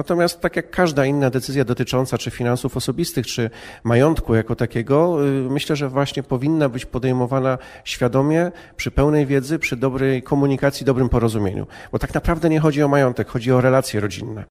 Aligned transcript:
Natomiast 0.00 0.40
tak 0.40 0.56
jak 0.56 0.70
każda 0.70 1.06
inna 1.06 1.30
decyzja 1.30 1.64
dotycząca 1.64 2.18
czy 2.18 2.30
finansów 2.30 2.76
osobistych, 2.76 3.26
czy 3.26 3.50
majątku 3.84 4.34
jako 4.34 4.56
takiego, 4.56 5.26
y, 5.26 5.50
myślę, 5.50 5.76
że 5.76 5.88
właśnie 5.88 6.22
powinna 6.22 6.68
być 6.68 6.86
podejmowana 6.86 7.58
świadomie, 7.84 8.52
przy 8.76 8.90
pełnej 8.90 9.26
wiedzy, 9.26 9.58
przy 9.58 9.76
dobrej 9.76 10.22
komunikacji, 10.22 10.86
dobrym 10.86 11.08
porozumieniu. 11.08 11.66
Bo 11.92 11.98
tak 11.98 12.14
naprawdę 12.14 12.48
nie 12.48 12.60
chodzi 12.60 12.82
o 12.82 12.88
majątek, 12.88 13.28
chodzi 13.28 13.52
o 13.52 13.60
relacje 13.60 14.00
rodzinne. 14.00 14.44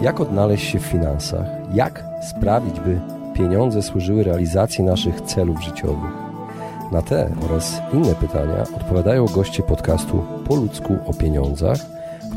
Jak 0.00 0.20
odnaleźć 0.20 0.70
się 0.70 0.78
w 0.78 0.82
finansach? 0.82 1.46
Jak 1.74 2.04
sprawić, 2.30 2.80
by 2.80 3.00
pieniądze 3.34 3.82
służyły 3.82 4.24
realizacji 4.24 4.84
naszych 4.84 5.20
celów 5.20 5.62
życiowych? 5.62 6.12
Na 6.92 7.02
te 7.02 7.30
oraz 7.44 7.80
inne 7.92 8.14
pytania 8.14 8.62
odpowiadają 8.76 9.26
goście 9.26 9.62
podcastu 9.62 10.26
Po 10.48 10.56
ludzku 10.56 10.98
o 11.06 11.14
pieniądzach, 11.14 11.97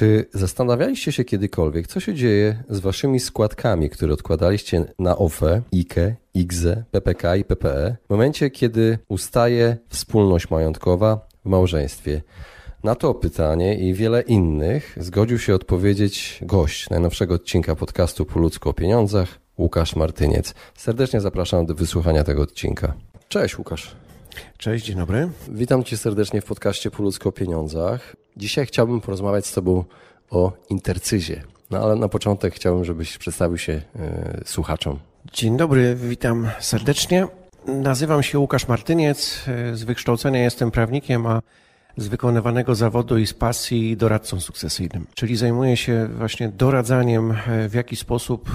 Czy 0.00 0.26
zastanawialiście 0.32 1.12
się 1.12 1.24
kiedykolwiek, 1.24 1.86
co 1.86 2.00
się 2.00 2.14
dzieje 2.14 2.62
z 2.68 2.80
waszymi 2.80 3.20
składkami, 3.20 3.90
które 3.90 4.12
odkładaliście 4.12 4.84
na 4.98 5.18
OFE, 5.18 5.62
IKE, 5.74 6.16
IGZE, 6.34 6.84
PPK 6.90 7.36
i 7.36 7.44
PPE 7.44 7.96
w 8.06 8.10
momencie, 8.10 8.50
kiedy 8.50 8.98
ustaje 9.08 9.76
wspólność 9.88 10.50
majątkowa 10.50 11.28
w 11.44 11.48
małżeństwie? 11.48 12.22
Na 12.84 12.94
to 12.94 13.14
pytanie 13.14 13.78
i 13.78 13.94
wiele 13.94 14.22
innych 14.22 14.96
zgodził 15.00 15.38
się 15.38 15.54
odpowiedzieć 15.54 16.38
gość 16.42 16.90
najnowszego 16.90 17.34
odcinka 17.34 17.76
podcastu 17.76 18.24
Po 18.24 18.38
ludzku 18.38 18.68
o 18.68 18.72
pieniądzach, 18.72 19.38
Łukasz 19.58 19.96
Martyniec. 19.96 20.54
Serdecznie 20.74 21.20
zapraszam 21.20 21.66
do 21.66 21.74
wysłuchania 21.74 22.24
tego 22.24 22.42
odcinka. 22.42 22.94
Cześć 23.28 23.58
Łukasz. 23.58 23.96
Cześć, 24.58 24.84
dzień 24.84 24.96
dobry. 24.96 25.28
Witam 25.48 25.84
Cię 25.84 25.96
serdecznie 25.96 26.40
w 26.40 26.44
podcaście 26.44 26.90
Po 26.90 27.02
ludzku 27.02 27.28
o 27.28 27.32
pieniądzach. 27.32 28.16
Dzisiaj 28.40 28.66
chciałbym 28.66 29.00
porozmawiać 29.00 29.46
z 29.46 29.52
Tobą 29.52 29.84
o 30.30 30.52
intercyzie. 30.70 31.42
No 31.70 31.78
ale 31.78 31.96
na 31.96 32.08
początek 32.08 32.54
chciałbym, 32.54 32.84
żebyś 32.84 33.18
przedstawił 33.18 33.58
się 33.58 33.72
y, 33.72 33.82
słuchaczom. 34.44 34.98
Dzień 35.32 35.56
dobry, 35.56 35.94
witam 35.94 36.48
serdecznie. 36.60 37.26
Nazywam 37.66 38.22
się 38.22 38.38
Łukasz 38.38 38.68
Martyniec. 38.68 39.44
E, 39.48 39.76
z 39.76 39.84
wykształcenia 39.84 40.42
jestem 40.42 40.70
prawnikiem, 40.70 41.26
a 41.26 41.40
z 41.96 42.08
wykonywanego 42.08 42.74
zawodu 42.74 43.18
i 43.18 43.26
z 43.26 43.34
pasji 43.34 43.96
doradcą 43.96 44.40
sukcesyjnym. 44.40 45.06
Czyli 45.14 45.36
zajmuję 45.36 45.76
się 45.76 46.08
właśnie 46.16 46.48
doradzaniem, 46.48 47.30
e, 47.30 47.68
w 47.68 47.74
jaki 47.74 47.96
sposób 47.96 48.50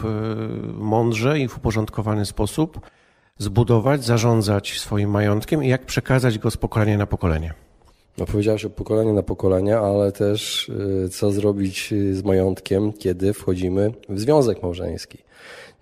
mądrze 0.73 1.39
i 1.39 1.47
w 1.47 1.57
uporządkowany 1.57 2.25
sposób 2.25 2.79
zbudować, 3.37 4.05
zarządzać 4.05 4.79
swoim 4.79 5.09
majątkiem 5.09 5.63
i 5.63 5.67
jak 5.67 5.85
przekazać 5.85 6.39
go 6.39 6.51
z 6.51 6.57
pokolenia 6.57 6.97
na 6.97 7.05
pokolenie. 7.05 7.64
No 8.17 8.25
powiedziałeś 8.25 8.65
o 8.65 8.69
pokolenie 8.69 9.13
na 9.13 9.23
pokolenie, 9.23 9.77
ale 9.77 10.11
też 10.11 10.69
y, 11.05 11.09
co 11.09 11.31
zrobić 11.31 11.93
y, 11.93 12.15
z 12.15 12.23
majątkiem, 12.23 12.93
kiedy 12.93 13.33
wchodzimy 13.33 13.91
w 14.09 14.19
związek 14.19 14.63
małżeński. 14.63 15.17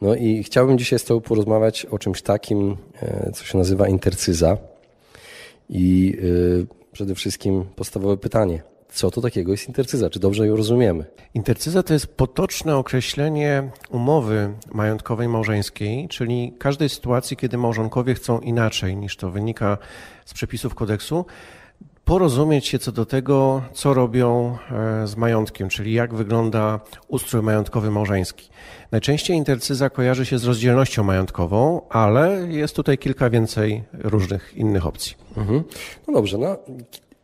No 0.01 0.15
i 0.15 0.43
chciałbym 0.43 0.77
dzisiaj 0.77 0.99
z 0.99 1.03
Tobą 1.03 1.21
porozmawiać 1.21 1.85
o 1.85 1.99
czymś 1.99 2.21
takim, 2.21 2.77
e, 3.01 3.31
co 3.33 3.45
się 3.45 3.57
nazywa 3.57 3.87
intercyza. 3.87 4.57
I 5.69 6.15
y, 6.23 6.67
przede 6.91 7.15
wszystkim 7.15 7.65
podstawowe 7.75 8.17
pytanie 8.17 8.63
co 8.93 9.11
to 9.11 9.21
takiego 9.21 9.51
jest 9.51 9.67
intercyza? 9.67 10.09
Czy 10.09 10.19
dobrze 10.19 10.47
ją 10.47 10.55
rozumiemy? 10.55 11.05
Intercyza 11.33 11.83
to 11.83 11.93
jest 11.93 12.07
potoczne 12.07 12.77
określenie 12.77 13.71
umowy 13.89 14.53
majątkowej 14.71 15.27
małżeńskiej, 15.27 16.07
czyli 16.07 16.53
każdej 16.59 16.89
sytuacji, 16.89 17.37
kiedy 17.37 17.57
małżonkowie 17.57 18.13
chcą 18.13 18.39
inaczej 18.39 18.97
niż 18.97 19.17
to 19.17 19.31
wynika 19.31 19.77
z 20.25 20.33
przepisów 20.33 20.75
kodeksu, 20.75 21.25
porozumieć 22.05 22.67
się 22.67 22.79
co 22.79 22.91
do 22.91 23.05
tego, 23.05 23.61
co 23.73 23.93
robią 23.93 24.57
e, 24.71 25.07
z 25.07 25.15
majątkiem, 25.15 25.69
czyli 25.69 25.93
jak 25.93 26.13
wygląda 26.13 26.79
ustrój 27.07 27.41
majątkowy 27.41 27.91
małżeński. 27.91 28.49
Najczęściej 28.91 29.37
intercyza 29.37 29.89
kojarzy 29.89 30.25
się 30.25 30.37
z 30.37 30.45
rozdzielnością 30.45 31.03
majątkową, 31.03 31.81
ale 31.89 32.47
jest 32.49 32.75
tutaj 32.75 32.97
kilka 32.97 33.29
więcej 33.29 33.83
różnych 33.93 34.53
innych 34.55 34.85
opcji. 34.85 35.15
Mhm. 35.37 35.63
No 36.07 36.13
dobrze, 36.13 36.37
no 36.37 36.57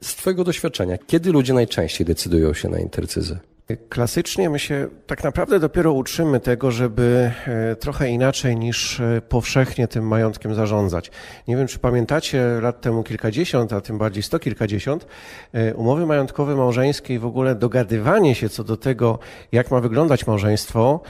z 0.02 0.16
Twojego 0.16 0.44
doświadczenia, 0.44 0.98
kiedy 1.08 1.32
ludzie 1.32 1.54
najczęściej 1.54 2.08
decydują 2.08 2.54
się 2.54 2.70
na 2.70 2.80
intercyzę? 2.80 3.40
Klasycznie 3.78 4.50
my 4.50 4.60
się 4.60 4.88
tak 5.08 5.24
naprawdę 5.24 5.60
dopiero 5.60 5.94
uczymy 5.94 6.40
tego, 6.40 6.72
żeby 6.72 7.32
e, 7.48 7.76
trochę 7.76 8.10
inaczej 8.10 8.58
niż 8.58 9.00
e, 9.00 9.22
powszechnie 9.30 9.88
tym 9.88 10.08
majątkiem 10.08 10.56
zarządzać. 10.56 11.12
Nie 11.48 11.58
wiem, 11.58 11.68
czy 11.68 11.80
pamiętacie 11.80 12.44
lat 12.62 12.82
temu 12.82 13.04
kilkadziesiąt, 13.04 13.74
a 13.74 13.82
tym 13.82 13.98
bardziej 13.98 14.24
sto 14.24 14.40
kilkadziesiąt, 14.40 15.08
e, 15.54 15.74
umowy 15.74 16.06
majątkowe 16.06 16.56
małżeńskie 16.56 17.14
i 17.14 17.20
w 17.20 17.26
ogóle 17.26 17.56
dogadywanie 17.56 18.36
się 18.36 18.50
co 18.50 18.64
do 18.64 18.78
tego, 18.78 19.20
jak 19.52 19.72
ma 19.72 19.80
wyglądać 19.80 20.28
małżeństwo, 20.28 21.02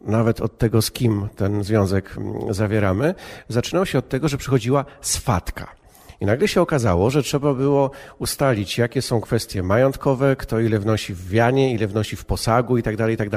nawet 0.00 0.40
od 0.40 0.58
tego, 0.58 0.82
z 0.82 0.90
kim 0.90 1.28
ten 1.36 1.64
związek 1.64 2.14
mm, 2.16 2.54
zawieramy, 2.54 3.14
zaczynał 3.48 3.86
się 3.86 3.98
od 3.98 4.08
tego, 4.08 4.28
że 4.28 4.38
przychodziła 4.38 4.84
swatka. 5.00 5.83
I 6.20 6.26
nagle 6.26 6.48
się 6.48 6.60
okazało, 6.60 7.10
że 7.10 7.22
trzeba 7.22 7.54
było 7.54 7.90
ustalić, 8.18 8.78
jakie 8.78 9.02
są 9.02 9.20
kwestie 9.20 9.62
majątkowe, 9.62 10.36
kto 10.36 10.60
ile 10.60 10.78
wnosi 10.78 11.14
w 11.14 11.28
wianie, 11.28 11.74
ile 11.74 11.86
wnosi 11.86 12.16
w 12.16 12.24
posagu 12.24 12.78
i 12.78 12.82
tak 12.82 12.96
dalej, 12.96 13.14
i 13.14 13.16
tak. 13.16 13.28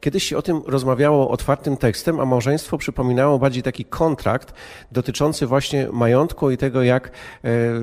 Kiedyś 0.00 0.24
się 0.24 0.36
o 0.36 0.42
tym 0.42 0.62
rozmawiało 0.66 1.30
otwartym 1.30 1.76
tekstem, 1.76 2.20
a 2.20 2.24
małżeństwo 2.24 2.78
przypominało 2.78 3.38
bardziej 3.38 3.62
taki 3.62 3.84
kontrakt 3.84 4.54
dotyczący 4.92 5.46
właśnie 5.46 5.88
majątku 5.92 6.50
i 6.50 6.56
tego, 6.56 6.82
jak 6.82 7.06
e, 7.06 7.10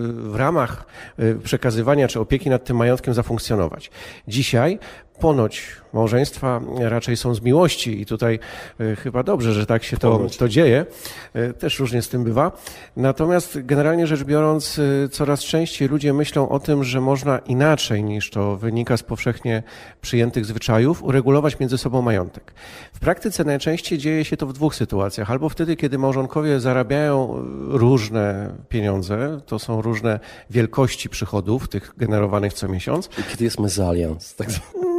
w 0.07 0.35
ramach 0.35 0.85
e, 1.17 1.35
przekazywania 1.35 2.07
czy 2.07 2.19
opieki 2.19 2.49
nad 2.49 2.63
tym 2.63 2.77
majątkiem 2.77 3.13
zafunkcjonować. 3.13 3.91
Dzisiaj 4.27 4.79
ponoć 5.23 5.67
małżeństwa 5.93 6.61
raczej 6.79 7.17
są 7.17 7.35
z 7.35 7.41
miłości 7.41 8.01
i 8.01 8.05
tutaj 8.05 8.39
e, 8.79 8.95
chyba 8.95 9.23
dobrze, 9.23 9.53
że 9.53 9.65
tak 9.65 9.83
się 9.83 9.97
to, 9.97 10.27
to 10.37 10.49
dzieje. 10.49 10.85
E, 11.33 11.53
też 11.53 11.79
różnie 11.79 12.01
z 12.01 12.09
tym 12.09 12.23
bywa. 12.23 12.51
Natomiast 12.97 13.59
generalnie 13.61 14.07
rzecz 14.07 14.23
biorąc, 14.23 14.79
e, 14.79 15.09
coraz 15.09 15.43
częściej 15.43 15.87
ludzie 15.87 16.13
myślą 16.13 16.49
o 16.49 16.59
tym, 16.59 16.83
że 16.83 17.01
można 17.01 17.37
inaczej 17.37 18.03
niż 18.03 18.29
to 18.29 18.57
wynika 18.57 18.97
z 18.97 19.03
powszechnie 19.03 19.63
przyjętych 20.01 20.45
zwyczajów, 20.45 21.03
uregulować 21.03 21.59
między 21.59 21.77
sobą 21.77 22.01
majątek. 22.01 22.53
W 22.93 22.99
praktyce 22.99 23.43
najczęściej 23.43 23.97
dzieje 23.97 24.25
się 24.25 24.37
to 24.37 24.47
w 24.47 24.53
dwóch 24.53 24.75
sytuacjach. 24.75 25.31
Albo 25.31 25.49
wtedy, 25.49 25.75
kiedy 25.75 25.97
małżonkowie 25.97 26.59
zarabiają 26.59 27.35
różne 27.67 28.53
pieniądze, 28.69 29.39
to 29.45 29.59
są 29.59 29.81
różne 29.81 30.19
wielkości 30.49 31.09
przychodów, 31.09 31.67
tych 31.67 31.93
generowanych 31.97 32.53
co 32.53 32.67
miesiąc. 32.67 33.09
I 33.19 33.23
kiedy 33.31 33.43
jest 33.43 33.59
mezalians, 33.59 34.35
tak 34.35 34.47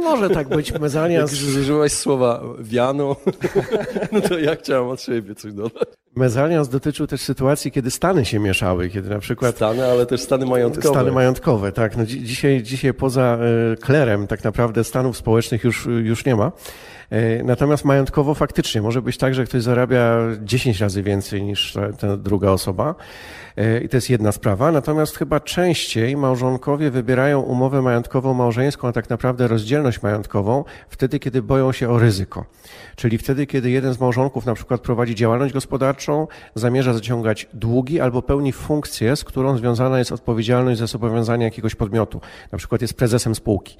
może 0.05 0.29
tak 0.29 0.49
być, 0.49 0.73
mezalians. 0.79 1.31
Jak 1.31 1.57
użyłeś 1.57 1.93
słowa 1.93 2.43
wiano, 2.59 3.15
no 4.11 4.21
to 4.21 4.39
ja 4.39 4.55
chciałem 4.55 4.87
od 4.87 5.01
siebie 5.01 5.35
coś 5.35 5.53
dodać. 5.53 5.87
Mezalians 6.15 6.69
dotyczył 6.69 7.07
też 7.07 7.21
sytuacji, 7.21 7.71
kiedy 7.71 7.91
stany 7.91 8.25
się 8.25 8.39
mieszały, 8.39 8.89
kiedy 8.89 9.09
na 9.09 9.19
przykład... 9.19 9.55
Stany, 9.55 9.85
ale 9.85 10.05
też 10.05 10.21
stany 10.21 10.45
majątkowe. 10.45 10.89
Stany 10.89 11.11
majątkowe, 11.11 11.71
tak. 11.71 11.97
No, 11.97 12.05
dzisiaj, 12.05 12.63
dzisiaj 12.63 12.93
poza 12.93 13.37
e, 13.73 13.75
klerem 13.75 14.27
tak 14.27 14.43
naprawdę 14.43 14.83
stanów 14.83 15.17
społecznych 15.17 15.63
już, 15.63 15.85
już 15.85 16.25
nie 16.25 16.35
ma. 16.35 16.51
Natomiast 17.43 17.85
majątkowo 17.85 18.33
faktycznie 18.33 18.81
może 18.81 19.01
być 19.01 19.17
tak, 19.17 19.35
że 19.35 19.45
ktoś 19.45 19.61
zarabia 19.63 20.17
10 20.41 20.79
razy 20.79 21.03
więcej 21.03 21.43
niż 21.43 21.73
ta, 21.73 21.93
ta 21.93 22.17
druga 22.17 22.49
osoba. 22.49 22.95
I 23.83 23.89
to 23.89 23.97
jest 23.97 24.09
jedna 24.09 24.31
sprawa. 24.31 24.71
Natomiast 24.71 25.17
chyba 25.17 25.39
częściej 25.39 26.17
małżonkowie 26.17 26.91
wybierają 26.91 27.41
umowę 27.41 27.81
majątkową 27.81 28.33
małżeńską, 28.33 28.87
a 28.87 28.91
tak 28.91 29.09
naprawdę 29.09 29.47
rozdzielność 29.47 30.01
majątkową 30.01 30.63
wtedy, 30.89 31.19
kiedy 31.19 31.41
boją 31.41 31.71
się 31.71 31.89
o 31.89 31.99
ryzyko. 31.99 32.45
Czyli 32.95 33.17
wtedy, 33.17 33.47
kiedy 33.47 33.69
jeden 33.69 33.93
z 33.93 33.99
małżonków 33.99 34.45
na 34.45 34.53
przykład 34.53 34.81
prowadzi 34.81 35.15
działalność 35.15 35.53
gospodarczą, 35.53 36.27
zamierza 36.55 36.93
zaciągać 36.93 37.47
długi 37.53 37.99
albo 37.99 38.21
pełni 38.21 38.51
funkcję, 38.51 39.15
z 39.15 39.23
którą 39.23 39.57
związana 39.57 39.99
jest 39.99 40.11
odpowiedzialność 40.11 40.79
za 40.79 40.87
zobowiązania 40.87 41.45
jakiegoś 41.45 41.75
podmiotu. 41.75 42.21
Na 42.51 42.57
przykład 42.57 42.81
jest 42.81 42.93
prezesem 42.93 43.35
spółki. 43.35 43.77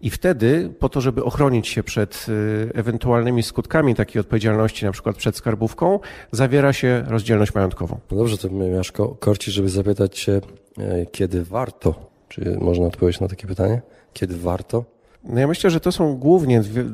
I 0.00 0.10
wtedy, 0.10 0.70
po 0.78 0.88
to, 0.88 1.00
żeby 1.00 1.24
ochronić 1.24 1.68
się 1.68 1.82
przed 1.82 2.26
y, 2.28 2.70
ewentualnymi 2.74 3.42
skutkami 3.42 3.94
takiej 3.94 4.20
odpowiedzialności, 4.20 4.84
na 4.84 4.92
przykład 4.92 5.16
przed 5.16 5.36
skarbówką, 5.36 6.00
zawiera 6.32 6.72
się 6.72 7.04
rozdzielność 7.06 7.54
majątkową. 7.54 7.98
No 8.10 8.16
dobrze, 8.16 8.38
to 8.38 8.50
miałeś 8.50 8.92
korci, 9.18 9.50
żeby 9.50 9.68
zapytać 9.68 10.18
się, 10.18 10.40
e, 10.78 11.06
kiedy 11.06 11.44
warto? 11.44 12.10
Czy 12.28 12.56
można 12.60 12.86
odpowiedzieć 12.86 13.20
na 13.20 13.28
takie 13.28 13.46
pytanie? 13.46 13.82
Kiedy 14.12 14.36
warto? 14.36 14.84
No 15.28 15.40
ja 15.40 15.46
myślę, 15.46 15.70
że 15.70 15.80
to 15.80 15.92
są 15.92 16.16
głównie 16.16 16.60
dwie, 16.60 16.84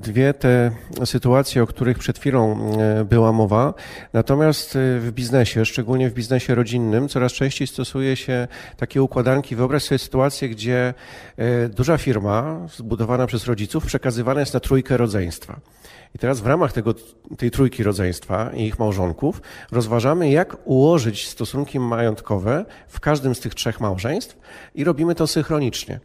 dwie, 0.00 0.34
te 0.34 0.70
sytuacje, 1.04 1.62
o 1.62 1.66
których 1.66 1.98
przed 1.98 2.18
chwilą 2.18 2.72
e, 2.78 3.04
była 3.04 3.32
mowa. 3.32 3.74
Natomiast 4.12 4.76
e, 4.76 5.00
w 5.00 5.12
biznesie, 5.12 5.64
szczególnie 5.64 6.10
w 6.10 6.14
biznesie 6.14 6.54
rodzinnym, 6.54 7.08
coraz 7.08 7.32
częściej 7.32 7.66
stosuje 7.66 8.16
się 8.16 8.48
takie 8.76 9.02
układanki. 9.02 9.56
Wyobraź 9.56 9.82
sobie 9.82 9.98
sytuację, 9.98 10.48
gdzie 10.48 10.94
e, 11.36 11.68
duża 11.68 11.98
firma 11.98 12.66
zbudowana 12.76 13.26
przez 13.26 13.46
rodziców 13.46 13.86
przekazywana 13.86 14.40
jest 14.40 14.54
na 14.54 14.60
trójkę 14.60 14.96
rodzeństwa. 14.96 15.60
I 16.14 16.18
teraz 16.18 16.40
w 16.40 16.46
ramach 16.46 16.72
tego, 16.72 16.94
tej 17.38 17.50
trójki 17.50 17.82
rodzeństwa 17.82 18.50
i 18.54 18.62
ich 18.62 18.78
małżonków 18.78 19.42
rozważamy, 19.72 20.30
jak 20.30 20.56
ułożyć 20.64 21.28
stosunki 21.28 21.80
majątkowe 21.80 22.64
w 22.88 23.00
każdym 23.00 23.34
z 23.34 23.40
tych 23.40 23.54
trzech 23.54 23.80
małżeństw 23.80 24.38
i 24.74 24.84
robimy 24.84 25.14
to 25.14 25.26
synchronicznie. 25.26 26.00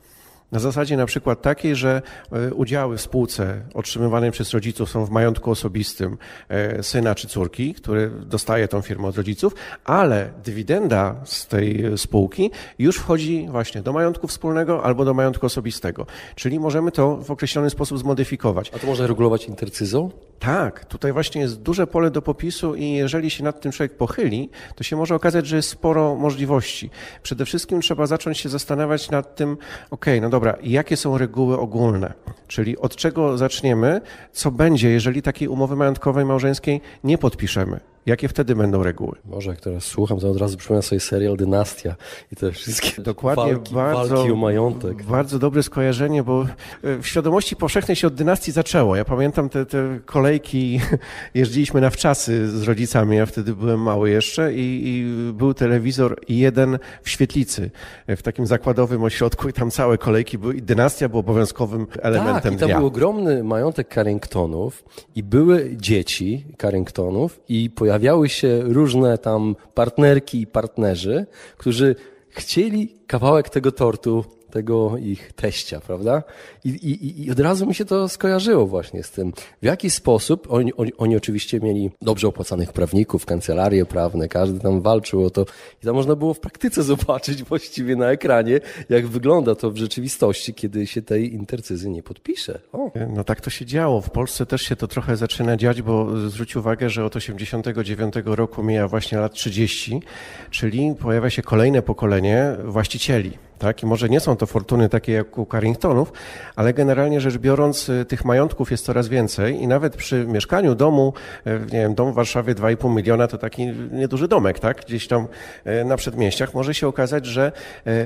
Na 0.52 0.60
zasadzie 0.60 0.98
na 0.98 1.06
przykład 1.06 1.42
takiej, 1.42 1.76
że 1.76 2.02
e, 2.32 2.54
udziały 2.54 2.98
w 2.98 3.02
spółce 3.02 3.62
otrzymywane 3.74 4.32
przez 4.32 4.52
rodziców 4.52 4.90
są 4.90 5.06
w 5.06 5.10
majątku 5.10 5.52
osobistym 5.52 6.18
e, 6.50 6.84
syna 6.84 7.16
czy 7.16 7.28
córki, 7.28 7.74
który 7.74 8.10
dostaje 8.10 8.68
tą 8.68 8.82
firmę 8.82 9.08
od 9.08 9.18
rodziców, 9.18 9.56
ale 9.86 10.30
dywidenda 10.44 11.16
z 11.24 11.48
tej 11.48 11.98
spółki 11.98 12.52
już 12.80 12.98
wchodzi 12.98 13.48
właśnie 13.50 13.82
do 13.82 13.94
majątku 13.94 14.28
wspólnego 14.28 14.84
albo 14.84 15.06
do 15.06 15.14
majątku 15.14 15.46
osobistego. 15.46 16.06
Czyli 16.36 16.60
możemy 16.60 16.92
to 16.92 17.18
w 17.18 17.32
określony 17.32 17.70
sposób 17.70 18.00
zmodyfikować. 18.00 18.72
A 18.76 18.80
to 18.80 18.88
można 18.88 19.08
regulować 19.08 19.46
intercyzą? 19.46 20.12
Tak, 20.40 20.86
tutaj 20.86 21.14
właśnie 21.14 21.42
jest 21.42 21.62
duże 21.62 21.88
pole 21.88 22.12
do 22.12 22.22
popisu 22.22 22.76
i 22.76 22.92
jeżeli 22.92 23.30
się 23.30 23.44
nad 23.44 23.62
tym 23.62 23.72
człowiek 23.72 23.98
pochyli, 23.98 24.50
to 24.76 24.84
się 24.84 24.96
może 24.96 25.16
okazać, 25.16 25.48
że 25.48 25.56
jest 25.56 25.70
sporo 25.70 26.16
możliwości. 26.16 26.90
Przede 27.24 27.46
wszystkim 27.46 27.82
trzeba 27.82 28.08
zacząć 28.08 28.38
się 28.38 28.50
zastanawiać 28.50 29.10
nad 29.10 29.36
tym, 29.36 29.58
ok, 29.92 30.06
no 30.22 30.30
dobra, 30.30 30.41
jakie 30.64 30.98
są 30.98 31.18
reguły 31.18 31.60
ogólne, 31.60 32.14
czyli 32.48 32.78
od 32.78 32.96
czego 32.96 33.38
zaczniemy, 33.38 34.02
co 34.32 34.52
będzie, 34.52 34.90
jeżeli 34.90 35.22
takiej 35.22 35.48
umowy 35.48 35.76
majątkowej 35.76 36.26
małżeńskiej 36.26 36.82
nie 37.04 37.18
podpiszemy. 37.18 37.80
Jakie 38.06 38.28
wtedy 38.28 38.56
będą 38.56 38.84
reguły? 38.84 39.16
Może 39.26 39.50
jak 39.50 39.62
teraz 39.62 39.84
słucham, 39.84 40.20
to 40.20 40.30
od 40.30 40.38
razu 40.38 40.58
przypomnę 40.58 40.82
sobie 40.82 41.00
serial 41.00 41.38
Dynastia 41.38 41.96
i 42.32 42.36
te 42.36 42.52
wszystkie 42.52 43.02
Dokładnie, 43.12 43.54
walki, 43.54 43.74
bardzo, 43.74 44.16
walki 44.16 44.32
o 44.32 44.36
majątek. 44.36 45.04
Bardzo 45.04 45.40
dobre 45.40 45.64
skojarzenie, 45.64 46.24
bo 46.24 46.46
e, 46.84 46.98
w 46.98 47.08
świadomości 47.08 47.56
powszechnej 47.56 47.96
się 47.96 48.08
od 48.08 48.14
dynastii 48.14 48.52
zaczęło. 48.52 48.96
Ja 48.96 49.06
pamiętam 49.06 49.50
te, 49.50 49.66
te 49.66 50.00
kolejki, 50.06 50.80
jeździliśmy 51.34 51.82
na 51.82 51.90
wczasy 51.90 52.48
z 52.48 52.64
rodzicami, 52.64 53.18
ja 53.18 53.26
wtedy 53.26 53.56
byłem 53.56 53.82
mały 53.82 54.10
jeszcze 54.10 54.54
i, 54.54 54.82
i 54.88 55.06
był 55.34 55.54
telewizor 55.54 56.20
jeden 56.30 56.80
w 57.04 57.10
świetlicy, 57.10 57.72
e, 58.08 58.16
w 58.16 58.22
takim 58.22 58.48
zakładowym 58.48 59.04
ośrodku 59.04 59.50
i 59.50 59.54
tam 59.54 59.72
całe 59.72 59.98
kolejki 59.98 60.38
były 60.38 60.56
i 60.56 60.62
dynastia 60.62 61.10
była 61.10 61.20
obowiązkowym 61.20 61.88
elementem 62.02 62.44
tak, 62.44 62.54
i 62.54 62.58
tam 62.58 62.68
dnia. 62.68 62.78
był 62.78 62.88
ogromny 62.88 63.44
majątek 63.44 63.94
Carringtonów 63.94 64.84
i 65.16 65.24
były 65.24 65.70
dzieci 65.78 66.46
Carringtonów 66.62 67.40
i 67.50 67.70
pojawiły 67.70 67.91
pojawiały 67.92 68.30
się 68.30 68.62
różne 68.64 69.18
tam 69.18 69.56
partnerki 69.74 70.42
i 70.42 70.48
partnerzy, 70.48 71.26
którzy 71.58 71.96
chcieli 72.30 72.96
kawałek 73.08 73.50
tego 73.50 73.72
tortu 73.72 74.26
tego 74.52 74.98
ich 74.98 75.34
teścia, 75.34 75.80
prawda? 75.80 76.24
I, 76.64 76.70
i, 76.70 77.26
I 77.26 77.32
od 77.32 77.40
razu 77.40 77.66
mi 77.66 77.76
się 77.76 77.86
to 77.86 78.10
skojarzyło 78.10 78.68
właśnie 78.68 79.04
z 79.04 79.12
tym, 79.12 79.34
w 79.62 79.66
jaki 79.66 79.90
sposób 79.90 80.48
oni, 80.50 80.74
oni, 80.74 80.94
oni 80.98 81.16
oczywiście 81.18 81.60
mieli 81.60 81.92
dobrze 82.02 82.28
opłacanych 82.28 82.74
prawników, 82.74 83.26
kancelarie 83.26 83.86
prawne, 83.86 84.28
każdy 84.28 84.60
tam 84.60 84.82
walczył 84.82 85.26
o 85.26 85.30
to 85.30 85.46
i 85.84 85.86
tam 85.86 85.96
można 85.96 86.16
było 86.16 86.34
w 86.34 86.40
praktyce 86.40 86.84
zobaczyć 86.94 87.44
właściwie 87.44 87.96
na 87.96 88.12
ekranie, 88.12 88.60
jak 88.90 89.08
wygląda 89.08 89.56
to 89.56 89.72
w 89.72 89.78
rzeczywistości, 89.78 90.54
kiedy 90.54 90.88
się 90.88 91.02
tej 91.02 91.34
intercyzy 91.34 91.90
nie 91.90 92.04
podpisze. 92.04 92.60
O. 92.74 92.92
No 93.10 93.24
tak 93.24 93.42
to 93.42 93.50
się 93.50 93.66
działo. 93.66 94.02
W 94.02 94.10
Polsce 94.10 94.46
też 94.46 94.62
się 94.62 94.76
to 94.76 94.88
trochę 94.88 95.18
zaczyna 95.18 95.58
dziać, 95.58 95.82
bo 95.82 96.20
zwróć 96.30 96.56
uwagę, 96.56 96.90
że 96.90 97.06
od 97.06 97.16
89 97.16 98.14
roku 98.26 98.64
mija 98.64 98.88
właśnie 98.88 99.18
lat 99.18 99.34
30, 99.34 100.02
czyli 100.50 100.96
pojawia 101.00 101.30
się 101.30 101.42
kolejne 101.42 101.82
pokolenie 101.82 102.56
właścicieli 102.66 103.51
tak? 103.62 103.84
I 103.84 103.86
może 103.86 104.10
nie 104.10 104.20
są 104.20 104.36
to 104.36 104.46
fortuny 104.46 104.90
takie 104.90 105.12
jak 105.12 105.38
u 105.38 105.46
Carringtonów, 105.46 106.14
ale 106.56 106.74
generalnie 106.74 107.22
rzecz 107.22 107.38
biorąc 107.38 107.90
y, 107.90 108.06
tych 108.06 108.26
majątków 108.26 108.72
jest 108.72 108.86
coraz 108.86 109.08
więcej 109.08 109.62
i 109.62 109.68
nawet 109.68 109.96
przy 109.96 110.26
mieszkaniu 110.26 110.76
domu, 110.76 111.14
y, 111.48 111.60
nie 111.60 111.80
wiem, 111.80 111.96
dom 111.96 112.12
w 112.12 112.16
Warszawie 112.16 112.56
2,5 112.56 112.96
miliona 112.96 113.28
to 113.28 113.38
taki 113.38 113.66
nieduży 113.92 114.28
domek, 114.28 114.60
tak? 114.60 114.86
Gdzieś 114.86 115.08
tam 115.08 115.28
y, 115.68 115.86
na 115.86 115.98
przedmieściach 115.98 116.54
może 116.54 116.74
się 116.74 116.88
okazać, 116.88 117.26
że 117.26 117.52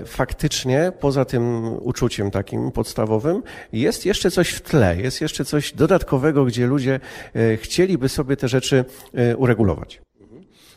faktycznie 0.05 0.91
poza 0.99 1.25
tym 1.25 1.73
uczuciem 1.81 2.31
takim 2.31 2.71
podstawowym 2.71 3.43
jest 3.73 4.05
jeszcze 4.05 4.31
coś 4.31 4.49
w 4.49 4.61
tle, 4.61 4.97
jest 4.97 5.21
jeszcze 5.21 5.45
coś 5.45 5.73
dodatkowego, 5.73 6.45
gdzie 6.45 6.67
ludzie 6.67 6.99
chcieliby 7.57 8.09
sobie 8.09 8.37
te 8.37 8.47
rzeczy 8.47 8.85
uregulować. 9.37 10.01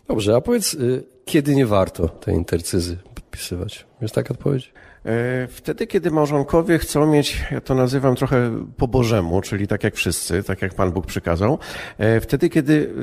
Dobrze, 0.08 0.36
a 0.36 0.40
powiedz, 0.40 0.76
kiedy 1.24 1.54
nie 1.54 1.66
warto 1.66 2.08
tej 2.08 2.34
intercyzy 2.34 2.96
podpisywać? 3.14 3.86
Jest 4.00 4.14
taka 4.14 4.34
odpowiedź? 4.34 4.72
E, 5.04 5.46
wtedy, 5.46 5.86
kiedy 5.86 6.10
małżonkowie 6.10 6.78
chcą 6.78 7.06
mieć, 7.06 7.44
ja 7.50 7.60
to 7.60 7.74
nazywam 7.74 8.16
trochę 8.16 8.64
po 8.76 8.88
Bożemu, 8.88 9.40
czyli 9.40 9.66
tak 9.66 9.84
jak 9.84 9.94
wszyscy, 9.94 10.42
tak 10.42 10.62
jak 10.62 10.74
Pan 10.74 10.92
Bóg 10.92 11.06
przykazał, 11.06 11.58
e, 11.98 12.20
wtedy, 12.20 12.48
kiedy, 12.48 12.94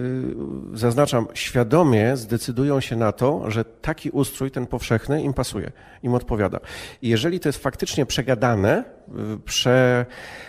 e, 0.73 0.77
zaznaczam, 0.77 1.27
świadomie 1.33 2.17
zdecydują 2.17 2.79
się 2.79 2.95
na 2.95 3.11
to, 3.11 3.51
że 3.51 3.65
taki 3.65 4.09
ustrój, 4.09 4.51
ten 4.51 4.67
powszechny, 4.67 5.23
im 5.23 5.33
pasuje, 5.33 5.71
im 6.03 6.13
odpowiada. 6.13 6.59
I 7.01 7.09
jeżeli 7.09 7.39
to 7.39 7.49
jest 7.49 7.59
faktycznie 7.59 8.05
przegadane, 8.05 8.83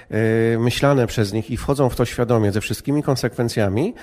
przemyślane 0.08 1.06
przez 1.06 1.32
nich 1.32 1.50
i 1.50 1.56
wchodzą 1.56 1.88
w 1.88 1.96
to 1.96 2.04
świadomie 2.04 2.52
ze 2.52 2.60
wszystkimi 2.60 3.02
konsekwencjami, 3.02 3.94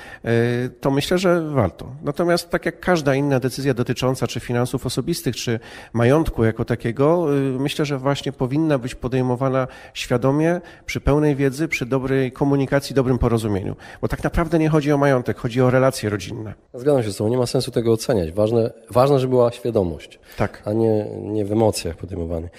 to 0.81 0.91
myślę, 0.91 1.17
że 1.17 1.41
warto. 1.41 1.91
Natomiast 2.03 2.49
tak 2.49 2.65
jak 2.65 2.79
każda 2.79 3.15
inna 3.15 3.39
decyzja 3.39 3.73
dotycząca 3.73 4.27
czy 4.27 4.39
finansów 4.39 4.85
osobistych, 4.85 5.35
czy 5.35 5.59
majątku 5.93 6.43
jako 6.43 6.65
takiego, 6.65 7.25
myślę, 7.59 7.85
że 7.85 7.97
właśnie 7.97 8.31
powinna 8.31 8.77
być 8.77 8.95
podejmowana 8.95 9.67
świadomie, 9.93 10.61
przy 10.85 11.01
pełnej 11.01 11.35
wiedzy, 11.35 11.67
przy 11.67 11.85
dobrej 11.85 12.31
komunikacji, 12.31 12.95
dobrym 12.95 13.17
porozumieniu. 13.17 13.75
Bo 14.01 14.07
tak 14.07 14.23
naprawdę 14.23 14.59
nie 14.59 14.69
chodzi 14.69 14.91
o 14.91 14.97
majątek, 14.97 15.37
chodzi 15.37 15.61
o 15.61 15.69
relacje 15.69 16.09
rodzinne. 16.09 16.53
Zgadzam 16.73 17.03
się 17.03 17.11
z 17.11 17.17
tobą, 17.17 17.29
nie 17.29 17.37
ma 17.37 17.45
sensu 17.45 17.71
tego 17.71 17.91
oceniać. 17.91 18.31
Ważne, 18.31 18.73
ważne 18.91 19.19
żeby 19.19 19.29
była 19.29 19.51
świadomość, 19.51 20.19
tak. 20.37 20.61
a 20.65 20.73
nie, 20.73 21.05
nie 21.21 21.45
w 21.45 21.51
emocjach 21.51 21.95
podejmowane. 21.95 22.49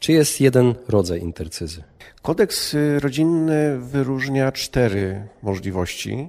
Czy 0.00 0.12
jest 0.12 0.40
jeden 0.40 0.74
rodzaj 0.88 1.20
intercyzy? 1.20 1.82
Kodeks 2.22 2.74
y, 2.74 3.00
rodzinny 3.00 3.78
wyróżnia 3.78 4.52
cztery 4.52 5.26
możliwości. 5.42 6.28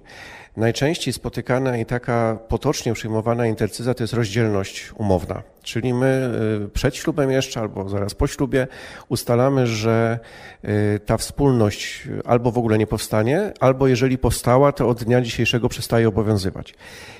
Najczęściej 0.57 1.13
spotykana 1.13 1.77
i 1.77 1.85
taka 1.85 2.39
potocznie 2.47 2.93
przyjmowana 2.93 3.47
intercyza 3.47 3.93
to 3.93 4.03
jest 4.03 4.13
rozdzielność 4.13 4.91
umowna. 4.95 5.43
Czyli 5.67 5.93
my 5.93 6.31
y, 6.65 6.69
przed 6.69 6.95
ślubem 6.95 7.31
jeszcze 7.31 7.59
albo 7.59 7.89
zaraz 7.89 8.15
po 8.15 8.27
ślubie 8.27 8.67
ustalamy, 9.09 9.67
że 9.67 10.19
y, 10.65 10.99
ta 11.05 11.17
wspólność 11.17 12.07
albo 12.25 12.51
w 12.51 12.57
ogóle 12.57 12.77
nie 12.77 12.87
powstanie, 12.87 13.53
albo 13.59 13.87
jeżeli 13.87 14.17
powstała, 14.17 14.71
to 14.71 14.89
od 14.89 15.03
dnia 15.03 15.21
dzisiejszego 15.21 15.69
przestaje 15.69 16.07
obowiązywać. 16.07 16.73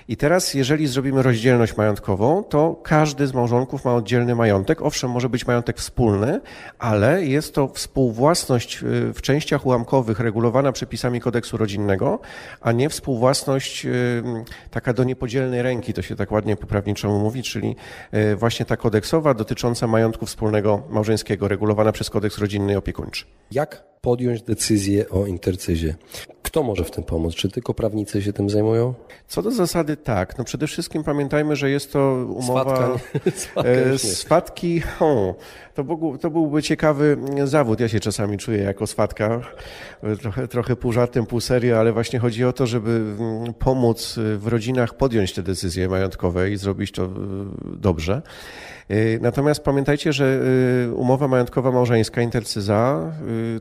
I 0.07 0.17
teraz, 0.17 0.53
jeżeli 0.53 0.87
zrobimy 0.87 1.23
rozdzielność 1.23 1.77
majątkową, 1.77 2.43
to 2.43 2.79
każdy 2.83 3.27
z 3.27 3.33
małżonków 3.33 3.85
ma 3.85 3.93
oddzielny 3.95 4.35
majątek. 4.35 4.81
Owszem, 4.81 5.11
może 5.11 5.29
być 5.29 5.47
majątek 5.47 5.77
wspólny, 5.77 6.41
ale 6.79 7.25
jest 7.25 7.55
to 7.55 7.67
współwłasność 7.67 8.83
y, 8.83 9.13
w 9.13 9.21
częściach 9.21 9.65
ułamkowych 9.65 10.19
regulowana 10.19 10.71
przepisami 10.71 11.21
kodeksu 11.21 11.57
rodzinnego, 11.57 12.19
a 12.61 12.71
nie 12.71 12.89
współwłasność 12.89 13.87
taka 14.71 14.93
do 14.93 15.03
niepodzielnej 15.03 15.61
ręki, 15.61 15.93
to 15.93 16.01
się 16.01 16.15
tak 16.15 16.31
ładnie 16.31 16.55
po 16.55 16.67
prawniczemu 16.67 17.19
mówi, 17.19 17.43
czyli 17.43 17.75
właśnie 18.37 18.65
ta 18.65 18.77
kodeksowa 18.77 19.33
dotycząca 19.33 19.87
majątku 19.87 20.25
wspólnego 20.25 20.83
małżeńskiego, 20.89 21.47
regulowana 21.47 21.91
przez 21.91 22.09
kodeks 22.09 22.37
rodzinny 22.37 22.73
i 22.73 22.75
opiekuńczy. 22.75 23.25
Jak 23.51 23.83
podjąć 24.01 24.41
decyzję 24.41 25.09
o 25.09 25.25
intercyzie? 25.25 25.95
Kto 26.41 26.63
może 26.63 26.83
w 26.83 26.91
tym 26.91 27.03
pomóc? 27.03 27.35
Czy 27.35 27.49
tylko 27.49 27.73
prawnicy 27.73 28.21
się 28.21 28.33
tym 28.33 28.49
zajmują? 28.49 28.93
Co 29.27 29.41
do 29.41 29.51
zasady 29.51 29.97
tak. 29.97 30.37
No 30.37 30.43
przede 30.43 30.67
wszystkim 30.67 31.03
pamiętajmy, 31.03 31.55
że 31.55 31.69
jest 31.69 31.93
to 31.93 32.25
umowa... 32.29 32.97
Swatka 33.31 33.61
e, 33.93 33.97
swatki, 33.97 34.81
o, 34.99 35.35
to, 35.77 35.83
był, 35.83 36.17
to 36.17 36.29
byłby 36.29 36.63
ciekawy 36.63 37.17
zawód. 37.43 37.79
Ja 37.79 37.89
się 37.89 37.99
czasami 37.99 38.37
czuję 38.37 38.63
jako 38.63 38.87
swatka, 38.87 39.41
trochę, 40.21 40.47
trochę 40.47 40.75
pół 40.75 40.91
żartem, 40.91 41.25
pół 41.25 41.39
serio, 41.39 41.79
ale 41.79 41.93
właśnie 41.93 42.19
chodzi 42.19 42.45
o 42.45 42.53
to, 42.53 42.67
żeby 42.67 42.89
mm, 42.89 43.53
pomóc 43.53 44.15
w 44.37 44.47
rodzinach 44.47 44.93
podjąć 44.93 45.33
te 45.33 45.43
decyzje 45.43 45.89
majątkowe 45.89 46.51
i 46.51 46.57
zrobić 46.57 46.91
to 46.91 47.03
e, 47.03 47.09
dobrze. 47.63 48.21
E, 48.89 49.19
natomiast 49.19 49.63
pamiętajcie, 49.63 50.13
że 50.13 50.41
umowa 50.95 51.27
majątkowa 51.27 51.71
małżeńska, 51.71 52.21
intercyza, 52.21 53.11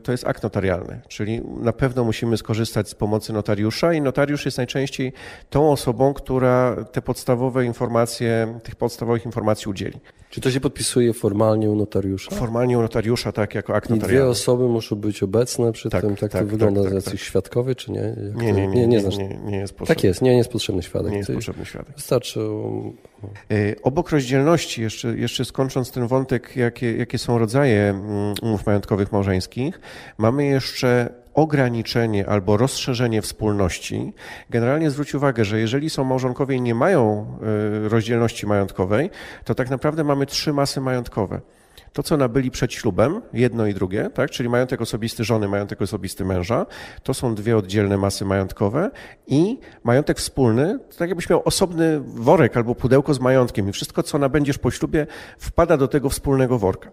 to 0.03 0.11
jest 0.11 0.27
akt 0.27 0.43
notarialny, 0.43 1.01
czyli 1.07 1.41
na 1.61 1.73
pewno 1.73 2.03
musimy 2.03 2.37
skorzystać 2.37 2.89
z 2.89 2.95
pomocy 2.95 3.33
notariusza 3.33 3.93
i 3.93 4.01
notariusz 4.01 4.45
jest 4.45 4.57
najczęściej 4.57 5.13
tą 5.49 5.71
osobą, 5.71 6.13
która 6.13 6.75
te 6.91 7.01
podstawowe 7.01 7.65
informacje, 7.65 8.59
tych 8.63 8.75
podstawowych 8.75 9.25
informacji 9.25 9.69
udzieli. 9.69 9.99
Czy 10.29 10.41
to 10.41 10.51
się 10.51 10.59
podpisuje 10.59 11.13
formalnie 11.13 11.69
u 11.69 11.75
notariusza? 11.75 12.35
Formalnie 12.35 12.77
u 12.77 12.81
notariusza, 12.81 13.31
tak, 13.31 13.55
jako 13.55 13.75
akt 13.75 13.89
I 13.89 13.93
notarialny. 13.93 14.23
dwie 14.23 14.31
osoby 14.31 14.67
muszą 14.67 14.95
być 14.95 15.23
obecne 15.23 15.71
przy 15.71 15.89
tak, 15.89 16.01
tym, 16.01 16.15
tak, 16.15 16.31
tak 16.31 16.41
to 16.41 16.47
wygląda, 16.47 16.81
tak, 16.81 16.89
tak, 16.89 16.95
jacyś 16.95 17.19
tak. 17.19 17.29
świadkowie, 17.29 17.75
czy 17.75 17.91
nie? 17.91 18.15
Nie, 18.35 18.51
nie, 18.51 18.67
nie, 18.67 18.87
nie, 18.87 18.87
nie, 18.87 19.09
nie, 19.17 19.39
nie 19.45 19.57
jest 19.57 19.73
potrzebny. 19.73 19.95
Tak 19.95 20.03
jest, 20.03 20.21
nie, 20.21 20.31
nie 20.31 20.37
jest 20.37 20.49
potrzebny 20.49 20.83
świadek. 20.83 21.11
Nie 21.11 21.17
jest 21.17 21.31
potrzebny 21.31 21.65
świadek. 21.65 21.95
Wystarczy... 21.95 22.39
Y, 23.51 23.75
obok 23.83 24.09
rozdzielności, 24.09 24.81
jeszcze, 24.81 25.17
jeszcze 25.17 25.45
skończąc 25.45 25.91
ten 25.91 26.07
wątek, 26.07 26.55
jakie, 26.55 26.97
jakie 26.97 27.17
są 27.17 27.37
rodzaje 27.37 27.89
mm, 27.89 28.33
umów 28.41 28.65
majątkowych 28.65 29.11
małżeńskich, 29.11 29.79
mamy 30.17 30.45
jeszcze 30.45 31.09
ograniczenie 31.37 32.29
albo 32.29 32.57
rozszerzenie 32.57 33.21
wspólności. 33.21 34.13
Generalnie 34.49 34.91
zwróć 34.91 35.15
uwagę, 35.15 35.45
że 35.45 35.59
jeżeli 35.59 35.89
są 35.89 36.03
małżonkowie 36.03 36.55
i 36.55 36.61
nie 36.61 36.75
mają 36.75 37.27
y, 37.85 37.89
rozdzielności 37.89 38.47
majątkowej, 38.47 39.09
to 39.43 39.55
tak 39.55 39.69
naprawdę 39.69 40.03
mamy 40.03 40.25
trzy 40.25 40.53
masy 40.53 40.81
majątkowe 40.81 41.41
to, 41.93 42.03
co 42.03 42.17
nabyli 42.17 42.51
przed 42.51 42.73
ślubem, 42.73 43.21
jedno 43.33 43.67
i 43.67 43.73
drugie, 43.73 44.09
tak? 44.13 44.31
czyli 44.31 44.49
majątek 44.49 44.81
osobisty 44.81 45.23
żony, 45.23 45.47
majątek 45.47 45.81
osobisty 45.81 46.25
męża, 46.25 46.65
to 47.03 47.13
są 47.13 47.35
dwie 47.35 47.57
oddzielne 47.57 47.97
masy 47.97 48.25
majątkowe 48.25 48.91
i 49.27 49.59
majątek 49.83 50.17
wspólny, 50.17 50.79
to 50.89 50.97
tak 50.97 51.09
jakbyś 51.09 51.29
miał 51.29 51.41
osobny 51.45 51.99
worek 51.99 52.57
albo 52.57 52.75
pudełko 52.75 53.13
z 53.13 53.19
majątkiem 53.19 53.69
i 53.69 53.71
wszystko, 53.71 54.03
co 54.03 54.17
nabędziesz 54.17 54.57
po 54.57 54.71
ślubie, 54.71 55.07
wpada 55.37 55.77
do 55.77 55.87
tego 55.87 56.09
wspólnego 56.09 56.59
worka. 56.59 56.91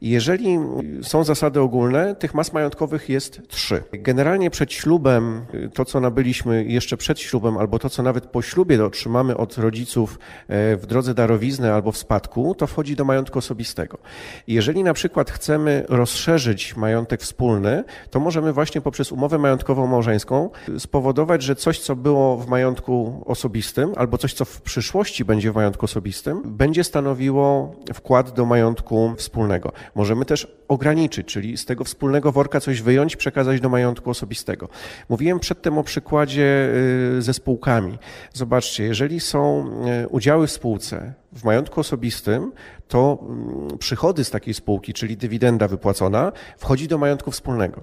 Jeżeli 0.00 0.58
są 1.02 1.24
zasady 1.24 1.60
ogólne, 1.60 2.14
tych 2.14 2.34
mas 2.34 2.52
majątkowych 2.52 3.08
jest 3.08 3.48
trzy. 3.48 3.82
Generalnie 3.92 4.50
przed 4.50 4.72
ślubem, 4.72 5.46
to 5.74 5.84
co 5.84 6.00
nabyliśmy 6.00 6.64
jeszcze 6.64 6.96
przed 6.96 7.20
ślubem, 7.20 7.58
albo 7.58 7.78
to 7.78 7.90
co 7.90 8.02
nawet 8.02 8.26
po 8.26 8.42
ślubie 8.42 8.84
otrzymamy 8.84 9.36
od 9.36 9.58
rodziców 9.58 10.18
e, 10.48 10.76
w 10.76 10.86
drodze 10.86 11.14
darowizny 11.14 11.72
albo 11.72 11.92
w 11.92 11.96
spadku, 11.96 12.54
to 12.54 12.66
wchodzi 12.66 12.96
do 12.96 13.04
majątku 13.04 13.38
osobistego. 13.38 13.98
Jeżeli 14.46 14.84
na 14.84 14.94
przykład 14.94 15.30
chcemy 15.30 15.84
rozszerzyć 15.88 16.76
majątek 16.76 17.20
wspólny, 17.20 17.84
to 18.10 18.20
możemy 18.20 18.52
właśnie 18.52 18.80
poprzez 18.80 19.12
umowę 19.12 19.38
majątkową 19.38 19.86
małżeńską 19.86 20.50
spowodować, 20.78 21.42
że 21.42 21.56
coś, 21.56 21.80
co 21.80 21.96
było 21.96 22.36
w 22.36 22.48
majątku 22.48 23.22
osobistym, 23.26 23.92
albo 23.96 24.18
coś, 24.18 24.34
co 24.34 24.44
w 24.44 24.60
przyszłości 24.62 25.24
będzie 25.24 25.52
w 25.52 25.54
majątku 25.54 25.84
osobistym, 25.84 26.42
będzie 26.44 26.84
stanowiło 26.84 27.74
wkład 27.94 28.30
do 28.30 28.44
majątku 28.44 29.14
wspólnego. 29.16 29.72
Możemy 29.94 30.24
też 30.24 30.46
ograniczyć, 30.68 31.26
czyli 31.26 31.56
z 31.56 31.64
tego 31.64 31.84
wspólnego 31.84 32.32
worka 32.32 32.60
coś 32.60 32.82
wyjąć, 32.82 33.16
przekazać 33.16 33.60
do 33.60 33.68
majątku 33.68 34.10
osobistego. 34.10 34.68
Mówiłem 35.08 35.40
przedtem 35.40 35.78
o 35.78 35.84
przykładzie 35.84 36.70
y, 37.18 37.22
ze 37.22 37.34
spółkami. 37.34 37.98
Zobaczcie, 38.32 38.84
jeżeli 38.84 39.20
są 39.20 39.70
y, 40.04 40.08
udziały 40.08 40.46
w 40.46 40.50
spółce 40.50 41.14
w 41.32 41.44
majątku 41.44 41.80
osobistym, 41.80 42.52
to 42.88 43.18
mm, 43.22 43.78
przychody 43.78 44.24
z 44.24 44.30
takiej 44.30 44.54
spółki, 44.54 44.92
czyli 44.92 45.16
dywidenda 45.16 45.68
wypłacona, 45.68 46.32
wchodzi 46.58 46.88
do 46.88 46.98
majątku 46.98 47.30
wspólnego. 47.30 47.82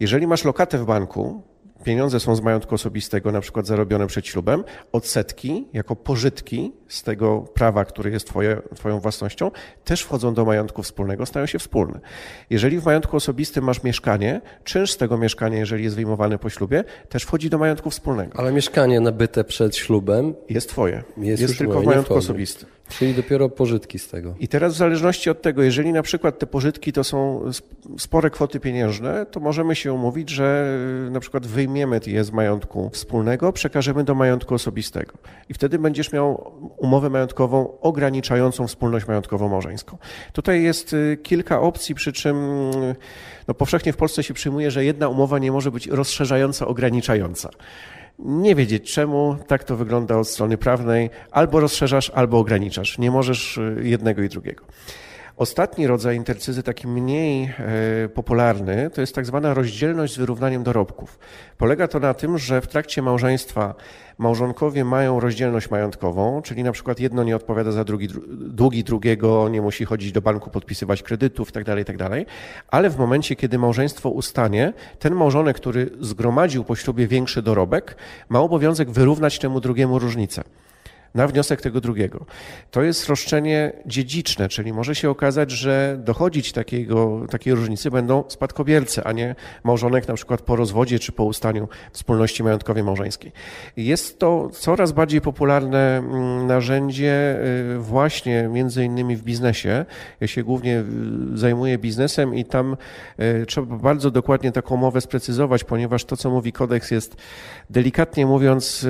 Jeżeli 0.00 0.26
masz 0.26 0.44
lokatę 0.44 0.78
w 0.78 0.84
banku, 0.84 1.42
pieniądze 1.84 2.20
są 2.20 2.36
z 2.36 2.40
majątku 2.40 2.74
osobistego, 2.74 3.32
na 3.32 3.40
przykład 3.40 3.66
zarobione 3.66 4.06
przed 4.06 4.26
ślubem, 4.26 4.64
odsetki 4.92 5.68
jako 5.72 5.96
pożytki 5.96 6.72
z 6.88 7.02
tego 7.02 7.40
prawa, 7.40 7.84
które 7.84 8.10
jest 8.10 8.26
twoje, 8.26 8.62
Twoją 8.74 9.00
własnością, 9.00 9.50
też 9.84 10.02
wchodzą 10.02 10.34
do 10.34 10.44
majątku 10.44 10.82
wspólnego, 10.82 11.26
stają 11.26 11.46
się 11.46 11.58
wspólne. 11.58 12.00
Jeżeli 12.50 12.80
w 12.80 12.84
majątku 12.84 13.16
osobistym 13.16 13.64
masz 13.64 13.82
mieszkanie, 13.82 14.40
czynsz 14.64 14.92
z 14.92 14.96
tego 14.96 15.18
mieszkania, 15.18 15.58
jeżeli 15.58 15.84
jest 15.84 15.96
wyjmowany 15.96 16.38
po 16.38 16.50
ślubie, 16.50 16.84
też 17.08 17.22
wchodzi 17.22 17.50
do 17.50 17.58
majątku 17.58 17.90
wspólnego. 17.90 18.38
Ale 18.38 18.52
mieszkanie 18.52 19.00
nabyte 19.00 19.44
przed 19.44 19.76
ślubem 19.76 20.34
jest 20.48 20.68
Twoje. 20.68 21.02
Jest, 21.16 21.42
jest 21.42 21.58
tylko 21.58 21.80
w 21.80 21.84
majątku 21.84 22.14
osobistym. 22.14 22.68
Czyli 22.88 23.14
dopiero 23.14 23.48
pożytki 23.48 23.98
z 23.98 24.08
tego. 24.08 24.34
I 24.40 24.48
teraz 24.48 24.74
w 24.74 24.76
zależności 24.76 25.30
od 25.30 25.42
tego, 25.42 25.62
jeżeli 25.62 25.92
na 25.92 26.02
przykład 26.02 26.38
te 26.38 26.46
pożytki 26.46 26.92
to 26.92 27.04
są 27.04 27.42
spore 27.98 28.30
kwoty 28.30 28.60
pieniężne, 28.60 29.26
to 29.26 29.40
możemy 29.40 29.76
się 29.76 29.92
umówić, 29.92 30.30
że 30.30 30.78
y, 31.06 31.10
na 31.10 31.20
przykład 31.20 31.46
wyjmiemy 31.46 32.00
je 32.06 32.24
z 32.24 32.30
majątku 32.30 32.90
wspólnego, 32.92 33.52
przekażemy 33.52 34.04
do 34.04 34.14
majątku 34.14 34.54
osobistego. 34.54 35.12
I 35.48 35.54
wtedy 35.54 35.78
będziesz 35.78 36.12
miał 36.12 36.52
umowę 36.76 37.10
majątkową 37.10 37.80
ograniczającą 37.80 38.66
wspólność 38.66 39.06
majątkową 39.06 39.48
małżeńską. 39.48 39.98
Tutaj 40.32 40.62
jest 40.62 40.92
y, 40.92 41.18
kilka 41.22 41.60
opcji, 41.60 41.94
przy 41.94 42.12
czym 42.12 42.36
y, 42.70 42.96
no, 43.48 43.54
powszechnie 43.54 43.92
w 43.92 43.96
Polsce 43.96 44.22
się 44.22 44.34
przyjmuje, 44.34 44.70
że 44.70 44.84
jedna 44.84 45.08
umowa 45.08 45.38
nie 45.38 45.52
może 45.52 45.70
być 45.70 45.86
rozszerzająca, 45.86 46.66
ograniczająca 46.66 47.50
nie 48.18 48.54
wiedzieć 48.54 48.92
czemu, 48.92 49.36
tak 49.46 49.64
to 49.64 49.76
wygląda 49.76 50.16
od 50.16 50.28
strony 50.28 50.58
prawnej, 50.58 51.10
albo 51.30 51.60
rozszerzasz, 51.60 52.10
albo 52.10 52.38
ograniczasz. 52.38 52.98
Nie 52.98 53.10
możesz 53.10 53.56
y, 53.56 53.80
jednego 53.82 54.22
i 54.22 54.28
drugiego. 54.28 54.64
Ostatni 55.38 55.86
rodzaj 55.86 56.16
intercyzy, 56.16 56.62
taki 56.62 56.88
mniej 56.88 57.44
e, 57.44 58.08
popularny, 58.08 58.90
to 58.90 59.00
jest 59.00 59.14
tak 59.14 59.26
zwana 59.26 59.54
rozdzielność 59.54 60.14
z 60.14 60.16
wyrównaniem 60.16 60.62
dorobków. 60.62 61.18
Polega 61.58 61.88
to 61.88 62.00
na 62.00 62.14
tym, 62.14 62.38
że 62.38 62.60
w 62.60 62.66
trakcie 62.66 63.02
małżeństwa 63.02 63.74
małżonkowie 64.18 64.84
mają 64.84 65.20
rozdzielność 65.20 65.70
majątkową, 65.70 66.42
czyli 66.42 66.62
na 66.62 66.72
przykład 66.72 67.00
jedno 67.00 67.24
nie 67.24 67.36
odpowiada 67.36 67.72
za 67.72 67.84
drugi, 67.84 68.08
długi 68.30 68.84
drugiego, 68.84 69.48
nie 69.48 69.62
musi 69.62 69.84
chodzić 69.84 70.12
do 70.12 70.22
banku, 70.22 70.50
podpisywać 70.50 71.02
kredytów 71.02 71.48
itd., 71.48 71.64
tak 71.64 71.78
itd., 71.78 72.08
tak 72.08 72.28
ale 72.68 72.90
w 72.90 72.98
momencie, 72.98 73.36
kiedy 73.36 73.58
małżeństwo 73.58 74.10
ustanie, 74.10 74.72
ten 74.98 75.14
małżonek, 75.14 75.56
który 75.56 75.90
zgromadził 76.00 76.64
po 76.64 76.76
ślubie 76.76 77.06
większy 77.06 77.42
dorobek, 77.42 77.96
ma 78.28 78.40
obowiązek 78.40 78.90
wyrównać 78.90 79.38
temu 79.38 79.60
drugiemu 79.60 79.98
różnicę 79.98 80.44
na 81.14 81.26
wniosek 81.26 81.60
tego 81.60 81.80
drugiego. 81.80 82.26
To 82.70 82.82
jest 82.82 83.08
roszczenie 83.08 83.72
dziedziczne, 83.86 84.48
czyli 84.48 84.72
może 84.72 84.94
się 84.94 85.10
okazać, 85.10 85.50
że 85.50 85.98
dochodzić 86.04 86.52
takiego, 86.52 87.26
takiej 87.30 87.54
różnicy 87.54 87.90
będą 87.90 88.24
spadkobiercy, 88.28 89.04
a 89.04 89.12
nie 89.12 89.34
małżonek 89.64 90.08
na 90.08 90.14
przykład 90.14 90.42
po 90.42 90.56
rozwodzie 90.56 90.98
czy 90.98 91.12
po 91.12 91.24
ustaniu 91.24 91.68
wspólności 91.92 92.42
majątkowej 92.42 92.82
małżeńskiej. 92.82 93.32
Jest 93.76 94.18
to 94.18 94.50
coraz 94.52 94.92
bardziej 94.92 95.20
popularne 95.20 95.98
mm, 95.98 96.46
narzędzie 96.46 97.38
y, 97.76 97.78
właśnie 97.78 98.48
między 98.52 98.84
innymi 98.84 99.16
w 99.16 99.22
biznesie. 99.22 99.84
Ja 100.20 100.26
się 100.26 100.42
głównie 100.44 100.78
y, 101.34 101.38
zajmuję 101.38 101.78
biznesem 101.78 102.34
i 102.34 102.44
tam 102.44 102.76
y, 103.20 103.46
trzeba 103.46 103.76
bardzo 103.76 104.10
dokładnie 104.10 104.52
taką 104.52 104.74
umowę 104.74 105.00
sprecyzować, 105.00 105.64
ponieważ 105.64 106.04
to, 106.04 106.16
co 106.16 106.30
mówi 106.30 106.52
kodeks 106.52 106.90
jest 106.90 107.16
delikatnie 107.70 108.26
mówiąc 108.26 108.86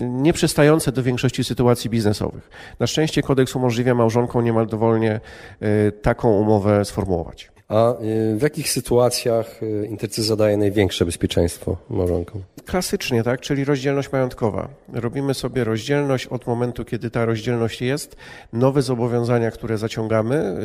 nieprzystające 0.00 0.92
do 0.92 1.02
większości 1.02 1.41
sytuacji 1.44 1.90
biznesowych. 1.90 2.50
Na 2.78 2.86
szczęście 2.86 3.22
kodeks 3.22 3.56
umożliwia 3.56 3.94
małżonkom 3.94 4.44
niemal 4.44 4.66
dowolnie 4.66 5.20
y, 5.62 5.92
taką 5.92 6.30
umowę 6.36 6.84
sformułować. 6.84 7.52
A 7.68 7.92
y, 7.92 8.36
w 8.36 8.42
jakich 8.42 8.70
sytuacjach 8.70 9.62
y, 9.62 9.86
intercyza 9.86 10.36
daje 10.36 10.56
największe 10.56 11.04
bezpieczeństwo 11.04 11.76
małżonkom? 11.90 12.42
Klasycznie, 12.64 13.22
tak, 13.22 13.40
czyli 13.40 13.64
rozdzielność 13.64 14.12
majątkowa. 14.12 14.68
Robimy 14.92 15.34
sobie 15.34 15.64
rozdzielność 15.64 16.26
od 16.26 16.46
momentu, 16.46 16.84
kiedy 16.84 17.10
ta 17.10 17.24
rozdzielność 17.24 17.82
jest. 17.82 18.16
Nowe 18.52 18.82
zobowiązania, 18.82 19.50
które 19.50 19.78
zaciągamy, 19.78 20.56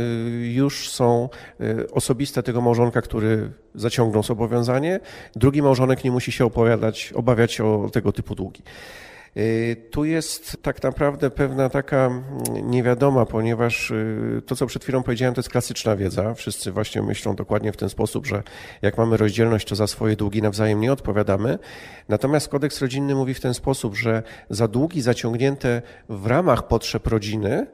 już 0.53 0.89
są 0.89 1.29
osobiste 1.91 2.43
tego 2.43 2.61
małżonka, 2.61 3.01
który 3.01 3.49
zaciągnął 3.75 4.23
zobowiązanie. 4.23 4.99
Drugi 5.35 5.61
małżonek 5.61 6.03
nie 6.03 6.11
musi 6.11 6.31
się 6.31 6.45
opowiadać, 6.45 7.13
obawiać 7.15 7.51
się 7.51 7.65
o 7.65 7.89
tego 7.89 8.11
typu 8.11 8.35
długi. 8.35 8.63
Y, 9.37 9.75
tu 9.91 10.05
jest 10.05 10.57
tak 10.61 10.83
naprawdę 10.83 11.29
pewna 11.29 11.69
taka 11.69 12.05
mm, 12.05 12.23
niewiadoma, 12.71 13.25
ponieważ 13.25 13.91
y, 13.91 14.41
to, 14.45 14.55
co 14.55 14.65
przed 14.67 14.83
chwilą 14.83 15.03
powiedziałem, 15.03 15.35
to 15.35 15.39
jest 15.39 15.49
klasyczna 15.49 15.95
wiedza. 15.95 16.33
Wszyscy 16.33 16.71
właśnie 16.71 17.01
myślą 17.01 17.35
dokładnie 17.35 17.71
w 17.71 17.77
ten 17.77 17.89
sposób, 17.89 18.27
że 18.27 18.43
jak 18.81 18.97
mamy 18.97 19.17
rozdzielność, 19.17 19.67
to 19.67 19.75
za 19.75 19.87
swoje 19.87 20.15
długi 20.15 20.41
nawzajem 20.41 20.81
nie 20.81 20.93
odpowiadamy. 20.93 21.59
Natomiast 22.09 22.47
kodeks 22.47 22.81
rodzinny 22.81 23.15
mówi 23.15 23.33
w 23.33 23.39
ten 23.39 23.53
sposób, 23.53 23.95
że 23.95 24.23
za 24.49 24.67
długi 24.67 25.01
zaciągnięte 25.01 25.81
w 26.09 26.25
ramach 26.25 26.67
potrzeb 26.67 27.07
rodziny, 27.07 27.67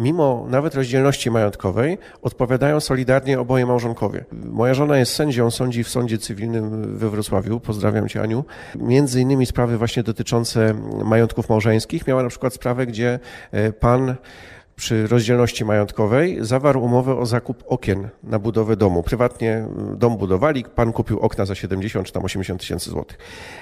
mimo 0.00 0.46
nawet 0.48 0.74
rozdzielności 0.74 1.30
majątkowej, 1.30 1.98
odpowiadają 2.22 2.80
solidarnie 2.80 3.40
oboje 3.40 3.66
małżonkowie. 3.66 4.24
Moja 4.32 4.74
żona 4.74 4.98
jest 4.98 5.12
sędzią, 5.14 5.50
sądzi 5.50 5.84
w 5.84 5.88
sądzie 5.88 6.18
cywilnym 6.18 6.98
we 6.98 7.10
Wrocławiu. 7.10 7.60
Pozdrawiam 7.60 8.08
cię, 8.08 8.22
Aniu. 8.22 8.44
Między 8.76 9.20
innymi 9.20 9.46
sprawy 9.46 9.78
właśnie 9.78 10.02
dotyczące 10.02 10.74
majątków 11.04 11.48
małżeńskich. 11.48 12.06
Miała 12.06 12.22
na 12.22 12.28
przykład 12.28 12.54
sprawę, 12.54 12.86
gdzie 12.86 13.18
e, 13.52 13.72
pan 13.72 14.14
przy 14.80 15.06
rozdzielności 15.06 15.64
majątkowej 15.64 16.38
zawarł 16.40 16.84
umowę 16.84 17.18
o 17.18 17.26
zakup 17.26 17.64
okien 17.66 18.08
na 18.22 18.38
budowę 18.38 18.76
domu. 18.76 19.02
Prywatnie 19.02 19.52
mm, 19.52 19.98
dom 19.98 20.16
budowali, 20.16 20.64
pan 20.64 20.92
kupił 20.92 21.18
okna 21.18 21.44
za 21.44 21.54
70 21.54 22.06
czy 22.06 22.12
tam 22.12 22.24
80 22.24 22.60
tysięcy 22.60 22.90
złotych. 22.90 23.18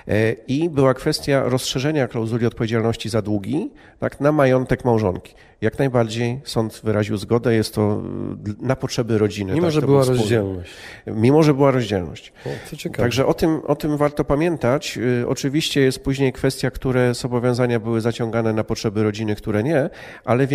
E, 0.09 0.33
I 0.33 0.71
była 0.71 0.95
kwestia 0.95 1.43
rozszerzenia 1.47 2.09
klauzuli 2.09 2.47
odpowiedzialności 2.47 3.09
za 3.09 3.23
długi 3.23 3.71
tak, 3.99 4.21
na 4.21 4.33
majątek 4.33 4.85
małżonki. 4.85 5.35
Jak 5.61 5.79
najbardziej 5.79 6.41
sąd 6.45 6.81
wyraził 6.85 7.17
zgodę, 7.17 7.55
jest 7.55 7.75
to 7.75 7.93
mm, 7.93 8.57
na 8.61 8.77
potrzeby 8.77 9.19
rodziny. 9.19 9.53
Mimo, 9.53 9.67
tak, 9.67 9.73
że 9.75 9.83
była 9.83 10.05
rozdzielność. 10.05 10.71
Mimo, 11.07 11.43
że 11.43 11.55
była 11.55 11.71
rozdzielność. 11.71 12.33
O, 12.47 12.71
to 12.71 12.77
ciekawe. 12.77 13.03
Także 13.03 13.27
o 13.27 13.35
tym, 13.35 13.61
o 13.67 13.77
tym 13.77 13.97
warto 13.97 14.25
pamiętać. 14.25 14.99
Y, 15.23 15.29
Oczywiście 15.29 15.81
jest 15.81 16.05
później 16.05 16.33
kwestia, 16.33 16.71
które 16.71 17.15
zobowiązania 17.15 17.81
były 17.81 18.01
zaciągane 18.01 18.53
na 18.53 18.65
potrzeby 18.65 19.03
rodziny, 19.03 19.37
które 19.37 19.63
nie, 19.63 19.91
ale 20.25 20.47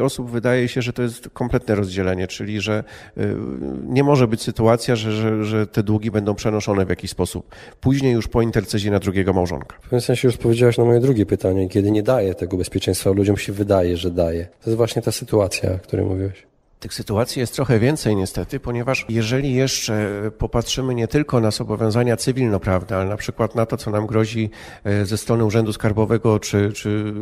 osób 0.00 0.30
wydaje 0.30 0.68
się, 0.68 0.82
że 0.82 0.92
to 0.92 1.02
jest 1.02 1.28
kompletne 1.32 1.74
rozdzielenie, 1.74 2.26
czyli 2.26 2.60
że 2.60 2.84
y, 3.18 3.34
nie 3.86 4.04
może 4.04 4.28
być 4.28 4.42
sytuacja, 4.42 4.96
że, 4.96 5.12
że, 5.12 5.44
że 5.44 5.66
te 5.66 5.82
długi 5.82 6.10
będą 6.10 6.34
przenoszone 6.34 6.86
w 6.86 6.88
jakiś 6.88 7.10
sposób. 7.10 7.54
Później 7.80 8.12
już 8.12 8.28
po 8.28 8.42
intercezji 8.42 8.90
na 8.90 8.98
drugiego 8.98 9.32
małżonka. 9.32 9.76
W 9.76 9.82
pewnym 9.82 10.00
sensie 10.00 10.28
już 10.28 10.34
odpowiedziałeś 10.34 10.78
na 10.78 10.84
moje 10.84 11.00
drugie 11.00 11.26
pytanie. 11.26 11.68
Kiedy 11.68 11.90
nie 11.90 12.02
daje 12.02 12.34
tego 12.34 12.56
bezpieczeństwa, 12.56 13.10
ludziom 13.10 13.36
się 13.36 13.52
wydaje, 13.52 13.96
że 13.96 14.10
daje. 14.10 14.44
To 14.44 14.70
jest 14.70 14.76
właśnie 14.76 15.02
ta 15.02 15.12
sytuacja, 15.12 15.72
o 15.72 15.78
której 15.78 16.06
mówiłeś. 16.06 16.48
Tych 16.80 16.94
sytuacji 16.94 17.40
jest 17.40 17.54
trochę 17.54 17.78
więcej 17.78 18.16
niestety, 18.16 18.60
ponieważ 18.60 19.06
jeżeli 19.08 19.54
jeszcze 19.54 20.10
popatrzymy 20.38 20.94
nie 20.94 21.08
tylko 21.08 21.40
na 21.40 21.50
zobowiązania 21.50 22.16
cywilnoprawne, 22.16 22.96
ale 22.96 23.08
na 23.08 23.16
przykład 23.16 23.54
na 23.54 23.66
to, 23.66 23.76
co 23.76 23.90
nam 23.90 24.06
grozi 24.06 24.50
e, 24.84 25.04
ze 25.04 25.18
strony 25.18 25.44
Urzędu 25.44 25.72
Skarbowego 25.72 26.40
czy, 26.40 26.72
czy 26.72 27.12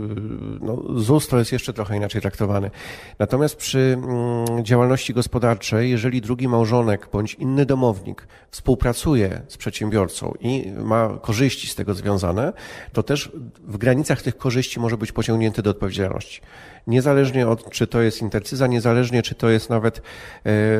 no, 0.61 0.83
ZUS, 0.97 1.29
to 1.29 1.39
jest 1.39 1.53
jeszcze 1.53 1.73
trochę 1.73 1.97
inaczej 1.97 2.21
traktowane. 2.21 2.71
Natomiast 3.19 3.57
przy 3.57 3.99
mm, 3.99 4.65
działalności 4.65 5.15
gospodarczej, 5.15 5.91
jeżeli 5.91 6.21
drugi 6.21 6.49
małżonek 6.49 7.09
bądź 7.13 7.35
inny 7.35 7.67
domownik 7.67 8.29
współpracuje 8.51 9.43
z 9.49 9.57
przedsiębiorcą 9.57 10.35
i 10.41 10.73
ma 10.85 11.19
korzyści 11.23 11.69
z 11.69 11.75
tego 11.75 11.95
związane, 11.95 12.53
to 12.93 13.03
też 13.03 13.33
w 13.59 13.77
granicach 13.77 14.23
tych 14.23 14.37
korzyści 14.37 14.81
może 14.81 14.97
być 14.99 15.13
pociągnięty 15.13 15.63
do 15.63 15.71
odpowiedzialności 15.71 16.41
niezależnie 16.87 17.49
od, 17.49 17.71
czy 17.71 17.87
to 17.87 18.03
jest 18.03 18.23
intercyza, 18.23 18.67
niezależnie, 18.67 19.23
czy 19.23 19.35
to 19.35 19.46
jest 19.51 19.71
nawet 19.71 19.99
e, 19.99 20.03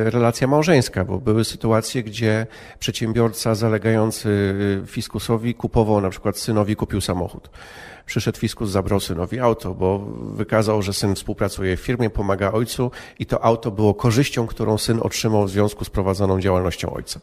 relacja 0.09 0.47
małżeńska, 0.47 1.05
bo 1.05 1.17
były 1.17 1.45
sytuacje, 1.45 2.03
gdzie 2.03 2.47
przedsiębiorca 2.79 3.55
zalegający 3.55 4.55
e, 4.83 4.87
fiskusowi 4.87 5.55
kupował, 5.55 6.01
na 6.01 6.09
przykład 6.09 6.37
synowi 6.37 6.75
kupił 6.75 7.01
samochód. 7.01 7.49
Przyszedł 8.05 8.37
fiskus, 8.39 8.69
zabrał 8.69 8.99
synowi 8.99 9.39
auto, 9.39 9.73
bo 9.73 9.99
wykazał, 10.33 10.81
że 10.81 10.93
syn 10.93 11.15
współpracuje 11.15 11.77
w 11.77 11.79
firmie, 11.79 12.09
pomaga 12.09 12.51
ojcu 12.51 12.91
i 13.19 13.25
to 13.25 13.43
auto 13.43 13.71
było 13.71 13.93
korzyścią, 13.93 14.47
którą 14.47 14.77
syn 14.77 14.99
otrzymał 15.03 15.45
w 15.45 15.49
związku 15.49 15.85
z 15.85 15.89
prowadzoną 15.89 16.39
działalnością 16.39 16.93
ojca. 16.93 17.19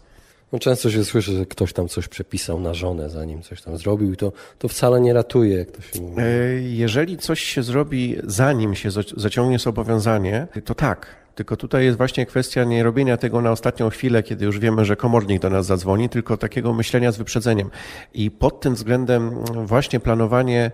No 0.53 0.59
często 0.59 0.91
się 0.91 1.05
słyszy, 1.05 1.37
że 1.37 1.47
ktoś 1.47 1.73
tam 1.73 1.89
coś 1.89 2.09
przepisał 2.09 2.61
na 2.61 2.75
żonę, 2.75 3.11
zanim 3.11 3.43
coś 3.43 3.63
tam 3.63 3.79
zrobił 3.79 4.13
i 4.13 4.17
to, 4.17 4.33
to 4.59 4.69
wcale 4.69 5.01
nie 5.01 5.13
ratuje, 5.13 5.57
jak 5.57 5.71
to 5.71 5.83
się 5.83 6.01
mówi. 6.01 6.23
E, 6.23 6.63
Jeżeli 6.63 7.19
coś 7.19 7.41
się 7.41 7.63
zrobi, 7.63 8.17
zanim 8.25 8.75
się 8.75 8.91
zaciągnie 9.17 9.59
zobowiązanie, 9.59 10.47
to 10.65 10.75
tak. 10.75 11.24
Tylko 11.35 11.57
tutaj 11.57 11.85
jest 11.85 11.99
właśnie 11.99 12.27
kwestia 12.27 12.65
nie 12.65 12.83
robienia 12.83 13.17
tego 13.17 13.41
na 13.41 13.51
ostatnią 13.51 13.91
chwilę, 13.91 14.23
kiedy 14.23 14.45
już 14.45 14.59
wiemy, 14.59 14.85
że 14.85 14.97
komornik 14.97 15.43
do 15.43 15.51
nas 15.51 15.67
zadzwoni, 15.67 16.09
tylko 16.09 16.37
takiego 16.37 16.73
myślenia 16.73 17.13
z 17.13 17.17
wyprzedzeniem. 17.17 17.71
I 18.15 18.31
pod 18.31 18.61
tym 18.61 18.75
względem 18.75 19.45
właśnie 19.45 20.01
planowanie 20.01 20.71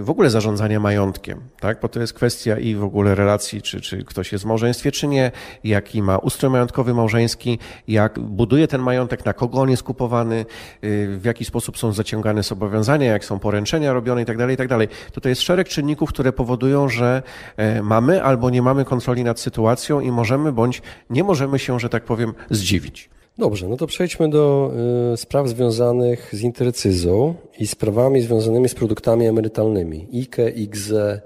w 0.00 0.10
ogóle 0.10 0.30
zarządzania 0.30 0.80
majątkiem, 0.80 1.40
tak? 1.60 1.80
bo 1.80 1.88
to 1.88 2.00
jest 2.00 2.12
kwestia 2.12 2.58
i 2.58 2.74
w 2.74 2.84
ogóle 2.84 3.14
relacji, 3.14 3.62
czy, 3.62 3.80
czy 3.80 4.04
ktoś 4.04 4.32
jest 4.32 4.44
w 4.44 4.46
małżeństwie, 4.46 4.92
czy 4.92 5.06
nie, 5.06 5.32
jaki 5.64 6.02
ma 6.02 6.18
ustrój 6.18 6.50
majątkowy 6.50 6.94
małżeński, 6.94 7.58
jak 7.88 8.20
buduje 8.20 8.68
ten 8.68 8.80
majątek, 8.80 9.24
na 9.24 9.32
kogo 9.32 9.60
on 9.60 9.70
jest 9.70 9.82
kupowany, 9.82 10.46
y, 10.84 11.18
w 11.18 11.24
jaki 11.24 11.44
sposób 11.44 11.78
są 11.78 11.92
zaciągane 11.92 12.42
zobowiązania, 12.42 13.12
jak 13.12 13.24
są 13.24 13.38
poręczenia 13.38 13.92
robione 13.92 14.20
itd., 14.20 14.50
itd. 14.50 14.86
Tutaj 15.12 15.32
jest 15.32 15.42
szereg 15.42 15.68
czynników, 15.68 16.08
które 16.08 16.32
powodują, 16.32 16.88
że 16.88 17.22
e, 17.56 17.82
mamy 17.82 18.22
albo 18.22 18.50
nie 18.50 18.62
mamy 18.62 18.84
kontroli 18.84 19.24
nad 19.24 19.40
sytuacją 19.40 20.00
i 20.00 20.10
możemy 20.10 20.52
bądź 20.52 20.82
nie 21.10 21.24
możemy 21.24 21.58
się, 21.58 21.80
że 21.80 21.88
tak 21.88 22.04
powiem, 22.04 22.34
zdziwić. 22.50 23.10
Dobrze, 23.38 23.68
no 23.68 23.76
to 23.76 23.86
przejdźmy 23.86 24.30
do 24.30 24.72
y, 25.12 25.16
spraw 25.16 25.48
związanych 25.48 26.30
z 26.32 26.40
intercyzą 26.40 27.34
i 27.58 27.66
sprawami 27.66 28.20
związanymi 28.20 28.68
z 28.68 28.74
produktami 28.74 29.26
emerytalnymi. 29.26 30.08
IKE, 30.12 30.50
IGZE, 30.50 31.20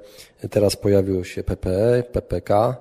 teraz 0.50 0.76
pojawiło 0.76 1.24
się 1.24 1.42
PPE, 1.42 2.02
PPK 2.12 2.76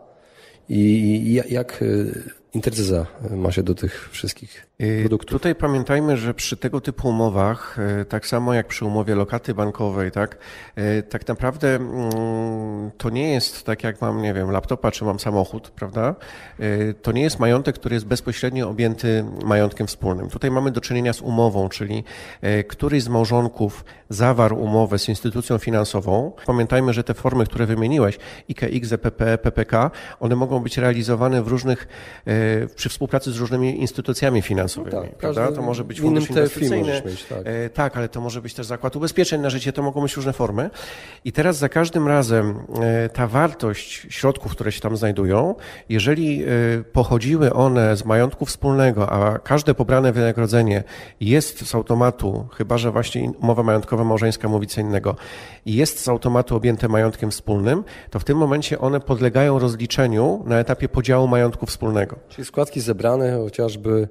i, 0.70 0.80
i 0.80 1.54
jak 1.54 1.82
y, 1.82 2.24
intercyza 2.54 3.06
ma 3.30 3.52
się 3.52 3.64
do 3.64 3.76
tych 3.76 4.10
wszystkich 4.12 4.68
produktów? 5.02 5.32
Tutaj 5.32 5.56
pamiętajmy, 5.56 6.18
że 6.18 6.34
przy 6.34 6.58
tego 6.58 6.82
typu 6.82 7.10
umowach, 7.10 7.78
y, 8.02 8.06
tak 8.06 8.28
samo 8.28 8.54
jak 8.54 8.68
przy 8.68 8.86
umowie 8.86 9.16
lokaty 9.16 9.54
bankowej, 9.54 10.12
tak, 10.12 10.38
y, 10.78 11.04
tak 11.04 11.28
naprawdę 11.28 11.76
mm, 11.76 12.92
to 12.98 13.10
nie 13.10 13.34
jest 13.34 13.64
tak 13.66 13.84
jak 13.84 14.02
mam, 14.02 14.22
nie 14.22 14.34
wiem, 14.34 14.52
laptopa 14.52 14.92
czy 14.92 15.06
mam 15.06 15.20
samochód, 15.20 15.70
prawda? 15.70 16.16
Y, 16.60 16.96
To 17.02 17.12
nie 17.12 17.22
jest 17.22 17.40
majątek, 17.40 17.76
który 17.76 17.96
jest 17.96 18.06
bezpośrednio 18.06 18.70
objęty 18.70 19.26
majątkiem 19.46 19.88
wspólnym. 19.88 20.30
Tutaj 20.30 20.52
mamy 20.52 20.72
do 20.72 20.82
czynienia 20.82 21.14
z 21.14 21.22
umową, 21.22 21.70
czyli 21.70 22.04
y, 22.44 22.64
któryś 22.64 23.04
z 23.04 23.08
małżonków 23.08 23.86
zawarł 24.10 24.62
umowę 24.64 25.00
z 25.00 25.10
instytucją 25.10 25.58
finansową. 25.58 26.32
Pamiętajmy, 26.46 26.94
że 26.94 27.04
te 27.04 27.14
formy, 27.14 27.46
które 27.46 27.66
wymieniłeś, 27.66 28.20
IKX, 28.48 28.90
PPE, 29.02 29.38
PPK, 29.38 29.92
one 30.20 30.36
mogą 30.36 30.60
być 30.60 30.78
realizowane 30.78 31.44
w 31.44 31.48
różnych, 31.48 31.88
y, 32.28 32.68
przy 32.76 32.90
współpracy 32.90 33.32
z 33.32 33.38
różnymi 33.38 33.82
instytucjami 33.82 34.42
finansowymi, 34.42 34.71
No 34.78 34.84
tak, 34.84 35.16
prawda? 35.16 35.52
To 35.52 35.62
może 35.62 35.84
być 35.84 36.02
fundusz 36.02 36.30
inwestycyjny. 36.30 37.02
mieć, 37.06 37.24
tak. 37.24 37.40
E, 37.46 37.70
Tak, 37.70 37.98
ale 37.98 38.10
to 38.10 38.22
może 38.22 38.42
być 38.42 38.54
też 38.54 38.66
zakład 38.66 38.96
ubezpieczeń 38.96 39.42
na 39.42 39.50
życie, 39.50 39.74
to 39.74 39.84
mogą 39.84 40.02
być 40.02 40.16
różne 40.16 40.34
formy. 40.34 40.70
I 41.26 41.32
teraz 41.32 41.58
za 41.58 41.70
każdym 41.70 42.08
razem 42.08 42.60
e, 42.82 43.10
ta 43.10 43.28
wartość 43.28 44.08
środków, 44.10 44.52
które 44.52 44.72
się 44.72 44.82
tam 44.82 44.98
znajdują, 44.98 45.56
jeżeli 45.90 46.44
e, 46.44 46.48
pochodziły 46.94 47.54
one 47.54 47.98
z 47.98 48.06
majątku 48.06 48.46
wspólnego, 48.46 49.10
a 49.10 49.40
każde 49.40 49.74
pobrane 49.74 50.12
wynagrodzenie 50.12 50.84
jest 51.20 51.68
z 51.68 51.76
automatu, 51.76 52.48
chyba 52.54 52.78
że 52.78 52.92
właśnie 52.92 53.32
umowa 53.42 53.64
majątkowa 53.64 54.04
małżeńska 54.04 54.48
mówi 54.48 54.68
co 54.68 54.82
innego, 54.82 55.16
jest 55.66 56.00
z 56.00 56.10
automatu 56.10 56.56
objęte 56.56 56.88
majątkiem 56.88 57.32
wspólnym, 57.32 57.84
to 58.10 58.20
w 58.20 58.24
tym 58.24 58.38
momencie 58.38 58.80
one 58.80 59.00
podlegają 59.00 59.60
rozliczeniu 59.60 60.44
na 60.46 60.60
etapie 60.60 60.90
podziału 60.90 61.28
majątku 61.28 61.66
wspólnego. 61.66 62.16
Czyli 62.30 62.46
składki 62.46 62.82
zebrane 62.82 63.38
chociażby 63.38 64.08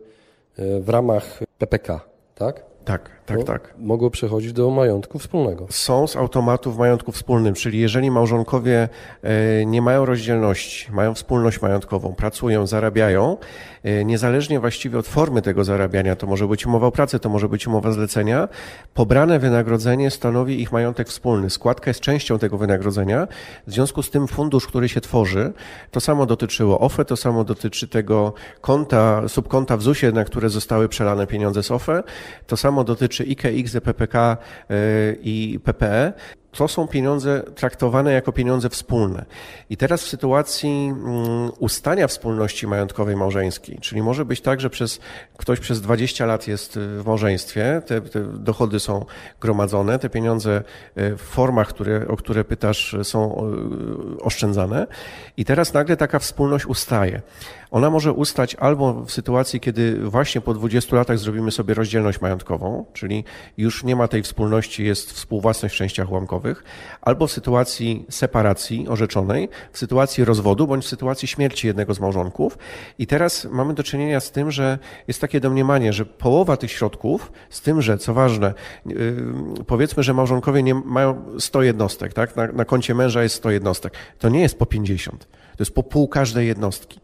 w 0.60 0.88
ramach 0.88 1.42
PPK, 1.58 2.00
tak? 2.34 2.62
Tak, 2.84 3.10
tak, 3.26 3.38
To 3.38 3.44
tak. 3.44 3.74
Mogło 3.78 4.10
przechodzić 4.10 4.52
do 4.52 4.70
majątku 4.70 5.18
wspólnego. 5.18 5.66
są 5.70 6.06
z 6.06 6.16
automatu 6.16 6.72
w 6.72 6.78
majątku 6.78 7.12
wspólnym, 7.12 7.54
czyli 7.54 7.78
jeżeli 7.78 8.10
małżonkowie 8.10 8.88
e, 9.22 9.66
nie 9.66 9.82
mają 9.82 10.04
rozdzielności, 10.04 10.92
mają 10.92 11.14
wspólność 11.14 11.62
majątkową, 11.62 12.14
pracują, 12.14 12.66
zarabiają, 12.66 13.36
e, 13.82 14.04
niezależnie 14.04 14.60
właściwie 14.60 14.98
od 14.98 15.06
formy 15.06 15.42
tego 15.42 15.64
zarabiania, 15.64 16.16
to 16.16 16.26
może 16.26 16.46
być 16.48 16.66
umowa 16.66 16.86
o 16.86 16.92
pracę, 16.92 17.18
to 17.18 17.28
może 17.28 17.48
być 17.48 17.66
umowa 17.66 17.92
zlecenia, 17.92 18.48
pobrane 18.94 19.38
wynagrodzenie 19.38 20.10
stanowi 20.10 20.62
ich 20.62 20.72
majątek 20.72 21.08
wspólny. 21.08 21.50
Składka 21.50 21.90
jest 21.90 22.00
częścią 22.00 22.38
tego 22.38 22.58
wynagrodzenia, 22.58 23.28
w 23.66 23.72
związku 23.72 24.02
z 24.02 24.10
tym 24.10 24.28
fundusz, 24.28 24.66
który 24.66 24.88
się 24.88 25.00
tworzy, 25.00 25.52
to 25.90 26.00
samo 26.00 26.26
dotyczyło 26.26 26.80
OFE, 26.80 27.04
to 27.04 27.16
samo 27.16 27.44
dotyczy 27.44 27.88
tego 27.88 28.32
konta, 28.60 29.28
subkonta 29.28 29.76
w 29.76 29.82
ZUS-ie, 29.82 30.12
na 30.12 30.24
które 30.24 30.48
zostały 30.48 30.88
przelane 30.88 31.26
pieniądze 31.26 31.62
z 31.62 31.70
OFE, 31.70 32.02
to 32.46 32.56
samo 32.56 32.84
dotyczy 32.84 33.19
IKX, 33.24 33.72
PPK 33.84 34.36
i 35.22 35.60
PPE. 35.64 36.12
To 36.52 36.68
są 36.68 36.88
pieniądze 36.88 37.42
traktowane 37.54 38.12
jako 38.12 38.32
pieniądze 38.32 38.68
wspólne. 38.68 39.24
I 39.70 39.76
teraz 39.76 40.02
w 40.02 40.08
sytuacji 40.08 40.68
mm, 40.68 41.50
ustania 41.58 42.06
wspólności 42.06 42.66
majątkowej 42.66 43.16
małżeńskiej, 43.16 43.78
czyli 43.80 44.02
może 44.02 44.24
być 44.24 44.40
tak, 44.40 44.60
że 44.60 44.70
przez, 44.70 45.00
ktoś 45.36 45.60
przez 45.60 45.80
20 45.80 46.26
lat 46.26 46.48
jest 46.48 46.76
y, 46.76 47.02
w 47.02 47.06
małżeństwie, 47.06 47.82
te, 47.86 48.00
te 48.00 48.20
dochody 48.20 48.80
są 48.80 49.04
gromadzone, 49.40 49.98
te 49.98 50.10
pieniądze 50.10 50.62
y, 50.98 51.16
w 51.16 51.20
formach, 51.20 51.68
które, 51.68 52.08
o 52.08 52.16
które 52.16 52.44
pytasz, 52.44 52.96
są 53.02 53.50
oszczędzane 54.20 54.86
i 55.36 55.44
teraz 55.44 55.74
nagle 55.74 55.96
taka 55.96 56.18
wspólność 56.18 56.66
ustaje. 56.66 57.22
Ona 57.70 57.90
może 57.90 58.12
ustać 58.12 58.54
albo 58.54 59.04
w 59.04 59.10
sytuacji, 59.10 59.60
kiedy 59.60 59.96
właśnie 59.96 60.40
po 60.40 60.54
20 60.54 60.96
latach 60.96 61.18
zrobimy 61.18 61.50
sobie 61.50 61.74
rozdzielność 61.74 62.20
majątkową, 62.20 62.84
czyli 62.92 63.24
już 63.56 63.84
nie 63.84 63.96
ma 63.96 64.08
tej 64.08 64.22
wspólności, 64.22 64.84
jest 64.84 65.12
współwłasność 65.12 65.74
w 65.74 65.78
częściach 65.78 66.10
ułamkowych, 66.10 66.64
albo 67.00 67.26
w 67.26 67.32
sytuacji 67.32 68.06
separacji 68.10 68.88
orzeczonej, 68.88 69.48
w 69.72 69.78
sytuacji 69.78 70.24
rozwodu, 70.24 70.66
bądź 70.66 70.84
w 70.84 70.88
sytuacji 70.88 71.28
śmierci 71.28 71.66
jednego 71.66 71.94
z 71.94 72.00
małżonków. 72.00 72.58
I 72.98 73.06
teraz 73.06 73.44
mamy 73.44 73.74
do 73.74 73.82
czynienia 73.82 74.20
z 74.20 74.30
tym, 74.30 74.50
że 74.50 74.78
jest 75.08 75.20
takie 75.20 75.40
domniemanie, 75.40 75.92
że 75.92 76.06
połowa 76.06 76.56
tych 76.56 76.70
środków, 76.70 77.32
z 77.50 77.60
tym, 77.60 77.82
że 77.82 77.98
co 77.98 78.14
ważne, 78.14 78.54
yy, 78.86 78.94
powiedzmy, 79.66 80.02
że 80.02 80.14
małżonkowie 80.14 80.62
nie 80.62 80.74
mają 80.74 81.24
100 81.38 81.62
jednostek, 81.62 82.14
tak? 82.14 82.36
Na, 82.36 82.46
na 82.46 82.64
koncie 82.64 82.94
męża 82.94 83.22
jest 83.22 83.34
100 83.34 83.50
jednostek. 83.50 83.92
To 84.18 84.28
nie 84.28 84.40
jest 84.40 84.58
po 84.58 84.66
50. 84.66 85.28
To 85.28 85.62
jest 85.62 85.74
po 85.74 85.82
pół 85.82 86.08
każdej 86.08 86.46
jednostki. 86.46 87.00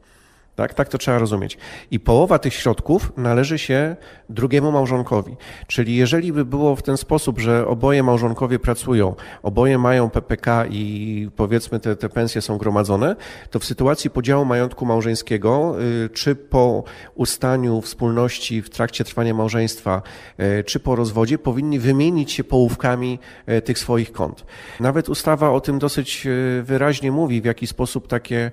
Tak, 0.56 0.74
tak 0.74 0.88
to 0.88 0.98
trzeba 0.98 1.18
rozumieć. 1.18 1.58
I 1.90 2.00
połowa 2.00 2.38
tych 2.38 2.54
środków 2.54 3.12
należy 3.16 3.58
się 3.58 3.96
drugiemu 4.28 4.72
małżonkowi. 4.72 5.36
Czyli 5.66 5.96
jeżeli 5.96 6.32
by 6.32 6.44
było 6.44 6.76
w 6.76 6.82
ten 6.82 6.96
sposób, 6.96 7.38
że 7.38 7.66
oboje 7.66 8.02
małżonkowie 8.02 8.58
pracują, 8.58 9.14
oboje 9.42 9.78
mają 9.78 10.10
PPK 10.10 10.66
i 10.66 11.28
powiedzmy 11.36 11.80
te, 11.80 11.96
te 11.96 12.08
pensje 12.08 12.42
są 12.42 12.58
gromadzone, 12.58 13.16
to 13.50 13.58
w 13.58 13.64
sytuacji 13.64 14.10
podziału 14.10 14.44
majątku 14.44 14.86
małżeńskiego, 14.86 15.76
y, 16.04 16.08
czy 16.08 16.34
po 16.34 16.84
ustaniu 17.14 17.80
wspólności 17.80 18.62
w 18.62 18.70
trakcie 18.70 19.04
trwania 19.04 19.34
małżeństwa, 19.34 20.02
y, 20.40 20.64
czy 20.64 20.80
po 20.80 20.96
rozwodzie, 20.96 21.38
powinni 21.38 21.78
wymienić 21.78 22.32
się 22.32 22.44
połówkami 22.44 23.18
y, 23.48 23.62
tych 23.62 23.78
swoich 23.78 24.12
kont. 24.12 24.44
Nawet 24.80 25.08
ustawa 25.08 25.50
o 25.50 25.60
tym 25.60 25.78
dosyć 25.78 26.26
wyraźnie 26.62 27.12
mówi, 27.12 27.40
w 27.40 27.44
jaki 27.44 27.66
sposób 27.66 28.08
takie 28.08 28.50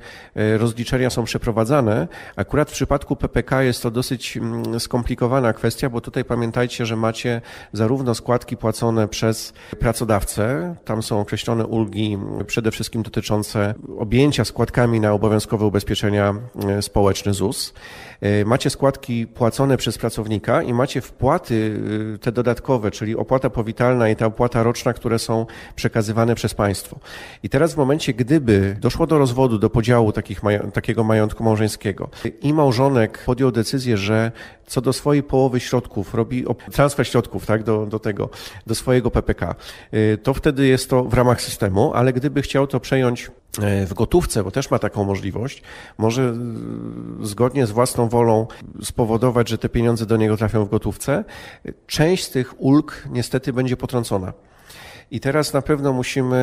rozliczenia 0.58 1.10
są 1.10 1.24
przeprowadzane 1.24 1.93
Akurat 2.36 2.70
w 2.70 2.74
przypadku 2.74 3.16
PPK 3.16 3.64
jest 3.64 3.84
to 3.84 3.92
dosyć 3.92 4.38
mm, 4.38 4.80
skomplikowana 4.80 5.54
kwestia, 5.54 5.90
bo 5.90 6.02
tutaj 6.02 6.26
pamiętajcie, 6.26 6.86
że 6.86 6.96
macie 6.96 7.42
zarówno 7.74 8.16
składki 8.16 8.58
płacone 8.58 9.08
przez 9.08 9.54
pracodawcę, 9.80 10.76
tam 10.86 11.04
są 11.04 11.20
określone 11.20 11.66
ulgi 11.66 12.18
przede 12.48 12.72
wszystkim 12.72 13.04
dotyczące 13.04 13.74
objęcia 13.98 14.46
składkami 14.46 15.00
na 15.00 15.14
obowiązkowe 15.14 15.66
ubezpieczenia 15.66 16.36
e, 16.70 16.82
społeczne 16.82 17.34
ZUS. 17.34 17.74
E, 18.24 18.46
macie 18.46 18.70
składki 18.70 19.28
płacone 19.28 19.78
przez 19.78 19.98
pracownika 19.98 20.62
i 20.62 20.74
macie 20.74 21.02
wpłaty 21.02 21.80
e, 22.16 22.18
te 22.18 22.32
dodatkowe, 22.32 22.92
czyli 22.92 23.16
opłata 23.16 23.50
powitalna 23.50 24.10
i 24.10 24.16
ta 24.16 24.26
opłata 24.26 24.64
roczna, 24.64 24.94
które 24.94 25.20
są 25.20 25.46
przekazywane 25.76 26.36
przez 26.36 26.54
państwo. 26.54 27.00
I 27.44 27.50
teraz 27.50 27.74
w 27.74 27.78
momencie, 27.78 28.14
gdyby 28.14 28.78
doszło 28.80 29.08
do 29.08 29.18
rozwodu, 29.18 29.58
do 29.58 29.70
podziału 29.70 30.12
takich, 30.12 30.42
takiego 30.74 31.04
majątku 31.04 31.44
małżeńskiego, 31.44 32.10
i 32.42 32.54
małżonek 32.54 33.24
podjął 33.26 33.52
decyzję, 33.52 33.98
że 33.98 34.32
co 34.68 34.82
do 34.82 34.94
swojej 34.94 35.24
połowy 35.24 35.60
środków 35.60 36.14
robi 36.14 36.46
transfer 36.72 37.08
środków 37.08 37.46
tak, 37.46 37.64
do, 37.64 37.86
do 37.86 38.00
tego, 38.00 38.30
do 38.68 38.76
swojego 38.76 39.12
PPK, 39.12 39.56
y, 39.94 40.18
to 40.24 40.34
wtedy 40.34 40.68
jest 40.68 40.90
to 40.90 41.04
w 41.04 41.14
ramach 41.14 41.42
systemu, 41.42 41.94
ale 41.94 42.14
gdyby 42.14 42.42
chciał 42.42 42.68
to 42.68 42.80
przejąć 42.80 43.32
w 43.62 43.94
gotówce, 43.94 44.44
bo 44.44 44.52
też 44.52 44.72
ma 44.72 44.80
taką 44.80 45.04
możliwość, 45.04 45.62
może 45.98 46.34
y, 47.22 47.26
zgodnie 47.26 47.66
z 47.66 47.72
własną 47.72 48.10
wolą 48.10 48.48
spowodować, 48.84 49.50
że 49.50 49.58
te 49.58 49.70
pieniądze 49.70 50.06
do 50.06 50.18
niego 50.18 50.38
trafią 50.38 50.66
w 50.66 50.70
gotówce. 50.70 51.24
Część 51.88 52.24
z 52.24 52.30
tych 52.30 52.62
ulg 52.62 53.08
niestety 53.12 53.54
będzie 53.54 53.78
potrącona. 53.78 54.34
I 55.14 55.20
teraz 55.20 55.54
na 55.54 55.62
pewno 55.62 55.94
musimy 55.94 56.36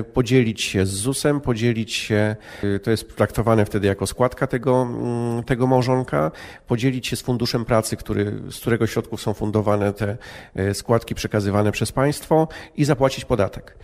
e, 0.00 0.02
podzielić 0.02 0.62
się 0.62 0.86
z 0.86 0.90
ZUS-em, 0.90 1.40
podzielić 1.40 1.92
się, 1.92 2.36
e, 2.62 2.78
to 2.78 2.90
jest 2.90 3.16
traktowane 3.16 3.64
wtedy 3.64 3.86
jako 3.86 4.06
składka 4.06 4.46
tego, 4.46 4.82
mm, 4.82 5.42
tego 5.42 5.66
małżonka, 5.66 6.30
podzielić 6.66 7.06
się 7.06 7.16
z 7.16 7.22
funduszem 7.22 7.64
pracy, 7.64 7.96
który, 7.96 8.42
z 8.50 8.60
którego 8.60 8.86
środków 8.86 9.22
są 9.22 9.34
fundowane 9.34 9.92
te 9.92 10.16
e, 10.54 10.74
składki 10.74 11.14
przekazywane 11.14 11.72
przez 11.72 11.92
państwo 11.92 12.48
i 12.76 12.84
zapłacić 12.84 13.24
podatek. 13.24 13.78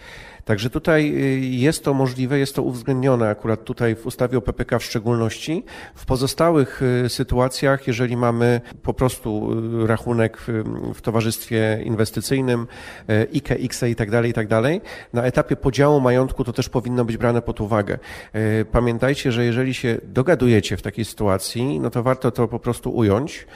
Także 0.44 0.70
tutaj 0.70 1.14
y, 1.14 1.38
jest 1.40 1.84
to 1.84 1.94
możliwe, 1.94 2.38
jest 2.38 2.54
to 2.54 2.62
uwzględnione 2.62 3.28
akurat 3.28 3.64
tutaj 3.64 3.96
w 3.96 4.06
ustawie 4.06 4.38
o 4.38 4.40
PPK 4.40 4.78
w 4.78 4.84
szczególności. 4.84 5.64
W 5.94 6.06
pozostałych 6.06 6.82
y, 7.04 7.08
sytuacjach, 7.08 7.86
jeżeli 7.86 8.16
mamy 8.16 8.60
po 8.82 8.94
prostu 8.94 9.52
y, 9.82 9.86
rachunek 9.86 10.38
w, 10.38 10.48
w 10.94 11.00
towarzystwie 11.00 11.80
inwestycyjnym, 11.84 12.66
IKE, 13.34 13.54
IKSE 13.54 13.90
i 13.90 13.94
tak 13.94 14.10
dalej, 14.10 14.30
i 14.30 14.34
tak 14.34 14.48
dalej, 14.48 14.80
na 15.12 15.22
etapie 15.22 15.56
podziału 15.56 16.00
majątku 16.00 16.44
to 16.44 16.52
też 16.52 16.68
powinno 16.68 17.04
być 17.04 17.16
brane 17.16 17.42
pod 17.42 17.60
uwagę. 17.60 17.98
Pamiętajcie, 18.72 19.32
że 19.32 19.44
jeżeli 19.44 19.74
się 19.74 19.98
dogadujecie 20.04 20.76
w 20.76 20.82
takiej 20.82 21.04
sytuacji, 21.04 21.80
no 21.80 21.90
to 21.90 22.02
warto 22.02 22.30
to 22.30 22.48
po 22.48 22.58
prostu 22.58 22.90
ująć 22.90 23.46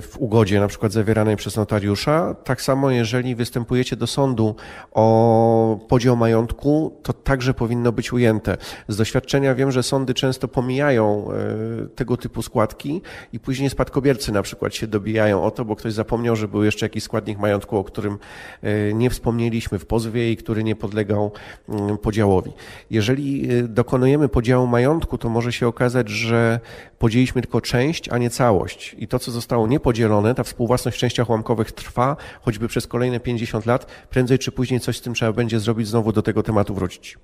w 0.00 0.14
ugodzie, 0.18 0.60
na 0.60 0.68
przykład 0.68 0.92
zawieranej 0.92 1.36
przez 1.36 1.56
notariusza. 1.56 2.34
Tak 2.44 2.62
samo, 2.62 2.90
jeżeli 2.90 3.34
występujecie 3.34 3.96
do 3.96 4.06
sądu 4.06 4.56
o 4.92 5.78
podział 5.88 6.07
o 6.08 6.16
majątku, 6.16 7.00
to 7.02 7.12
także 7.12 7.54
powinno 7.54 7.92
być 7.92 8.12
ujęte. 8.12 8.56
Z 8.88 8.96
doświadczenia 8.96 9.54
wiem, 9.54 9.72
że 9.72 9.82
sądy 9.82 10.14
często 10.14 10.48
pomijają 10.48 11.28
e, 11.32 11.88
tego 11.88 12.16
typu 12.16 12.42
składki 12.42 13.02
i 13.32 13.40
później 13.40 13.70
spadkobiercy 13.70 14.32
na 14.32 14.42
przykład 14.42 14.74
się 14.74 14.86
dobijają 14.86 15.44
o 15.44 15.50
to, 15.50 15.64
bo 15.64 15.76
ktoś 15.76 15.92
zapomniał, 15.92 16.36
że 16.36 16.48
był 16.48 16.64
jeszcze 16.64 16.86
jakiś 16.86 17.02
składnik 17.02 17.38
majątku, 17.38 17.76
o 17.76 17.84
którym 17.84 18.18
e, 18.62 18.94
nie 18.94 19.10
wspomnieliśmy 19.10 19.78
w 19.78 19.86
pozwie 19.86 20.32
i 20.32 20.36
który 20.36 20.64
nie 20.64 20.76
podlegał 20.76 21.32
mm, 21.68 21.98
podziałowi. 21.98 22.52
Jeżeli 22.90 23.50
e, 23.50 23.62
dokonujemy 23.62 24.28
podziału 24.28 24.66
majątku, 24.66 25.18
to 25.18 25.28
może 25.28 25.52
się 25.52 25.66
okazać, 25.66 26.08
że 26.08 26.60
podzieliliśmy 26.98 27.42
tylko 27.42 27.60
część, 27.60 28.08
a 28.08 28.18
nie 28.18 28.30
całość. 28.30 28.96
I 28.98 29.08
to, 29.08 29.18
co 29.18 29.30
zostało 29.30 29.66
niepodzielone, 29.66 30.34
ta 30.34 30.42
współwłasność 30.42 30.96
w 30.96 31.00
częściach 31.00 31.28
ułamkowych 31.28 31.72
trwa, 31.72 32.16
choćby 32.40 32.68
przez 32.68 32.86
kolejne 32.86 33.20
50 33.20 33.66
lat, 33.66 33.86
prędzej 34.10 34.38
czy 34.38 34.52
później 34.52 34.80
coś 34.80 34.98
z 34.98 35.00
tym 35.00 35.14
trzeba 35.14 35.32
będzie 35.32 35.60
zrobić, 35.60 35.88
znowu 35.88 35.97
do 36.12 36.22
tego 36.22 36.42
tematu 36.42 36.74
wrócić. 36.74 37.18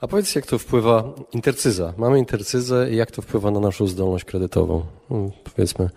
A 0.00 0.08
powiedz, 0.08 0.34
jak 0.34 0.46
to 0.46 0.58
wpływa 0.58 1.14
intercyza? 1.32 1.94
Mamy 1.96 2.18
intercyzę 2.18 2.90
i 2.90 2.96
jak 2.96 3.10
to 3.10 3.22
wpływa 3.22 3.50
na 3.50 3.60
naszą 3.60 3.86
zdolność 3.86 4.24
kredytową? 4.24 4.86
Hmm, 5.08 5.30
powiedzmy, 5.54 5.90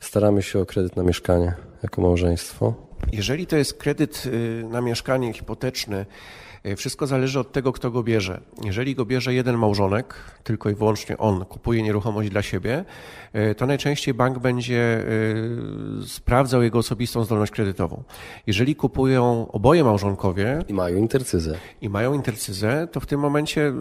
staramy 0.00 0.42
się 0.42 0.60
o 0.60 0.66
kredyt 0.66 0.96
na 0.96 1.02
mieszkanie 1.02 1.54
jako 1.82 2.02
małżeństwo. 2.02 2.85
Jeżeli 3.12 3.46
to 3.46 3.56
jest 3.56 3.74
kredyt 3.74 4.26
y, 4.26 4.64
na 4.70 4.80
mieszkanie 4.80 5.32
hipoteczny, 5.32 6.06
y, 6.66 6.76
wszystko 6.76 7.06
zależy 7.06 7.40
od 7.40 7.52
tego, 7.52 7.72
kto 7.72 7.90
go 7.90 8.02
bierze. 8.02 8.40
Jeżeli 8.64 8.94
go 8.94 9.04
bierze 9.04 9.34
jeden 9.34 9.58
małżonek, 9.58 10.14
tylko 10.44 10.70
i 10.70 10.74
wyłącznie 10.74 11.18
on 11.18 11.44
kupuje 11.44 11.82
nieruchomość 11.82 12.30
dla 12.30 12.42
siebie, 12.42 12.84
E, 13.36 13.54
to 13.54 13.66
najczęściej 13.66 14.14
bank 14.14 14.38
będzie 14.38 15.04
e, 16.02 16.06
sprawdzał 16.06 16.62
jego 16.62 16.78
osobistą 16.78 17.24
zdolność 17.24 17.52
kredytową. 17.52 18.02
Jeżeli 18.46 18.76
kupują 18.76 19.46
oboje 19.52 19.84
małżonkowie 19.84 20.58
i 20.68 20.74
mają 20.74 20.96
intercyzę, 20.96 21.58
i 21.80 21.88
mają 21.88 22.12
intercyzę, 22.12 22.88
to 22.92 23.00
w 23.00 23.06
tym 23.06 23.20
momencie 23.20 23.72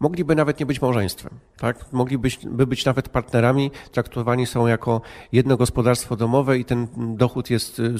mogliby 0.00 0.34
nawet 0.34 0.60
nie 0.60 0.66
być 0.66 0.82
małżeństwem, 0.82 1.32
tak? 1.56 1.92
Mogliby 1.92 2.28
by 2.44 2.66
być 2.66 2.84
nawet 2.84 3.08
partnerami, 3.08 3.70
traktowani 3.90 4.46
są 4.46 4.66
jako 4.66 5.00
jedno 5.32 5.56
gospodarstwo 5.56 6.16
domowe 6.16 6.58
i 6.58 6.64
ten 6.64 6.86
dochód 7.16 7.50
jest 7.50 7.78
y, 7.78 7.98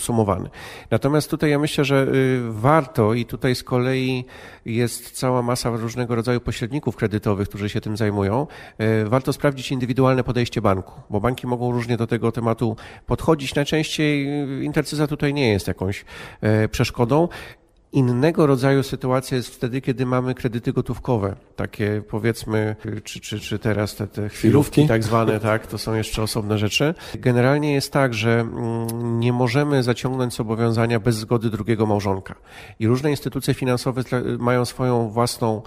Natomiast 0.90 1.30
tutaj 1.30 1.50
ja 1.50 1.58
myślę, 1.58 1.84
że 1.84 2.06
y, 2.14 2.40
warto 2.50 3.14
i 3.14 3.24
tutaj 3.24 3.54
z 3.54 3.62
kolei 3.62 4.24
jest 4.64 5.10
cała 5.10 5.42
masa 5.42 5.70
różnego 5.70 6.14
rodzaju 6.14 6.40
pośredników 6.40 6.96
kredytowych, 6.96 7.48
którzy 7.48 7.68
się 7.68 7.80
tym 7.80 7.96
zajmują. 7.96 8.46
E, 8.78 9.04
warto 9.04 9.32
sprawdzić 9.32 9.72
indywidualne 9.72 10.24
podejście 10.24 10.62
banku, 10.62 10.92
bo 11.10 11.20
banki 11.20 11.46
mogą 11.46 11.72
różnie 11.72 11.96
do 11.96 12.06
tego 12.06 12.32
tematu 12.32 12.76
podchodzić. 13.06 13.54
Najczęściej 13.54 14.26
intercyza 14.64 15.06
tutaj 15.06 15.34
nie 15.34 15.48
jest 15.50 15.68
jakąś 15.68 16.04
przeszkodą. 16.70 17.28
Innego 17.92 18.46
rodzaju 18.46 18.82
sytuacja 18.82 19.36
jest 19.36 19.48
wtedy, 19.54 19.80
kiedy 19.80 20.06
mamy 20.06 20.34
kredyty 20.34 20.72
gotówkowe, 20.72 21.36
takie 21.56 22.02
powiedzmy, 22.08 22.76
czy, 23.04 23.20
czy, 23.20 23.40
czy 23.40 23.58
teraz 23.58 23.96
te, 23.96 24.06
te 24.06 24.28
chwilówki 24.28 24.88
tak 24.88 25.04
zwane, 25.04 25.40
tak, 25.40 25.66
to 25.66 25.78
są 25.78 25.94
jeszcze 25.94 26.22
osobne 26.22 26.58
rzeczy. 26.58 26.94
Generalnie 27.14 27.72
jest 27.72 27.92
tak, 27.92 28.14
że 28.14 28.40
mm, 28.40 29.20
nie 29.20 29.32
możemy 29.32 29.82
zaciągnąć 29.82 30.34
zobowiązania 30.34 31.00
bez 31.00 31.16
zgody 31.16 31.50
drugiego 31.50 31.86
małżonka. 31.86 32.34
I 32.78 32.86
różne 32.86 33.10
instytucje 33.10 33.54
finansowe 33.54 34.02
mają 34.38 34.64
swoją 34.64 35.08
własną 35.08 35.62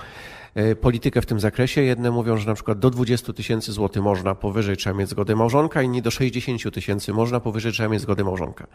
E, 0.55 0.75
politykę 0.75 1.21
w 1.21 1.25
tym 1.25 1.39
zakresie. 1.39 1.81
Jedne 1.81 2.11
mówią, 2.11 2.37
że 2.37 2.47
na 2.47 2.53
przykład 2.53 2.79
do 2.79 2.89
20 2.89 3.33
tysięcy 3.33 3.71
złotych 3.71 4.03
można, 4.03 4.35
powyżej 4.35 4.77
trzeba 4.77 4.99
mieć 4.99 5.09
zgodę 5.09 5.35
małżonka, 5.35 5.81
inni 5.81 6.01
do 6.01 6.11
60 6.11 6.73
tysięcy 6.73 7.13
można, 7.13 7.39
powyżej 7.39 7.71
trzeba 7.71 7.89
mieć 7.89 8.01
zgodę 8.01 8.23
małżonka. 8.23 8.67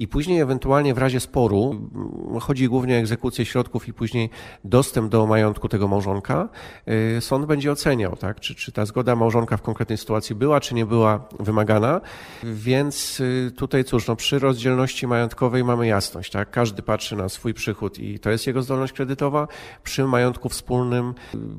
I 0.00 0.08
później 0.08 0.40
ewentualnie 0.40 0.94
w 0.94 0.98
razie 0.98 1.20
sporu, 1.20 1.70
mm, 1.72 2.40
chodzi 2.40 2.68
głównie 2.68 2.94
o 2.94 2.98
egzekucję 2.98 3.44
środków 3.44 3.88
i 3.88 3.92
później 3.92 4.30
dostęp 4.64 5.10
do 5.10 5.26
majątku 5.26 5.68
tego 5.68 5.88
małżonka, 5.88 6.48
e, 6.86 7.20
sąd 7.20 7.46
będzie 7.46 7.72
oceniał, 7.72 8.16
tak, 8.16 8.40
czy, 8.40 8.54
czy 8.54 8.72
ta 8.72 8.86
zgoda 8.86 9.16
małżonka 9.16 9.56
w 9.56 9.62
konkretnej 9.62 9.98
sytuacji 9.98 10.34
była, 10.34 10.60
czy 10.60 10.74
nie 10.74 10.86
była 10.86 11.28
wymagana. 11.40 12.00
Więc 12.42 13.22
e, 13.46 13.50
tutaj 13.50 13.84
cóż, 13.84 14.06
no 14.06 14.16
przy 14.16 14.38
rozdzielności 14.38 15.06
majątkowej 15.06 15.64
mamy 15.64 15.86
jasność, 15.86 16.30
tak, 16.30 16.50
każdy 16.50 16.82
patrzy 16.82 17.16
na 17.16 17.28
swój 17.28 17.54
przychód 17.54 17.98
i 17.98 18.18
to 18.18 18.30
jest 18.30 18.46
jego 18.46 18.62
zdolność 18.62 18.92
kredytowa. 18.92 19.48
Przy 19.82 20.04
majątku 20.04 20.48
wspólnym 20.48 21.00
którym 21.00 21.14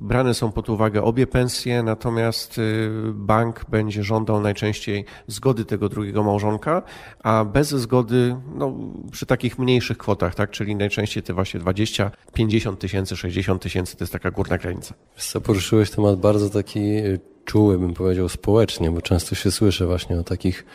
brane 0.07 0.33
są 0.33 0.51
pod 0.51 0.69
uwagę 0.69 1.03
obie 1.03 1.27
pensje, 1.27 1.83
natomiast 1.83 2.57
y, 2.57 2.89
bank 3.13 3.65
będzie 3.69 4.03
żądał 4.03 4.41
najczęściej 4.41 5.05
zgody 5.27 5.65
tego 5.65 5.89
drugiego 5.89 6.23
małżonka, 6.23 6.81
a 7.23 7.45
bez 7.45 7.69
zgody 7.69 8.30
no, 8.55 8.73
przy 9.11 9.25
takich 9.25 9.59
mniejszych 9.59 9.97
kwotach, 9.97 10.35
tak, 10.35 10.51
czyli 10.51 10.75
najczęściej 10.75 11.23
te 11.23 11.33
właśnie 11.33 11.59
20, 11.59 12.11
50 12.33 12.79
tysięcy, 12.79 13.15
60 13.15 13.61
tysięcy 13.61 13.97
to 13.97 14.03
jest 14.03 14.13
taka 14.13 14.31
górna 14.31 14.57
granica. 14.57 14.93
Co 15.17 15.41
poruszyłeś 15.41 15.91
temat 15.91 16.19
bardzo 16.19 16.49
taki 16.49 16.79
y, 16.79 17.19
czuły, 17.45 17.79
bym 17.79 17.93
powiedział, 17.93 18.29
społecznie, 18.29 18.91
bo 18.91 19.01
często 19.01 19.35
się 19.35 19.51
słyszy 19.51 19.85
właśnie 19.85 20.19
o 20.19 20.23
takich 20.23 20.65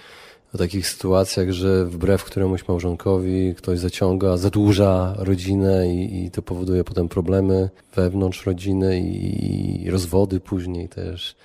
o 0.54 0.58
takich 0.58 0.88
sytuacjach, 0.88 1.50
że 1.50 1.86
wbrew 1.86 2.24
któremuś 2.24 2.68
małżonkowi 2.68 3.54
ktoś 3.54 3.78
zaciąga, 3.78 4.36
zadłuża 4.36 5.14
rodzinę 5.18 5.88
i, 5.94 6.24
i 6.24 6.30
to 6.30 6.42
powoduje 6.42 6.84
potem 6.84 7.08
problemy 7.08 7.70
wewnątrz 7.94 8.46
rodziny 8.46 9.00
i, 9.00 9.84
i 9.84 9.90
rozwody 9.90 10.40
później 10.40 10.88
też. 10.88 11.36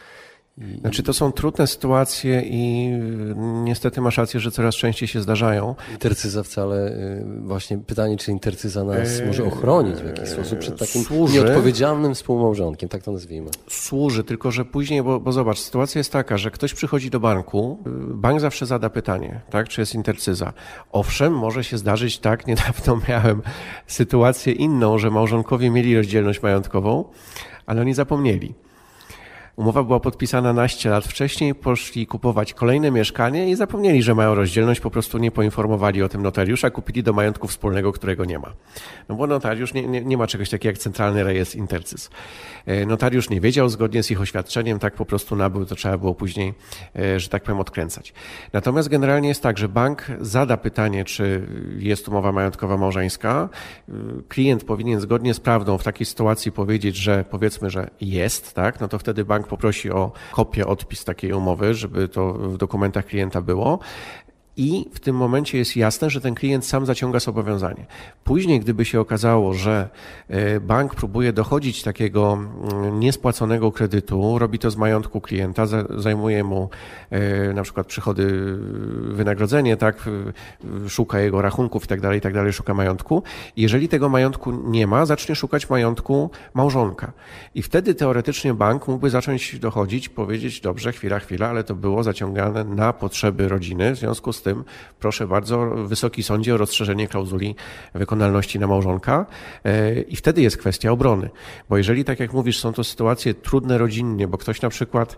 Znaczy 0.82 1.04
to 1.04 1.14
są 1.14 1.32
trudne 1.32 1.68
sytuacje 1.68 2.42
i 2.46 2.92
niestety 3.64 4.02
masz 4.02 4.18
rację, 4.18 4.40
że 4.40 4.52
coraz 4.52 4.76
częściej 4.76 5.08
się 5.08 5.22
zdarzają. 5.22 5.76
Intercyza 5.92 6.44
wcale, 6.44 6.92
y, 6.92 7.26
właśnie 7.42 7.78
pytanie, 7.78 8.18
czy 8.18 8.32
intercyza 8.32 8.84
nas 8.84 9.20
eee, 9.20 9.28
może 9.28 9.44
ochronić 9.46 9.96
w 9.96 10.06
jakiś 10.06 10.30
sposób 10.30 10.60
przed 10.60 10.80
takim 10.80 11.04
służy, 11.04 11.34
nieodpowiedzialnym 11.34 12.16
współmałżonkiem, 12.16 12.90
tak 12.90 13.04
to 13.04 13.12
nazwijmy. 13.12 13.50
Służy, 13.68 14.24
tylko 14.24 14.52
że 14.52 14.66
później, 14.66 15.04
bo, 15.04 15.20
bo 15.20 15.32
zobacz, 15.32 15.60
sytuacja 15.60 16.00
jest 16.00 16.12
taka, 16.12 16.38
że 16.38 16.52
ktoś 16.52 16.74
przychodzi 16.74 17.10
do 17.10 17.20
banku, 17.20 17.78
bank 18.14 18.40
zawsze 18.40 18.66
zada 18.66 18.90
pytanie, 18.90 19.42
tak, 19.50 19.70
czy 19.70 19.82
jest 19.82 19.96
intercyza. 19.96 20.54
Owszem, 20.92 21.34
może 21.34 21.64
się 21.64 21.78
zdarzyć 21.78 22.20
tak, 22.20 22.48
niedawno 22.52 23.00
miałem 23.10 23.42
sytuację 23.88 24.54
inną, 24.54 24.98
że 24.98 25.12
małżonkowie 25.12 25.70
mieli 25.70 25.98
rozdzielność 25.98 26.42
majątkową, 26.42 27.06
ale 27.66 27.82
oni 27.82 27.94
zapomnieli. 27.94 28.54
Umowa 29.56 29.84
była 29.84 30.00
podpisana 30.00 30.54
naście 30.54 30.90
lat 30.90 31.06
wcześniej, 31.06 31.56
poszli 31.56 32.08
kupować 32.08 32.54
kolejne 32.54 32.92
mieszkanie 32.92 33.50
i 33.50 33.56
zapomnieli, 33.56 34.04
że 34.04 34.16
mają 34.16 34.36
rozdzielność, 34.36 34.80
po 34.80 34.92
prostu 34.92 35.18
nie 35.18 35.32
poinformowali 35.32 36.04
o 36.04 36.10
tym 36.10 36.24
notariusza, 36.24 36.70
kupili 36.70 37.04
do 37.04 37.14
majątku 37.14 37.48
wspólnego, 37.48 37.92
którego 37.92 38.26
nie 38.26 38.40
ma. 38.40 38.54
No 39.10 39.16
bo 39.16 39.28
notariusz 39.28 39.74
nie, 39.74 39.88
nie, 39.88 40.02
nie 40.02 40.18
ma 40.18 40.28
czegoś 40.28 40.50
takiego 40.50 40.70
jak 40.70 40.78
centralny 40.78 41.24
rejestr 41.24 41.58
intercys. 41.58 42.10
E, 42.66 42.86
notariusz 42.86 43.30
nie 43.30 43.42
wiedział 43.42 43.70
zgodnie 43.70 44.04
z 44.04 44.12
ich 44.12 44.22
oświadczeniem, 44.22 44.80
tak 44.80 44.96
po 44.96 45.06
prostu 45.06 45.36
nabył, 45.36 45.66
to 45.66 45.76
trzeba 45.76 45.98
było 45.98 46.16
później, 46.16 46.54
e, 46.96 47.20
że 47.20 47.30
tak 47.30 47.44
powiem, 47.44 47.60
odkręcać. 47.60 48.14
Natomiast 48.54 48.90
generalnie 48.90 49.30
jest 49.30 49.44
tak, 49.44 49.58
że 49.58 49.70
bank 49.70 50.06
zada 50.22 50.58
pytanie, 50.58 51.06
czy 51.06 51.48
jest 51.78 52.08
umowa 52.08 52.32
majątkowa 52.32 52.78
małżeńska. 52.78 53.50
E, 53.90 53.94
klient 54.28 54.64
powinien 54.64 55.00
zgodnie 55.00 55.34
z 55.34 55.40
prawdą 55.40 55.78
w 55.78 55.84
takiej 55.84 56.06
sytuacji 56.06 56.52
powiedzieć, 56.52 56.96
że 56.96 57.26
powiedzmy, 57.30 57.70
że 57.70 57.90
jest, 58.02 58.54
tak, 58.54 58.80
no 58.80 58.88
to 58.88 59.00
wtedy 59.00 59.26
bank 59.26 59.41
poprosi 59.48 59.92
o 59.92 60.12
kopię, 60.32 60.68
odpis 60.68 61.06
takiej 61.06 61.34
umowy, 61.34 61.74
żeby 61.74 62.08
to 62.08 62.34
w 62.34 62.58
dokumentach 62.58 63.06
klienta 63.06 63.42
było 63.42 63.80
i 64.62 64.86
w 64.94 65.00
tym 65.00 65.16
momencie 65.16 65.58
jest 65.58 65.76
jasne, 65.76 66.10
że 66.10 66.22
ten 66.22 66.36
klient 66.36 66.66
sam 66.66 66.86
zaciąga 66.86 67.20
zobowiązanie. 67.20 67.86
Później, 68.24 68.60
gdyby 68.60 68.86
się 68.86 69.00
okazało, 69.00 69.54
że 69.54 69.90
e, 70.28 70.60
bank 70.60 70.96
próbuje 70.96 71.34
dochodzić 71.34 71.84
takiego 71.84 72.34
mm, 72.34 73.00
niespłaconego 73.00 73.72
kredytu, 73.72 74.40
robi 74.40 74.60
to 74.60 74.72
z 74.72 74.78
majątku 74.78 75.22
klienta, 75.22 75.66
zajmuje 75.98 76.44
mu 76.44 76.70
e, 77.10 77.54
na 77.54 77.64
przykład 77.64 77.88
przychody, 77.88 78.56
wynagrodzenie, 79.04 79.78
tak, 79.78 80.10
szuka 80.88 81.20
jego 81.20 81.42
rachunków 81.42 81.84
i 81.84 81.88
tak 81.88 82.02
dalej, 82.02 82.18
i 82.18 82.22
tak 82.22 82.34
szuka 82.52 82.74
majątku. 82.74 83.24
Jeżeli 83.58 83.90
tego 83.90 84.10
majątku 84.10 84.52
nie 84.52 84.88
ma, 84.88 85.06
zacznie 85.06 85.36
szukać 85.36 85.70
majątku 85.70 86.30
małżonka. 86.54 87.12
I 87.56 87.62
wtedy 87.62 87.96
teoretycznie 87.96 88.54
bank 88.54 88.88
mógłby 88.88 89.10
zacząć 89.10 89.60
dochodzić, 89.60 90.10
powiedzieć, 90.10 90.62
dobrze, 90.62 90.92
chwila, 90.92 91.20
chwila, 91.20 91.50
ale 91.50 91.64
to 91.64 91.76
było 91.76 92.04
zaciągane 92.04 92.64
na 92.64 92.94
potrzeby 92.94 93.48
rodziny, 93.48 93.96
w 93.96 93.98
związku 93.98 94.34
z 94.34 94.42
z 94.42 94.44
tym 94.52 94.64
proszę 95.00 95.28
bardzo, 95.28 95.66
Wysoki 95.76 96.24
Sądzie 96.24 96.56
o 96.56 96.58
rozszerzenie 96.58 97.08
klauzuli 97.08 97.56
wykonalności 97.94 98.60
na 98.60 98.68
małżonka 98.68 99.26
e, 99.66 100.02
i 100.02 100.16
wtedy 100.16 100.42
jest 100.42 100.58
kwestia 100.58 100.92
obrony. 100.92 101.30
Bo 101.70 101.78
jeżeli, 101.78 102.06
tak 102.06 102.20
jak 102.20 102.34
mówisz, 102.34 102.60
są 102.60 102.74
to 102.74 102.84
sytuacje 102.84 103.34
trudne 103.34 103.78
rodzinnie, 103.78 104.28
bo 104.28 104.38
ktoś 104.38 104.62
na 104.62 104.70
przykład, 104.70 105.18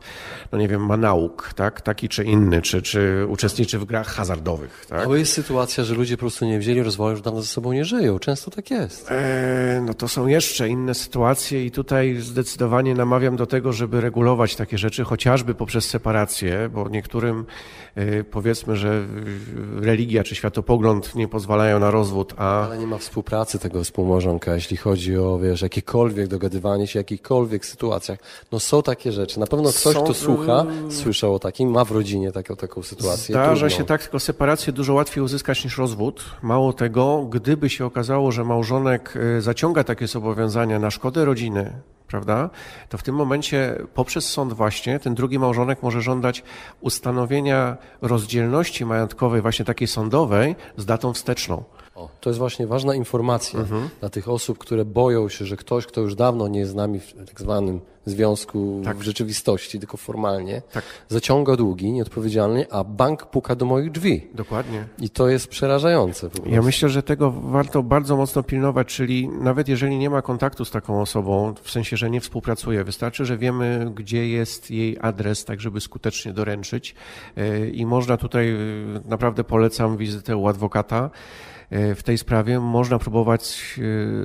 no 0.51 0.57
nie 0.57 0.67
wiem, 0.67 0.85
ma 0.85 0.97
nauk, 0.97 1.53
tak, 1.55 1.81
taki 1.81 2.09
czy 2.09 2.23
inny, 2.23 2.61
czy, 2.61 2.81
czy 2.81 3.25
uczestniczy 3.29 3.79
w 3.79 3.85
grach 3.85 4.07
hazardowych. 4.07 4.85
Tak? 4.89 4.99
Albo 4.99 5.15
jest 5.15 5.33
sytuacja, 5.33 5.83
że 5.83 5.95
ludzie 5.95 6.17
po 6.17 6.19
prostu 6.19 6.45
nie 6.45 6.59
wzięli 6.59 6.83
rozwoju, 6.83 7.11
już 7.11 7.21
dawno 7.21 7.41
ze 7.41 7.47
sobą 7.47 7.73
nie 7.73 7.85
żyją. 7.85 8.19
Często 8.19 8.51
tak 8.51 8.71
jest. 8.71 9.11
E, 9.11 9.83
no 9.85 9.93
to 9.93 10.07
są 10.07 10.27
jeszcze 10.27 10.69
inne 10.69 10.93
sytuacje 10.93 11.65
i 11.65 11.71
tutaj 11.71 12.15
zdecydowanie 12.15 12.95
namawiam 12.95 13.35
do 13.35 13.45
tego, 13.45 13.73
żeby 13.73 14.01
regulować 14.01 14.55
takie 14.55 14.77
rzeczy, 14.77 15.03
chociażby 15.03 15.55
poprzez 15.55 15.85
separację, 15.85 16.69
bo 16.73 16.89
niektórym 16.89 17.45
e, 17.95 18.23
powiedzmy, 18.23 18.75
że 18.75 19.05
religia 19.81 20.23
czy 20.23 20.35
światopogląd 20.35 21.15
nie 21.15 21.27
pozwalają 21.27 21.79
na 21.79 21.91
rozwód, 21.91 22.33
a... 22.37 22.65
Ale 22.65 22.77
nie 22.77 22.87
ma 22.87 22.97
współpracy 22.97 23.59
tego 23.59 23.83
współmałżonka, 23.83 24.55
jeśli 24.55 24.77
chodzi 24.77 25.17
o, 25.17 25.39
wiesz, 25.39 25.61
jakiekolwiek 25.61 26.27
dogadywanie 26.27 26.87
się, 26.87 26.99
jakichkolwiek 26.99 27.65
sytuacjach. 27.65 28.19
No 28.51 28.59
są 28.59 28.83
takie 28.83 29.11
rzeczy. 29.11 29.39
Na 29.39 29.47
pewno 29.47 29.69
ktoś, 29.69 29.93
są... 29.93 30.03
kto 30.03 30.13
słucha, 30.13 30.65
słyszał 30.89 31.35
o 31.35 31.39
takim, 31.39 31.69
ma 31.71 31.85
w 31.85 31.91
rodzinie 31.91 32.31
taką, 32.31 32.55
taką 32.55 32.83
sytuację. 32.83 33.33
Zdarza 33.33 33.59
trudną. 33.59 33.77
się 33.77 33.83
tak, 33.83 34.01
tylko 34.01 34.19
separację 34.19 34.73
dużo 34.73 34.93
łatwiej 34.93 35.23
uzyskać 35.23 35.63
niż 35.63 35.77
rozwód. 35.77 36.25
Mało 36.41 36.73
tego, 36.73 37.25
gdyby 37.29 37.69
się 37.69 37.85
okazało, 37.85 38.31
że 38.31 38.43
małżonek 38.43 39.13
y, 39.37 39.41
zaciąga 39.41 39.83
takie 39.83 40.07
zobowiązania 40.07 40.79
na 40.79 40.91
szkodę 40.91 41.25
rodziny, 41.25 41.73
prawda? 42.13 42.49
To 42.89 42.97
w 42.97 43.03
tym 43.03 43.15
momencie 43.15 43.77
poprzez 43.93 44.29
sąd 44.29 44.53
właśnie 44.53 44.99
ten 44.99 45.15
drugi 45.15 45.39
małżonek 45.39 45.83
może 45.83 46.01
żądać 46.01 46.43
ustanowienia 46.81 47.77
rozdzielności 48.01 48.85
majątkowej, 48.85 49.41
właśnie 49.41 49.65
takiej 49.65 49.87
sądowej, 49.87 50.55
z 50.77 50.85
datą 50.85 51.13
wsteczną. 51.13 51.63
O, 51.95 52.09
to 52.21 52.29
jest 52.29 52.39
właśnie 52.39 52.67
ważna 52.67 52.95
informacja 52.95 53.59
mhm. 53.59 53.89
dla 53.99 54.09
tych 54.09 54.29
osób, 54.29 54.57
które 54.57 54.85
boją 54.85 55.29
się, 55.29 55.45
że 55.45 55.57
ktoś, 55.57 55.85
kto 55.85 56.01
już 56.01 56.15
dawno 56.15 56.47
nie 56.47 56.59
jest 56.59 56.71
z 56.71 56.75
nami 56.75 56.99
w 56.99 57.13
tak 57.27 57.41
zwanym 57.41 57.81
związku 58.05 58.81
tak. 58.85 58.97
w 58.97 59.01
rzeczywistości, 59.01 59.79
tylko 59.79 59.97
formalnie, 59.97 60.61
tak. 60.71 60.83
zaciąga 61.09 61.55
długi 61.55 61.91
nieodpowiedzialnie, 61.91 62.73
a 62.73 62.83
bank 62.83 63.25
puka 63.25 63.55
do 63.55 63.65
moich 63.65 63.91
drzwi. 63.91 64.27
Dokładnie. 64.33 64.85
I 64.99 65.09
to 65.09 65.29
jest 65.29 65.47
przerażające. 65.47 66.29
Ja 66.45 66.61
myślę, 66.61 66.89
że 66.89 67.03
tego 67.03 67.31
warto 67.31 67.83
bardzo 67.83 68.17
mocno 68.17 68.43
pilnować, 68.43 68.87
czyli 68.87 69.29
nawet 69.29 69.67
jeżeli 69.67 69.97
nie 69.97 70.09
ma 70.09 70.21
kontaktu 70.21 70.65
z 70.65 70.71
taką 70.71 71.01
osobą, 71.01 71.53
w 71.63 71.71
sensie, 71.71 71.97
że 71.97 72.09
nie 72.09 72.21
współpracuje, 72.21 72.83
wystarczy, 72.83 73.25
że 73.25 73.37
wiemy, 73.37 73.91
gdzie 73.95 74.27
jest 74.27 74.71
jej 74.71 74.97
adres, 75.01 75.45
tak 75.45 75.61
żeby 75.61 75.81
skutecznie 75.81 76.33
doręczyć 76.33 76.95
e, 77.37 77.67
i 77.67 77.85
można 77.85 78.17
tutaj, 78.17 78.49
e, 78.51 78.57
naprawdę 79.05 79.43
polecam 79.43 79.97
wizytę 79.97 80.37
u 80.37 80.47
adwokata, 80.47 81.09
w 81.95 82.03
tej 82.03 82.17
sprawie 82.17 82.59
można 82.59 82.99
próbować 82.99 83.75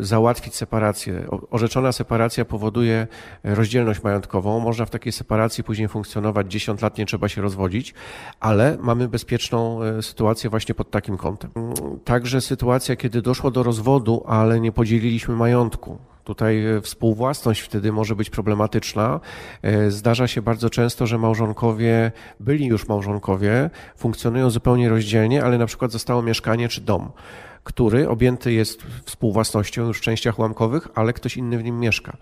e, 0.00 0.04
załatwić 0.04 0.54
separację. 0.54 1.26
Orzeczona 1.50 1.92
separacja 1.92 2.44
powoduje 2.44 3.06
rozdzielność 3.44 4.02
majątkową. 4.02 4.60
Można 4.60 4.86
w 4.86 4.90
takiej 4.90 5.12
separacji 5.12 5.64
później 5.64 5.88
funkcjonować 5.88 6.52
10 6.52 6.82
lat, 6.82 6.98
nie 6.98 7.06
trzeba 7.06 7.28
się 7.28 7.42
rozwodzić, 7.42 7.94
ale 8.40 8.76
mamy 8.80 9.08
bezpieczną 9.08 9.82
e, 9.82 10.02
sytuację 10.02 10.50
właśnie 10.50 10.74
pod 10.74 10.90
takim 10.90 11.16
kątem. 11.16 11.50
Także 12.04 12.40
sytuacja, 12.40 12.96
kiedy 12.96 13.22
doszło 13.22 13.50
do 13.50 13.62
rozwodu, 13.62 14.24
ale 14.26 14.60
nie 14.60 14.72
podzieliliśmy 14.72 15.36
majątku. 15.36 15.98
Tutaj 16.28 16.62
współwłasność 16.82 17.60
wtedy 17.60 17.92
może 17.92 18.16
być 18.16 18.30
problematyczna. 18.30 19.20
Zdarza 19.88 20.28
się 20.28 20.42
bardzo 20.42 20.70
często, 20.70 21.06
że 21.06 21.18
małżonkowie, 21.18 22.12
byli 22.40 22.66
już 22.66 22.88
małżonkowie, 22.88 23.70
funkcjonują 23.96 24.50
zupełnie 24.50 24.88
rozdzielnie, 24.88 25.44
ale 25.44 25.58
na 25.58 25.66
przykład 25.66 25.92
zostało 25.92 26.22
mieszkanie 26.22 26.68
czy 26.68 26.80
dom 26.80 27.10
który 27.68 28.08
objęty 28.08 28.52
jest 28.52 28.82
współwłasnością 29.04 29.86
już 29.86 29.98
w 29.98 30.00
częściach 30.00 30.38
ułamkowych, 30.38 30.88
ale 30.94 31.12
ktoś 31.12 31.36
inny 31.36 31.58
w 31.58 31.64
nim 31.64 31.80
mieszka. 31.80 32.16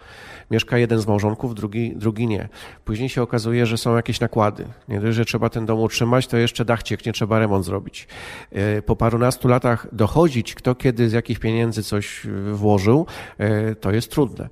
Mieszka 0.50 0.78
jeden 0.78 0.98
z 0.98 1.06
małżonków, 1.06 1.54
drugi, 1.54 1.92
drugi 1.96 2.26
nie. 2.26 2.48
Później 2.85 3.09
się 3.09 3.22
okazuje, 3.22 3.66
że 3.66 3.78
są 3.78 3.96
jakieś 3.96 4.20
nakłady. 4.20 4.68
Nie 4.88 5.00
dość, 5.00 5.16
że 5.16 5.24
trzeba 5.24 5.48
ten 5.48 5.66
dom 5.66 5.80
utrzymać, 5.80 6.26
to 6.26 6.37
jeszcze 6.37 6.64
dach 6.64 6.82
cieknie, 6.82 7.12
trzeba 7.12 7.38
remont 7.38 7.64
zrobić. 7.64 8.09
E, 8.52 8.82
po 8.82 8.96
parunastu 8.96 9.48
latach 9.48 9.87
dochodzić, 9.92 10.54
kto 10.54 10.74
kiedy 10.74 11.09
z 11.09 11.12
jakich 11.12 11.40
pieniędzy 11.40 11.82
coś 11.82 12.26
włożył, 12.52 13.06
e, 13.38 13.74
to 13.74 13.90
jest 13.90 14.11
trudne. 14.11 14.48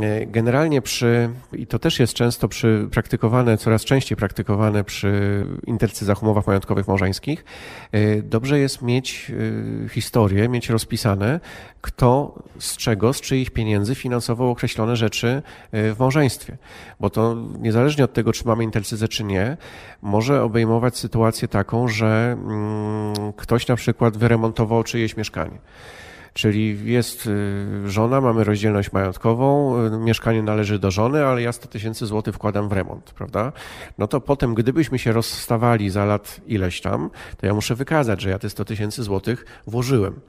E, 0.00 0.26
generalnie 0.26 0.82
przy, 0.82 1.30
i 1.52 1.66
to 1.66 1.78
też 1.78 2.00
jest 2.00 2.14
często 2.14 2.48
przy 2.48 2.88
praktykowane, 2.90 3.58
coraz 3.58 3.84
częściej 3.84 4.16
praktykowane 4.16 4.84
przy 4.84 5.44
intercyzach, 5.66 6.22
umowach 6.22 6.46
majątkowych 6.46 6.88
małżeńskich, 6.88 7.44
e, 7.92 8.22
dobrze 8.22 8.58
jest 8.58 8.82
mieć 8.82 9.32
e, 9.84 9.88
historię, 9.88 10.48
mieć 10.48 10.70
rozpisane, 10.70 11.40
kto 11.80 12.42
z 12.58 12.76
czego, 12.76 13.12
z 13.12 13.20
czyich 13.20 13.50
pieniędzy 13.50 13.94
finansował 13.94 14.50
określone 14.50 14.96
rzeczy 14.96 15.42
w 15.72 15.96
małżeństwie. 15.98 16.56
Bo 17.00 17.10
to 17.10 17.36
niezależnie 17.58 18.04
od 18.04 18.12
tego, 18.12 18.32
czy 18.32 18.46
mamy 18.46 18.64
intercyzę, 18.64 19.08
czy 19.08 19.24
nie, 19.24 19.56
może 20.02 20.42
obejmować 20.42 20.96
sytuację 20.96 21.48
taką, 21.48 21.88
że 21.88 22.36
mm, 22.38 23.32
ktoś 23.36 23.66
na 23.66 23.76
przykład 23.76 24.16
wyremontował 24.16 24.82
czyjeś 24.82 25.16
mieszkanie 25.16 25.58
Czyli 26.34 26.92
jest 26.92 27.26
y, 27.26 27.90
żona, 27.90 28.20
mamy 28.20 28.44
rozdzielność 28.44 28.92
majątkową, 28.92 29.76
y, 29.86 29.98
mieszkanie 29.98 30.42
należy 30.42 30.78
do 30.78 30.90
żony, 30.90 31.24
ale 31.24 31.42
ja 31.42 31.52
100 31.52 31.68
tysięcy 31.68 32.06
złotych 32.06 32.34
wkładam 32.34 32.68
w 32.68 32.72
remont, 32.72 33.10
prawda? 33.10 33.52
No 33.98 34.06
to 34.06 34.20
potem, 34.20 34.54
gdybyśmy 34.54 34.98
się 34.98 35.12
rozstawali 35.12 35.90
za 35.90 36.04
lat 36.04 36.40
ileś 36.46 36.80
tam, 36.80 37.10
to 37.36 37.46
ja 37.46 37.54
muszę 37.54 37.74
wykazać, 37.74 38.20
że 38.20 38.30
ja 38.30 38.38
te 38.38 38.50
100 38.50 38.64
tysięcy 38.64 39.02
złotych 39.02 39.44
włożyłem 39.66 40.20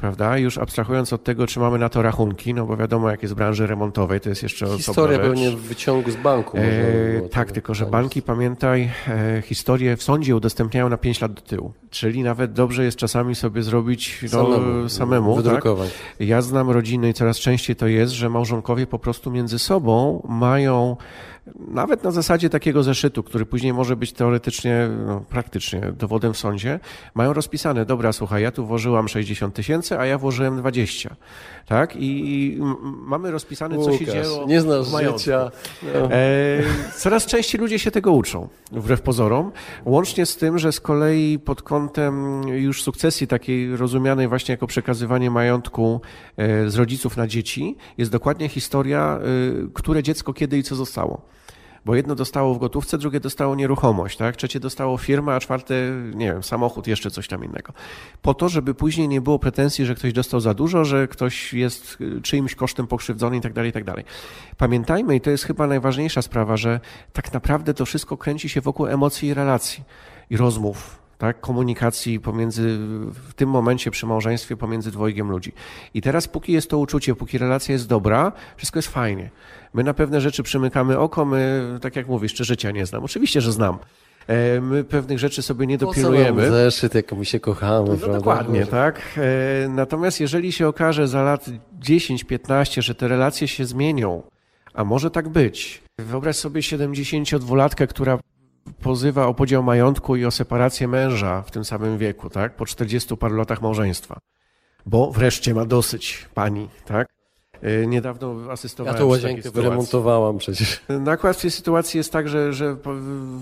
prawda? 0.00 0.38
Już 0.38 0.58
abstrahując 0.58 1.12
od 1.12 1.24
tego, 1.24 1.46
czy 1.46 1.60
mamy 1.60 1.78
na 1.78 1.88
to 1.88 2.02
rachunki, 2.02 2.54
no 2.54 2.66
bo 2.66 2.76
wiadomo, 2.76 3.10
jak 3.10 3.22
jest 3.22 3.34
branży 3.34 3.66
remontowej, 3.66 4.20
to 4.20 4.28
jest 4.28 4.42
jeszcze 4.42 4.66
Historia 4.76 5.18
pewnie 5.18 5.50
w 5.50 5.60
wyciągu 5.60 6.10
z 6.10 6.16
banku. 6.16 6.58
E, 6.58 7.28
tak, 7.30 7.52
tylko 7.52 7.74
że 7.74 7.86
banki, 7.86 8.22
pamiętaj, 8.22 8.90
e, 9.08 9.42
historię 9.42 9.96
w 9.96 10.02
sądzie 10.02 10.36
udostępniają 10.36 10.88
na 10.88 10.96
5 10.96 11.20
lat 11.20 11.32
do 11.32 11.42
tyłu. 11.42 11.72
Czyli 11.90 12.22
nawet 12.22 12.52
dobrze 12.52 12.84
jest 12.84 12.96
czasami 12.96 13.34
sobie 13.34 13.62
zrobić 13.62 14.20
no, 14.22 14.28
samemu. 14.28 14.88
samemu 14.88 15.36
wydrukować. 15.36 15.90
Tak? 15.90 16.28
Ja 16.28 16.42
znam 16.42 16.70
rodziny 16.70 17.08
i 17.08 17.14
coraz 17.14 17.38
częściej 17.38 17.76
to 17.76 17.86
jest, 17.86 18.12
że 18.12 18.28
małżonkowie 18.28 18.86
po 18.86 18.98
prostu 18.98 19.30
między 19.30 19.58
sobą 19.58 20.26
mają 20.28 20.96
nawet 21.68 22.04
na 22.04 22.10
zasadzie 22.10 22.50
takiego 22.50 22.82
zeszytu, 22.82 23.22
który 23.22 23.46
później 23.46 23.72
może 23.72 23.96
być 23.96 24.12
teoretycznie, 24.12 24.88
no, 25.06 25.20
praktycznie 25.28 25.92
dowodem 25.98 26.32
w 26.32 26.38
sądzie, 26.38 26.80
mają 27.14 27.32
rozpisane, 27.32 27.86
dobra, 27.86 28.12
słuchaj, 28.12 28.42
ja 28.42 28.52
tu 28.52 28.66
włożyłam 28.66 29.08
60 29.08 29.54
tysięcy, 29.54 29.98
a 29.98 30.06
ja 30.06 30.18
włożyłem 30.18 30.58
20. 30.58 31.16
Tak? 31.66 31.96
I, 31.96 32.58
mamy 32.82 33.30
rozpisane, 33.30 33.74
co 33.74 33.80
Łukasz, 33.80 33.98
się 33.98 34.06
dzieje. 34.06 34.24
Nie 34.46 34.60
znasz 34.60 34.86
życia. 34.86 35.50
No. 35.94 36.12
E, 36.12 36.62
coraz 36.96 37.26
częściej 37.26 37.60
ludzie 37.60 37.78
się 37.78 37.90
tego 37.90 38.12
uczą, 38.12 38.48
wbrew 38.72 39.02
pozorom. 39.02 39.52
Łącznie 39.84 40.26
z 40.26 40.36
tym, 40.36 40.58
że 40.58 40.72
z 40.72 40.80
kolei 40.80 41.38
pod 41.38 41.62
kątem 41.62 42.42
już 42.48 42.82
sukcesji 42.82 43.26
takiej 43.26 43.76
rozumianej 43.76 44.28
właśnie 44.28 44.52
jako 44.52 44.66
przekazywanie 44.66 45.30
majątku 45.30 46.00
e, 46.36 46.70
z 46.70 46.76
rodziców 46.76 47.16
na 47.16 47.26
dzieci, 47.26 47.76
jest 47.98 48.10
dokładnie 48.10 48.48
historia, 48.48 49.18
e, 49.18 49.68
które 49.74 50.02
dziecko 50.02 50.32
kiedy 50.32 50.58
i 50.58 50.62
co 50.62 50.74
zostało 50.74 51.30
bo 51.84 51.94
jedno 51.94 52.14
dostało 52.14 52.54
w 52.54 52.58
gotówce, 52.58 52.98
drugie 52.98 53.20
dostało 53.20 53.54
nieruchomość, 53.54 54.16
tak? 54.16 54.36
trzecie 54.36 54.60
dostało 54.60 54.98
firmę, 54.98 55.34
a 55.34 55.40
czwarte, 55.40 55.74
nie 56.14 56.26
wiem, 56.32 56.42
samochód, 56.42 56.86
jeszcze 56.86 57.10
coś 57.10 57.28
tam 57.28 57.44
innego. 57.44 57.72
Po 58.22 58.34
to, 58.34 58.48
żeby 58.48 58.74
później 58.74 59.08
nie 59.08 59.20
było 59.20 59.38
pretensji, 59.38 59.84
że 59.84 59.94
ktoś 59.94 60.12
dostał 60.12 60.40
za 60.40 60.54
dużo, 60.54 60.84
że 60.84 61.08
ktoś 61.08 61.54
jest 61.54 61.98
y, 62.00 62.22
czyimś 62.22 62.54
kosztem 62.54 62.86
pokrzywdzony 62.86 63.36
i 63.36 63.40
tak 63.40 63.52
dalej, 63.52 63.70
i 63.70 63.72
tak 63.72 63.84
dalej. 63.84 64.04
Pamiętajmy, 64.56 65.16
i 65.16 65.20
to 65.20 65.30
jest 65.30 65.44
chyba 65.44 65.66
najważniejsza 65.66 66.22
sprawa, 66.22 66.56
że 66.56 66.80
tak 67.12 67.32
naprawdę 67.32 67.74
to 67.74 67.86
wszystko 67.86 68.16
kręci 68.16 68.48
się 68.48 68.60
wokół 68.60 68.86
emocji 68.86 69.28
i 69.28 69.34
relacji 69.34 69.84
i 70.30 70.36
rozmów, 70.36 70.99
tak, 71.20 71.40
komunikacji 71.40 72.20
pomiędzy, 72.20 72.78
w 73.28 73.34
tym 73.36 73.48
momencie 73.48 73.90
przy 73.90 74.06
małżeństwie 74.06 74.56
pomiędzy 74.56 74.90
dwojgiem 74.90 75.30
ludzi. 75.30 75.52
I 75.94 76.02
teraz, 76.02 76.28
póki 76.28 76.52
jest 76.52 76.70
to 76.70 76.78
uczucie, 76.78 77.14
póki 77.14 77.38
relacja 77.38 77.72
jest 77.72 77.88
dobra, 77.88 78.32
wszystko 78.56 78.78
jest 78.78 78.88
fajnie. 78.88 79.30
My 79.74 79.84
na 79.84 79.94
pewne 79.94 80.20
rzeczy 80.20 80.42
przymykamy 80.42 80.98
oko, 80.98 81.24
my, 81.24 81.78
tak 81.80 81.96
jak 81.96 82.08
mówisz, 82.08 82.34
czy 82.34 82.44
życia 82.44 82.70
nie 82.70 82.86
znam. 82.86 83.04
Oczywiście, 83.04 83.40
że 83.40 83.52
znam. 83.52 83.78
E, 84.26 84.60
my 84.60 84.84
pewnych 84.84 85.18
rzeczy 85.18 85.42
sobie 85.42 85.66
nie 85.66 85.78
dopilnujemy. 85.78 86.42
Po 86.42 86.50
zeszyt, 86.50 86.94
jak 86.94 87.12
my 87.12 87.24
się 87.24 87.40
kochamy. 87.40 87.88
No, 88.00 88.12
dokładnie, 88.12 88.66
tak. 88.66 89.00
E, 89.16 89.68
natomiast 89.68 90.20
jeżeli 90.20 90.52
się 90.52 90.68
okaże 90.68 91.08
za 91.08 91.22
lat 91.22 91.46
10-15, 91.80 92.82
że 92.82 92.94
te 92.94 93.08
relacje 93.08 93.48
się 93.48 93.64
zmienią, 93.64 94.22
a 94.74 94.84
może 94.84 95.10
tak 95.10 95.28
być. 95.28 95.82
Wyobraź 95.98 96.36
sobie 96.36 96.60
72-latkę, 96.60 97.86
która 97.86 98.18
pozywa 98.82 99.26
o 99.26 99.34
podział 99.34 99.62
majątku 99.62 100.16
i 100.16 100.24
o 100.24 100.30
separację 100.30 100.88
męża 100.88 101.42
w 101.42 101.50
tym 101.50 101.64
samym 101.64 101.98
wieku, 101.98 102.30
tak? 102.30 102.56
Po 102.56 102.66
40 102.66 103.16
paru 103.16 103.36
latach 103.36 103.62
małżeństwa. 103.62 104.20
Bo 104.86 105.10
wreszcie 105.10 105.54
ma 105.54 105.64
dosyć 105.64 106.28
pani, 106.34 106.68
tak? 106.84 107.08
Y, 107.64 107.86
niedawno 107.86 108.36
asystowałem. 108.50 108.96
Ja 108.96 109.00
to 109.00 109.06
łazienkę 109.06 109.50
wyremontowałam 109.50 110.38
przecież. 110.38 110.82
Nakład 110.88 111.36
w 111.36 111.40
tej 111.40 111.50
sytuacji 111.50 111.98
jest 111.98 112.12
tak, 112.12 112.28
że, 112.28 112.52
że 112.52 112.76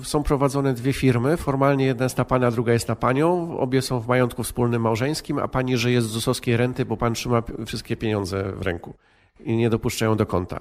są 0.03 0.22
prowadzone 0.22 0.74
dwie 0.74 0.92
firmy. 0.92 1.37
Formalnie 1.37 1.85
jedna 1.85 2.05
jest 2.05 2.18
na 2.18 2.24
pana, 2.24 2.51
druga 2.51 2.72
jest 2.72 2.88
na 2.88 2.96
panią. 2.96 3.59
Obie 3.59 3.83
są 3.83 4.01
w 4.01 4.09
majątku 4.09 4.42
wspólnym 4.42 4.83
małżeńskim, 4.83 5.38
a 5.38 5.48
pani 5.48 5.77
żyje 5.77 6.03
z 6.03 6.07
ZUS-owskiej 6.07 6.57
renty, 6.57 6.85
bo 6.85 6.96
pan 6.96 7.14
trzyma 7.14 7.42
wszystkie 7.66 7.96
pieniądze 7.96 8.53
w 8.53 8.62
ręku 8.62 8.94
i 9.40 9.57
nie 9.57 9.70
dopuszczają 9.70 10.16
do 10.16 10.27
konta. 10.27 10.61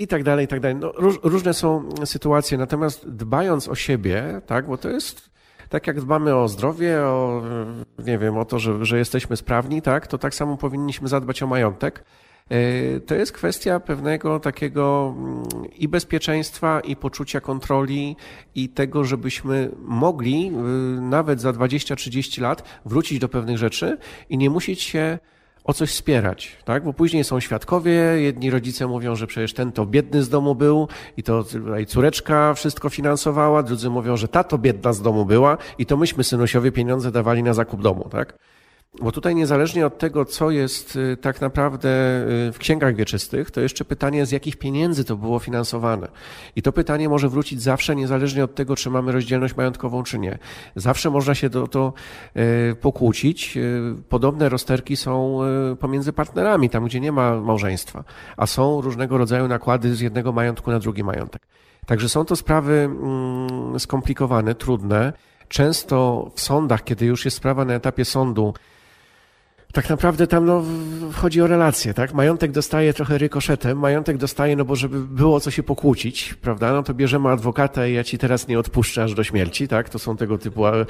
I 0.00 0.06
tak 0.06 0.22
dalej, 0.22 0.44
i 0.44 0.48
tak 0.48 0.60
dalej. 0.60 0.76
No, 0.76 0.92
róż, 0.92 1.18
różne 1.22 1.54
są 1.54 1.88
sytuacje, 2.04 2.58
natomiast 2.58 3.10
dbając 3.10 3.68
o 3.68 3.74
siebie, 3.74 4.40
tak, 4.46 4.66
bo 4.66 4.78
to 4.78 4.88
jest 4.88 5.30
tak 5.68 5.86
jak 5.86 6.00
dbamy 6.00 6.34
o 6.36 6.48
zdrowie, 6.48 7.00
o, 7.00 7.42
nie 7.98 8.18
wiem, 8.18 8.38
o 8.38 8.44
to, 8.44 8.58
że, 8.58 8.84
że 8.84 8.98
jesteśmy 8.98 9.36
sprawni, 9.36 9.82
tak, 9.82 10.06
to 10.06 10.18
tak 10.18 10.34
samo 10.34 10.56
powinniśmy 10.56 11.08
zadbać 11.08 11.42
o 11.42 11.46
majątek. 11.46 12.04
E, 12.50 13.00
to 13.00 13.14
jest 13.14 13.32
kwestia 13.32 13.80
pewnego 13.80 14.40
takiego 14.40 15.14
mm, 15.16 15.44
i 15.76 15.88
bezpieczeństwa, 15.88 16.80
i 16.80 16.96
poczucia 16.96 17.40
kontroli, 17.40 18.16
i 18.54 18.68
tego, 18.68 19.04
żebyśmy 19.04 19.70
mogli 19.78 20.46
y, 20.46 21.00
nawet 21.00 21.40
za 21.40 21.50
20-30 21.50 22.42
lat 22.42 22.80
wrócić 22.84 23.18
do 23.18 23.28
pewnych 23.28 23.58
rzeczy 23.58 23.98
i 24.28 24.38
nie 24.38 24.50
musieć 24.50 24.82
się 24.82 25.18
o 25.70 25.74
coś 25.74 25.90
wspierać, 25.90 26.56
tak? 26.64 26.84
Bo 26.84 26.92
później 26.92 27.24
są 27.24 27.40
świadkowie, 27.40 27.92
jedni 28.16 28.50
rodzice 28.50 28.86
mówią, 28.86 29.16
że 29.16 29.26
przecież 29.26 29.52
ten 29.52 29.72
to 29.72 29.86
biedny 29.86 30.22
z 30.22 30.28
domu 30.28 30.54
był 30.54 30.88
i 31.16 31.22
to 31.22 31.44
i 31.80 31.86
córeczka 31.86 32.54
wszystko 32.54 32.88
finansowała, 32.88 33.62
drudzy 33.62 33.90
mówią, 33.90 34.16
że 34.16 34.28
ta 34.28 34.44
to 34.44 34.58
biedna 34.58 34.92
z 34.92 35.02
domu 35.02 35.24
była 35.24 35.58
i 35.78 35.86
to 35.86 35.96
myśmy 35.96 36.24
synusiowie 36.24 36.72
pieniądze 36.72 37.12
dawali 37.12 37.42
na 37.42 37.54
zakup 37.54 37.82
domu, 37.82 38.08
tak? 38.10 38.38
Bo 38.98 39.12
tutaj 39.12 39.34
niezależnie 39.34 39.86
od 39.86 39.98
tego, 39.98 40.24
co 40.24 40.50
jest 40.50 40.96
y, 40.96 41.16
tak 41.16 41.40
naprawdę 41.40 41.88
y, 42.48 42.52
w 42.52 42.58
księgach 42.58 42.94
wieczystych, 42.94 43.50
to 43.50 43.60
jeszcze 43.60 43.84
pytanie, 43.84 44.26
z 44.26 44.30
jakich 44.30 44.56
pieniędzy 44.56 45.04
to 45.04 45.16
było 45.16 45.38
finansowane. 45.38 46.08
I 46.56 46.62
to 46.62 46.72
pytanie 46.72 47.08
może 47.08 47.28
wrócić 47.28 47.62
zawsze, 47.62 47.96
niezależnie 47.96 48.44
od 48.44 48.54
tego, 48.54 48.76
czy 48.76 48.90
mamy 48.90 49.12
rozdzielność 49.12 49.56
majątkową, 49.56 50.02
czy 50.02 50.18
nie. 50.18 50.38
Zawsze 50.76 51.10
można 51.10 51.34
się 51.34 51.50
do 51.50 51.68
to 51.68 51.92
y, 52.36 52.74
pokłócić. 52.80 53.58
Podobne 54.08 54.48
rozterki 54.48 54.96
są 54.96 55.40
pomiędzy 55.80 56.12
partnerami, 56.12 56.70
tam 56.70 56.84
gdzie 56.84 57.00
nie 57.00 57.12
ma 57.12 57.40
małżeństwa, 57.40 58.04
a 58.36 58.46
są 58.46 58.80
różnego 58.80 59.18
rodzaju 59.18 59.48
nakłady 59.48 59.94
z 59.94 60.00
jednego 60.00 60.32
majątku 60.32 60.70
na 60.70 60.78
drugi 60.78 61.04
majątek. 61.04 61.42
Także 61.86 62.08
są 62.08 62.24
to 62.24 62.36
sprawy 62.36 62.72
mm, 62.72 63.80
skomplikowane, 63.80 64.54
trudne. 64.54 65.12
Często 65.48 66.30
w 66.34 66.40
sądach, 66.40 66.84
kiedy 66.84 67.06
już 67.06 67.24
jest 67.24 67.36
sprawa 67.36 67.64
na 67.64 67.74
etapie 67.74 68.04
sądu, 68.04 68.54
tak 69.72 69.90
naprawdę 69.90 70.26
tam 70.26 70.46
no, 70.46 70.62
chodzi 71.12 71.42
o 71.42 71.46
relacje, 71.46 71.94
tak? 71.94 72.14
Majątek 72.14 72.52
dostaje 72.52 72.94
trochę 72.94 73.18
rykoszetem, 73.18 73.78
majątek 73.78 74.16
dostaje, 74.16 74.56
no 74.56 74.64
bo 74.64 74.76
żeby 74.76 75.00
było 75.00 75.40
co 75.40 75.50
się 75.50 75.62
pokłócić, 75.62 76.34
prawda? 76.34 76.72
No 76.72 76.82
to 76.82 76.94
bierzemy 76.94 77.28
adwokata 77.28 77.86
i 77.86 77.94
ja 77.94 78.04
ci 78.04 78.18
teraz 78.18 78.48
nie 78.48 78.58
odpuszczę 78.58 79.02
aż 79.02 79.14
do 79.14 79.24
śmierci, 79.24 79.68
tak? 79.68 79.88
To 79.88 79.98
są 79.98 80.16
tego 80.16 80.38
typu 80.38 80.66
e, 80.66 80.86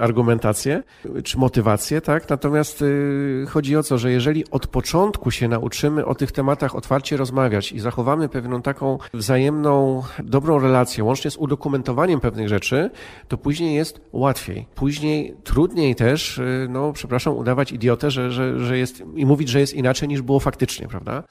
argumentacje 0.00 0.82
czy 1.24 1.38
motywacje, 1.38 2.00
tak? 2.00 2.28
Natomiast 2.28 2.82
y, 2.82 3.46
chodzi 3.48 3.76
o 3.76 3.82
to, 3.82 3.98
że 3.98 4.10
jeżeli 4.10 4.50
od 4.50 4.66
początku 4.66 5.30
się 5.30 5.48
nauczymy 5.48 6.06
o 6.06 6.14
tych 6.14 6.32
tematach 6.32 6.76
otwarcie 6.76 7.16
rozmawiać 7.16 7.72
i 7.72 7.80
zachowamy 7.80 8.28
pewną 8.28 8.62
taką 8.62 8.98
wzajemną, 9.14 10.02
dobrą 10.24 10.58
relację, 10.58 11.04
łącznie 11.04 11.30
z 11.30 11.36
udokumentowaniem 11.36 12.20
pewnych 12.20 12.48
rzeczy, 12.48 12.90
to 13.28 13.38
później 13.38 13.74
jest 13.74 14.00
łatwiej. 14.12 14.66
Później 14.74 15.36
trudniej 15.44 15.94
też, 15.94 16.38
y, 16.38 16.66
no 16.70 16.92
przepraszam, 16.92 17.36
udawać 17.36 17.72
idiotę, 17.72 18.09
że, 18.10 18.32
że, 18.32 18.60
że 18.60 18.78
jest 18.78 19.02
i 19.14 19.26
mówić, 19.26 19.48
że 19.48 19.60
jest 19.60 19.74
inaczej 19.74 20.08
niż 20.08 20.22
było 20.22 20.40
faktycznie, 20.40 20.88
prawda? 20.88 21.22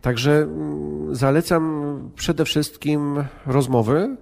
Także 0.00 0.32
mm, 0.42 1.14
zalecam 1.14 2.10
przede 2.16 2.44
wszystkim 2.44 3.24
rozmowy 3.46 4.16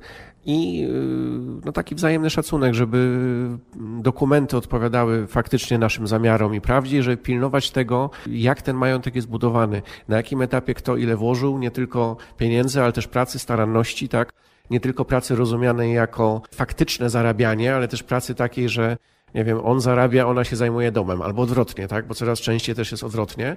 i 0.47 0.85
y, 0.85 1.65
no, 1.65 1.73
taki 1.73 1.95
wzajemny 1.95 2.31
szacunek, 2.31 2.75
żeby 2.75 3.19
dokumenty 4.01 4.57
odpowiadały 4.57 5.27
faktycznie 5.27 5.79
naszym 5.79 6.07
zamiarom 6.07 6.55
i 6.55 6.61
prawdzie, 6.61 7.03
żeby 7.03 7.17
pilnować 7.17 7.71
tego, 7.71 8.11
jak 8.27 8.63
ten 8.63 8.77
majątek 8.77 9.17
jest 9.17 9.29
budowany, 9.29 9.83
na 10.09 10.17
jakim 10.17 10.43
etapie 10.43 10.75
kto 10.75 10.97
ile 10.97 11.17
włożył, 11.17 11.59
nie 11.59 11.71
tylko 11.71 12.17
pieniędzy, 12.37 12.83
ale 12.83 12.93
też 12.93 13.09
pracy, 13.09 13.39
staranności, 13.39 14.09
tak? 14.09 14.33
Nie 14.71 14.81
tylko 14.81 15.05
pracy 15.05 15.37
rozumianej 15.37 15.95
jako 15.95 16.43
faktyczne 16.55 17.11
zarabianie, 17.11 17.75
ale 17.75 17.89
też 17.89 18.03
pracy 18.03 18.35
takiej, 18.35 18.69
że 18.69 18.97
nie 19.35 19.45
wiem, 19.45 19.61
on 19.65 19.81
zarabia, 19.81 20.27
ona 20.27 20.45
się 20.45 20.57
zajmuje 20.57 20.93
domem, 20.93 21.23
albo 21.23 21.43
odwrotnie, 21.43 21.89
tak? 21.89 22.07
Bo 22.07 22.15
coraz 22.15 22.41
częściej 22.41 22.75
też 22.75 22.91
jest 22.91 23.05
odwrotnie. 23.05 23.57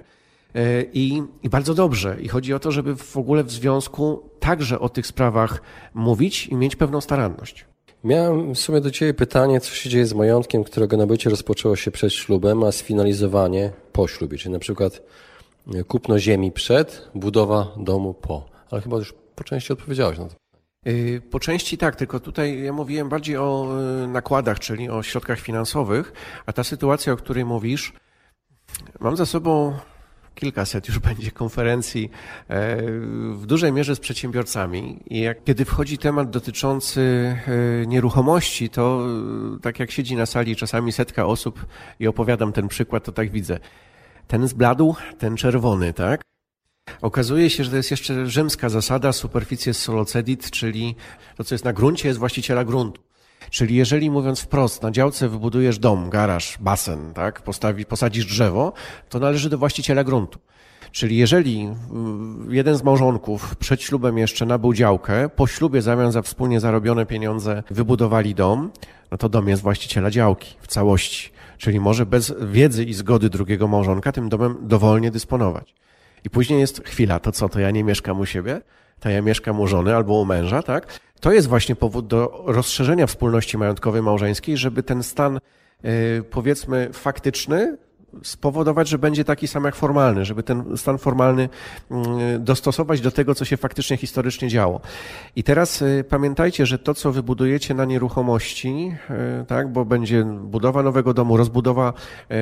E, 0.54 0.82
I, 0.92 1.22
I 1.42 1.48
bardzo 1.48 1.74
dobrze. 1.74 2.16
I 2.20 2.28
chodzi 2.28 2.54
o 2.54 2.58
to, 2.58 2.72
żeby 2.72 2.96
w 2.96 3.16
ogóle 3.16 3.44
w 3.44 3.50
związku 3.50 4.22
także 4.40 4.80
o 4.80 4.88
tych 4.88 5.06
sprawach 5.06 5.62
mówić 5.94 6.46
i 6.46 6.54
mieć 6.54 6.76
pewną 6.76 7.00
staranność. 7.00 7.64
Miałem 8.04 8.54
w 8.54 8.58
sumie 8.58 8.80
do 8.80 8.90
Ciebie 8.90 9.14
pytanie, 9.14 9.60
co 9.60 9.74
się 9.74 9.90
dzieje 9.90 10.06
z 10.06 10.14
majątkiem, 10.14 10.64
którego 10.64 10.96
nabycie 10.96 11.30
rozpoczęło 11.30 11.76
się 11.76 11.90
przed 11.90 12.12
ślubem, 12.12 12.64
a 12.64 12.72
sfinalizowanie 12.72 13.72
po 13.92 14.08
ślubie, 14.08 14.38
czyli 14.38 14.52
na 14.52 14.58
przykład 14.58 15.02
e, 15.74 15.84
kupno 15.84 16.18
ziemi 16.18 16.52
przed, 16.52 17.10
budowa 17.14 17.74
domu 17.76 18.14
po. 18.14 18.44
Ale 18.70 18.80
chyba 18.80 18.96
już 18.96 19.14
po 19.34 19.44
części 19.44 19.72
odpowiedziałeś 19.72 20.18
na 20.18 20.24
to. 20.24 20.41
Y, 20.86 21.22
po 21.30 21.40
części 21.40 21.78
tak, 21.78 21.96
tylko 21.96 22.20
tutaj 22.20 22.62
ja 22.62 22.72
mówiłem 22.72 23.08
bardziej 23.08 23.36
o 23.36 23.68
y, 24.04 24.06
nakładach, 24.06 24.58
czyli 24.58 24.88
o 24.88 25.02
środkach 25.02 25.40
finansowych, 25.40 26.12
a 26.46 26.52
ta 26.52 26.64
sytuacja, 26.64 27.12
o 27.12 27.16
której 27.16 27.44
mówisz, 27.44 27.92
Mam 29.00 29.16
za 29.16 29.26
sobą 29.26 29.74
kilkaset 30.34 30.88
już 30.88 30.98
będzie 31.08 31.30
konferencji 31.30 32.10
e, 32.48 32.76
w 33.32 33.46
dużej 33.46 33.72
mierze 33.72 33.96
z 33.96 34.00
przedsiębiorcami 34.00 35.02
i 35.06 35.20
jak, 35.20 35.44
kiedy 35.44 35.64
wchodzi 35.64 35.98
temat 35.98 36.30
dotyczący 36.30 37.00
e, 37.82 37.86
nieruchomości, 37.86 38.70
to 38.70 39.06
e, 39.56 39.60
tak 39.60 39.78
jak 39.78 39.90
siedzi 39.90 40.16
na 40.16 40.26
sali 40.26 40.56
czasami 40.56 40.92
setka 40.92 41.26
osób 41.26 41.66
i 42.00 42.06
opowiadam 42.06 42.52
ten 42.52 42.68
przykład, 42.68 43.04
to 43.04 43.12
tak 43.12 43.30
widzę. 43.30 43.58
Ten 44.26 44.48
zbladł, 44.48 44.94
ten 45.18 45.36
czerwony, 45.36 45.92
tak? 45.92 46.20
Okazuje 47.02 47.50
się, 47.50 47.64
że 47.64 47.70
to 47.70 47.76
jest 47.76 47.90
jeszcze 47.90 48.26
rzymska 48.26 48.68
zasada 48.68 49.12
superficies 49.12 49.78
solocedit, 49.78 50.50
czyli 50.50 50.94
to, 51.36 51.44
co 51.44 51.54
jest 51.54 51.64
na 51.64 51.72
gruncie, 51.72 52.08
jest 52.08 52.20
właściciela 52.20 52.64
gruntu. 52.64 53.02
Czyli 53.50 53.74
jeżeli 53.74 54.10
mówiąc 54.10 54.40
wprost, 54.40 54.82
na 54.82 54.90
działce 54.90 55.28
wybudujesz 55.28 55.78
dom, 55.78 56.10
garaż, 56.10 56.58
basen, 56.60 57.14
tak, 57.14 57.42
postawi, 57.42 57.84
posadzisz 57.84 58.26
drzewo, 58.26 58.72
to 59.08 59.18
należy 59.18 59.50
do 59.50 59.58
właściciela 59.58 60.04
gruntu. 60.04 60.38
Czyli 60.92 61.16
jeżeli 61.16 61.68
y, 62.48 62.54
jeden 62.54 62.76
z 62.76 62.82
małżonków 62.82 63.56
przed 63.56 63.82
ślubem 63.82 64.18
jeszcze 64.18 64.46
nabył 64.46 64.74
działkę, 64.74 65.28
po 65.28 65.46
ślubie 65.46 65.82
zamiast 65.82 66.12
za 66.12 66.22
wspólnie 66.22 66.60
zarobione 66.60 67.06
pieniądze 67.06 67.62
wybudowali 67.70 68.34
dom, 68.34 68.70
no 69.10 69.18
to 69.18 69.28
dom 69.28 69.48
jest 69.48 69.62
właściciela 69.62 70.10
działki 70.10 70.54
w 70.60 70.66
całości. 70.66 71.30
Czyli 71.58 71.80
może 71.80 72.06
bez 72.06 72.34
wiedzy 72.40 72.84
i 72.84 72.94
zgody 72.94 73.30
drugiego 73.30 73.68
małżonka 73.68 74.12
tym 74.12 74.28
domem 74.28 74.56
dowolnie 74.62 75.10
dysponować. 75.10 75.74
I 76.24 76.30
później 76.30 76.60
jest 76.60 76.82
chwila, 76.84 77.18
to 77.18 77.32
co, 77.32 77.48
to 77.48 77.60
ja 77.60 77.70
nie 77.70 77.84
mieszkam 77.84 78.20
u 78.20 78.26
siebie? 78.26 78.60
To 79.00 79.08
ja 79.08 79.22
mieszkam 79.22 79.60
u 79.60 79.66
żony 79.66 79.96
albo 79.96 80.20
u 80.20 80.24
męża, 80.24 80.62
tak? 80.62 80.86
To 81.20 81.32
jest 81.32 81.48
właśnie 81.48 81.76
powód 81.76 82.06
do 82.06 82.44
rozszerzenia 82.46 83.06
wspólności 83.06 83.58
majątkowej 83.58 84.02
małżeńskiej, 84.02 84.56
żeby 84.56 84.82
ten 84.82 85.02
stan, 85.02 85.40
y, 85.84 86.24
powiedzmy, 86.30 86.88
faktyczny 86.92 87.76
spowodować, 88.22 88.88
że 88.88 88.98
będzie 88.98 89.24
taki 89.24 89.48
sam 89.48 89.64
jak 89.64 89.74
formalny, 89.74 90.24
żeby 90.24 90.42
ten 90.42 90.76
stan 90.76 90.98
formalny 90.98 91.48
mm, 91.90 92.44
dostosować 92.44 93.00
do 93.00 93.10
tego, 93.10 93.34
co 93.34 93.44
się 93.44 93.56
faktycznie 93.56 93.96
historycznie 93.96 94.48
działo. 94.48 94.80
I 95.36 95.42
teraz 95.42 95.82
y, 95.82 96.04
pamiętajcie, 96.08 96.66
że 96.66 96.78
to, 96.78 96.94
co 96.94 97.12
wybudujecie 97.12 97.74
na 97.74 97.84
nieruchomości, 97.84 98.94
y, 99.42 99.46
tak, 99.46 99.72
bo 99.72 99.84
będzie 99.84 100.24
budowa 100.24 100.82
nowego 100.82 101.14
domu, 101.14 101.36
rozbudowa 101.36 101.92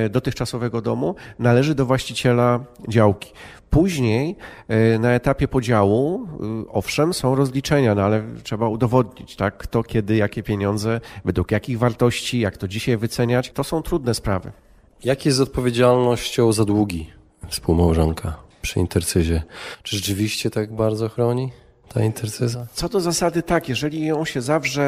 dotychczasowego 0.09 0.81
domu, 0.81 1.15
należy 1.39 1.75
do 1.75 1.85
właściciela 1.85 2.59
działki. 2.87 3.33
Później 3.71 4.35
e, 4.67 4.99
na 4.99 5.11
etapie 5.11 5.47
podziału, 5.47 6.27
e, 6.27 6.71
owszem, 6.71 7.13
są 7.13 7.35
rozliczenia, 7.35 7.95
no 7.95 8.01
ale 8.01 8.23
trzeba 8.43 8.67
udowodnić, 8.67 9.35
tak, 9.35 9.57
kto, 9.57 9.83
kiedy, 9.83 10.15
jakie 10.15 10.43
pieniądze, 10.43 11.01
według 11.25 11.51
jakich 11.51 11.79
wartości, 11.79 12.39
jak 12.39 12.57
to 12.57 12.67
dzisiaj 12.67 12.97
wyceniać. 12.97 13.51
To 13.51 13.63
są 13.63 13.81
trudne 13.81 14.13
sprawy. 14.13 14.51
Jak 15.03 15.25
jest 15.25 15.37
z 15.37 15.41
odpowiedzialnością 15.41 16.53
za 16.53 16.65
długi 16.65 17.09
współmałżonka 17.47 18.37
przy 18.61 18.79
intercyzie? 18.79 19.43
Czy 19.83 19.95
rzeczywiście 19.95 20.49
tak 20.49 20.75
bardzo 20.75 21.09
chroni? 21.09 21.51
Ta 21.93 22.01
intercyza? 22.03 22.67
Co 22.73 22.89
do 22.89 22.99
zasady 22.99 23.43
tak, 23.43 23.69
jeżeli 23.69 24.05
ją 24.05 24.25
się 24.25 24.41
zawrze 24.41 24.83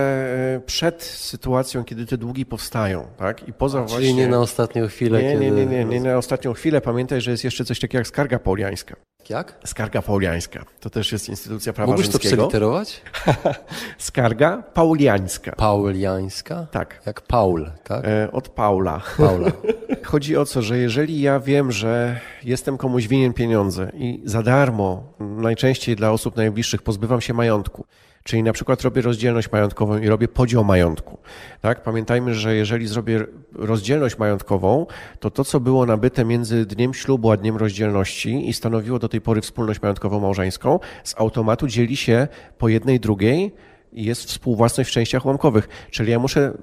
e, 0.55 0.59
przed 0.59 1.03
sytuacją, 1.03 1.83
kiedy 1.83 2.05
te 2.05 2.17
długi 2.17 2.45
powstają, 2.45 3.07
tak? 3.17 3.47
I 3.47 3.53
poza 3.53 3.79
Czyli 3.79 3.91
właśnie... 3.91 4.13
nie 4.13 4.27
na 4.27 4.39
ostatnią 4.39 4.87
chwilę, 4.87 5.23
nie, 5.23 5.31
kiedy... 5.33 5.45
Nie, 5.45 5.51
nie, 5.51 5.65
nie, 5.65 5.85
nie, 5.85 6.01
na 6.01 6.17
ostatnią 6.17 6.53
chwilę. 6.53 6.81
Pamiętaj, 6.81 7.21
że 7.21 7.31
jest 7.31 7.43
jeszcze 7.43 7.65
coś 7.65 7.79
takiego 7.79 7.99
jak 7.99 8.07
skarga 8.07 8.39
pauliańska. 8.39 8.95
Jak? 9.29 9.59
Skarga 9.65 10.01
pauliańska. 10.01 10.65
To 10.79 10.89
też 10.89 11.11
jest 11.11 11.29
instytucja 11.29 11.73
prawa 11.73 11.91
Mógłbyś 11.91 12.05
rzymskiego. 12.11 12.43
to 12.43 12.47
przeliterować? 12.49 13.01
Skarga 13.97 14.63
pauliańska. 14.73 15.51
Pauliańska? 15.51 16.67
Tak. 16.71 17.01
Jak 17.05 17.21
Paul, 17.21 17.71
tak? 17.83 18.05
E, 18.05 18.31
od 18.31 18.49
Paula. 18.49 19.01
Paula. 19.17 19.51
Chodzi 20.03 20.37
o 20.37 20.45
to, 20.45 20.61
że 20.61 20.77
jeżeli 20.77 21.21
ja 21.21 21.39
wiem, 21.39 21.71
że 21.71 22.19
jestem 22.43 22.77
komuś 22.77 23.07
winien 23.07 23.33
pieniądze 23.33 23.91
i 23.93 24.21
za 24.25 24.43
darmo, 24.43 25.13
najczęściej 25.19 25.95
dla 25.95 26.11
osób 26.11 26.35
najbliższych, 26.35 26.81
pozbywam 26.81 27.21
się 27.21 27.33
majątku, 27.33 27.85
Czyli 28.23 28.43
na 28.43 28.53
przykład 28.53 28.81
robię 28.81 29.01
rozdzielność 29.01 29.51
majątkową 29.51 29.97
i 29.97 30.07
robię 30.07 30.27
podział 30.27 30.63
majątku. 30.63 31.17
Tak? 31.61 31.83
Pamiętajmy, 31.83 32.33
że 32.33 32.55
jeżeli 32.55 32.87
zrobię 32.87 33.25
rozdzielność 33.55 34.17
majątkową, 34.17 34.85
to 35.19 35.31
to, 35.31 35.43
co 35.43 35.59
było 35.59 35.85
nabyte 35.85 36.25
między 36.25 36.65
dniem 36.65 36.93
ślubu 36.93 37.31
a 37.31 37.37
dniem 37.37 37.57
rozdzielności 37.57 38.49
i 38.49 38.53
stanowiło 38.53 38.99
do 38.99 39.09
tej 39.09 39.21
pory 39.21 39.41
wspólność 39.41 39.81
majątkową 39.81 40.19
małżeńską, 40.19 40.79
z 41.03 41.15
automatu 41.17 41.67
dzieli 41.67 41.97
się 41.97 42.27
po 42.57 42.69
jednej 42.69 42.99
drugiej 42.99 43.51
jest 43.93 44.25
współwłasność 44.25 44.89
w 44.89 44.93
częściach 44.93 45.25
ułamkowych. 45.25 45.87
Czyli 45.91 46.11
ja 46.11 46.19
muszę, 46.19 46.57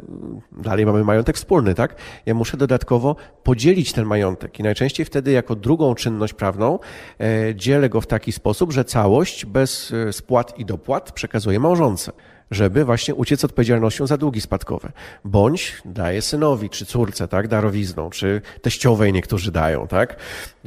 dalej 0.53 0.87
mamy 0.87 1.05
majątek 1.05 1.37
wspólny, 1.37 1.75
tak? 1.75 1.95
Ja 2.27 2.35
muszę 2.35 2.57
dodatkowo 2.57 3.17
podzielić 3.43 3.93
ten 3.93 4.05
majątek 4.05 4.61
i 4.61 4.63
najczęściej 4.63 5.07
wtedy 5.07 5.33
jako 5.33 5.57
drugą 5.57 5.95
czynność 5.95 6.35
prawną 6.35 6.79
e, 7.21 7.55
dzielę 7.55 7.89
go 7.89 8.01
w 8.01 8.07
taki 8.07 8.33
sposób, 8.33 8.73
że 8.73 8.85
całość 8.85 9.47
bez 9.47 9.93
e, 9.93 10.13
spłat 10.13 10.59
i 10.59 10.65
dopłat 10.65 11.13
przekazuję 11.13 11.61
małżonce 11.61 12.13
żeby 12.51 12.85
właśnie 12.85 13.15
uciec 13.15 13.45
odpowiedzialnością 13.45 14.07
za 14.07 14.17
długi 14.17 14.41
spadkowe. 14.41 14.93
Bądź 15.25 15.83
daje 15.85 16.23
synowi, 16.23 16.71
czy 16.71 16.87
córce, 16.87 17.29
tak, 17.29 17.49
darowizną, 17.49 18.11
czy 18.11 18.43
teściowej 18.63 19.13
niektórzy 19.13 19.53
dają, 19.53 19.87
tak? 19.87 20.17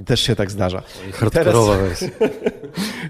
Też 0.06 0.22
się 0.22 0.36
tak 0.36 0.52
zdarza. 0.52 0.84
Hardkorowa 1.14 1.78
wersja. 1.78 2.10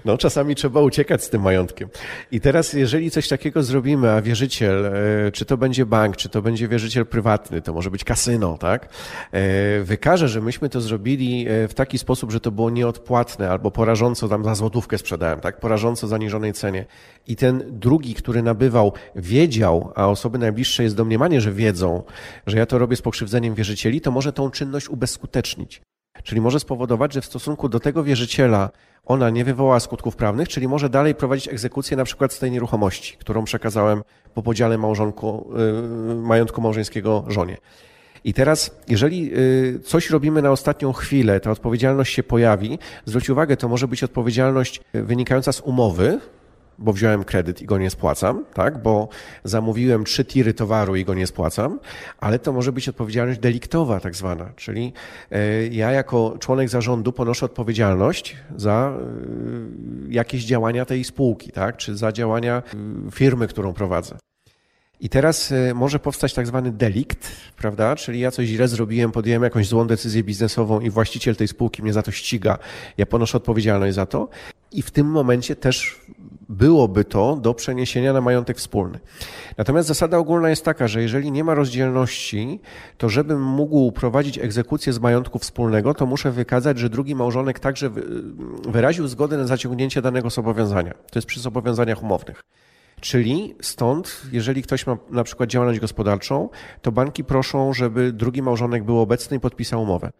No, 0.04 0.18
czasami 0.18 0.54
trzeba 0.54 0.80
uciekać 0.80 1.24
z 1.24 1.30
tym 1.30 1.42
majątkiem. 1.42 1.88
I 2.32 2.40
teraz, 2.40 2.72
jeżeli 2.72 3.10
coś 3.10 3.28
takiego 3.28 3.62
zrobimy, 3.62 4.10
a 4.10 4.22
wierzyciel, 4.22 4.86
e, 4.86 4.92
czy 5.32 5.44
to 5.44 5.56
będzie 5.56 5.86
bank, 5.86 6.16
czy 6.16 6.28
to 6.28 6.42
będzie 6.42 6.68
wierzyciel 6.68 7.06
prywatny, 7.06 7.62
to 7.62 7.72
może 7.72 7.90
być 7.90 8.04
kasyno, 8.04 8.58
tak? 8.58 8.88
E, 9.32 9.80
wykaże, 9.80 10.28
że 10.28 10.40
myśmy 10.40 10.68
to 10.68 10.80
zrobili 10.80 11.46
e, 11.48 11.68
w 11.68 11.74
taki 11.74 11.98
sposób, 11.98 12.32
że 12.32 12.40
to 12.40 12.50
było 12.50 12.70
nieodpłatne, 12.70 13.50
albo 13.50 13.70
porażąco 13.70 14.28
tam 14.28 14.44
za 14.44 14.54
złotówkę 14.54 14.98
sprzedałem, 14.98 15.40
tak? 15.40 15.60
Porażąco 15.60 16.06
zaniżonej 16.06 16.52
cenie. 16.52 16.84
I 17.26 17.36
ten 17.36 17.64
drugi, 17.70 18.14
który 18.14 18.42
wiedział, 19.16 19.92
a 19.94 20.08
osoby 20.08 20.38
najbliższe 20.38 20.82
jest 20.82 20.96
domniemanie, 20.96 21.40
że 21.40 21.52
wiedzą, 21.52 22.02
że 22.46 22.58
ja 22.58 22.66
to 22.66 22.78
robię 22.78 22.96
z 22.96 23.02
pokrzywdzeniem 23.02 23.54
wierzycieli, 23.54 24.00
to 24.00 24.10
może 24.10 24.32
tą 24.32 24.50
czynność 24.50 24.88
ubezskutecznić. 24.88 25.82
Czyli 26.22 26.40
może 26.40 26.60
spowodować, 26.60 27.12
że 27.12 27.20
w 27.20 27.26
stosunku 27.26 27.68
do 27.68 27.80
tego 27.80 28.04
wierzyciela 28.04 28.70
ona 29.04 29.30
nie 29.30 29.44
wywoła 29.44 29.80
skutków 29.80 30.16
prawnych, 30.16 30.48
czyli 30.48 30.68
może 30.68 30.88
dalej 30.88 31.14
prowadzić 31.14 31.48
egzekucję 31.48 31.96
na 31.96 32.04
przykład 32.04 32.32
z 32.32 32.38
tej 32.38 32.50
nieruchomości, 32.50 33.16
którą 33.16 33.44
przekazałem 33.44 34.02
po 34.34 34.42
podziale 34.42 34.78
małżonku, 34.78 35.50
yy, 36.08 36.14
majątku 36.14 36.60
małżeńskiego 36.60 37.24
żonie. 37.28 37.56
I 38.24 38.34
teraz, 38.34 38.76
jeżeli 38.88 39.30
yy, 39.30 39.80
coś 39.84 40.10
robimy 40.10 40.42
na 40.42 40.50
ostatnią 40.50 40.92
chwilę, 40.92 41.40
ta 41.40 41.50
odpowiedzialność 41.50 42.14
się 42.14 42.22
pojawi, 42.22 42.78
zwróć 43.04 43.30
uwagę, 43.30 43.56
to 43.56 43.68
może 43.68 43.88
być 43.88 44.04
odpowiedzialność 44.04 44.80
wynikająca 44.94 45.52
z 45.52 45.60
umowy, 45.60 46.20
bo 46.78 46.92
wziąłem 46.92 47.24
kredyt 47.24 47.62
i 47.62 47.66
go 47.66 47.78
nie 47.78 47.90
spłacam, 47.90 48.44
tak? 48.54 48.82
bo 48.82 49.08
zamówiłem 49.44 50.04
trzy 50.04 50.24
tiry 50.24 50.54
towaru 50.54 50.96
i 50.96 51.04
go 51.04 51.14
nie 51.14 51.26
spłacam, 51.26 51.80
ale 52.18 52.38
to 52.38 52.52
może 52.52 52.72
być 52.72 52.88
odpowiedzialność 52.88 53.40
deliktowa 53.40 54.00
tak 54.00 54.16
zwana, 54.16 54.52
czyli 54.56 54.92
e, 55.30 55.66
ja 55.66 55.90
jako 55.90 56.36
członek 56.38 56.68
zarządu 56.68 57.12
ponoszę 57.12 57.46
odpowiedzialność 57.46 58.36
za 58.56 58.98
e, 58.98 60.12
jakieś 60.12 60.44
działania 60.44 60.84
tej 60.84 61.04
spółki, 61.04 61.52
tak? 61.52 61.76
czy 61.76 61.96
za 61.96 62.12
działania 62.12 62.62
e, 63.06 63.10
firmy, 63.10 63.48
którą 63.48 63.72
prowadzę. 63.72 64.16
I 65.04 65.08
teraz 65.08 65.52
może 65.74 65.98
powstać 65.98 66.34
tak 66.34 66.46
zwany 66.46 66.72
delikt, 66.72 67.30
prawda? 67.56 67.96
Czyli 67.96 68.20
ja 68.20 68.30
coś 68.30 68.48
źle 68.48 68.68
zrobiłem, 68.68 69.12
podjąłem 69.12 69.42
jakąś 69.42 69.68
złą 69.68 69.86
decyzję 69.86 70.22
biznesową 70.22 70.80
i 70.80 70.90
właściciel 70.90 71.36
tej 71.36 71.48
spółki 71.48 71.82
mnie 71.82 71.92
za 71.92 72.02
to 72.02 72.10
ściga. 72.10 72.58
Ja 72.98 73.06
ponoszę 73.06 73.36
odpowiedzialność 73.36 73.94
za 73.94 74.06
to. 74.06 74.28
I 74.72 74.82
w 74.82 74.90
tym 74.90 75.06
momencie 75.06 75.56
też 75.56 76.00
byłoby 76.48 77.04
to 77.04 77.36
do 77.36 77.54
przeniesienia 77.54 78.12
na 78.12 78.20
majątek 78.20 78.58
wspólny. 78.58 78.98
Natomiast 79.56 79.88
zasada 79.88 80.18
ogólna 80.18 80.50
jest 80.50 80.64
taka, 80.64 80.88
że 80.88 81.02
jeżeli 81.02 81.32
nie 81.32 81.44
ma 81.44 81.54
rozdzielności, 81.54 82.60
to 82.98 83.08
żebym 83.08 83.42
mógł 83.42 83.92
prowadzić 83.92 84.38
egzekucję 84.38 84.92
z 84.92 84.98
majątku 84.98 85.38
wspólnego, 85.38 85.94
to 85.94 86.06
muszę 86.06 86.30
wykazać, 86.30 86.78
że 86.78 86.90
drugi 86.90 87.14
małżonek 87.14 87.58
także 87.58 87.90
wyraził 88.68 89.08
zgodę 89.08 89.36
na 89.36 89.46
zaciągnięcie 89.46 90.02
danego 90.02 90.30
zobowiązania. 90.30 90.94
To 90.94 91.18
jest 91.18 91.28
przy 91.28 91.40
zobowiązaniach 91.40 92.02
umownych. 92.02 92.44
Czyli 93.04 93.54
stąd, 93.62 94.22
jeżeli 94.32 94.62
ktoś 94.62 94.86
ma 94.86 94.96
na 95.10 95.24
przykład 95.24 95.50
działalność 95.50 95.80
gospodarczą, 95.80 96.48
to 96.82 96.92
banki 96.92 97.24
proszą, 97.24 97.72
żeby 97.72 98.12
drugi 98.12 98.42
małżonek 98.42 98.84
był 98.84 99.00
obecny 99.00 99.36
i 99.36 99.40
podpisał 99.40 99.82
umowę. 99.82 100.10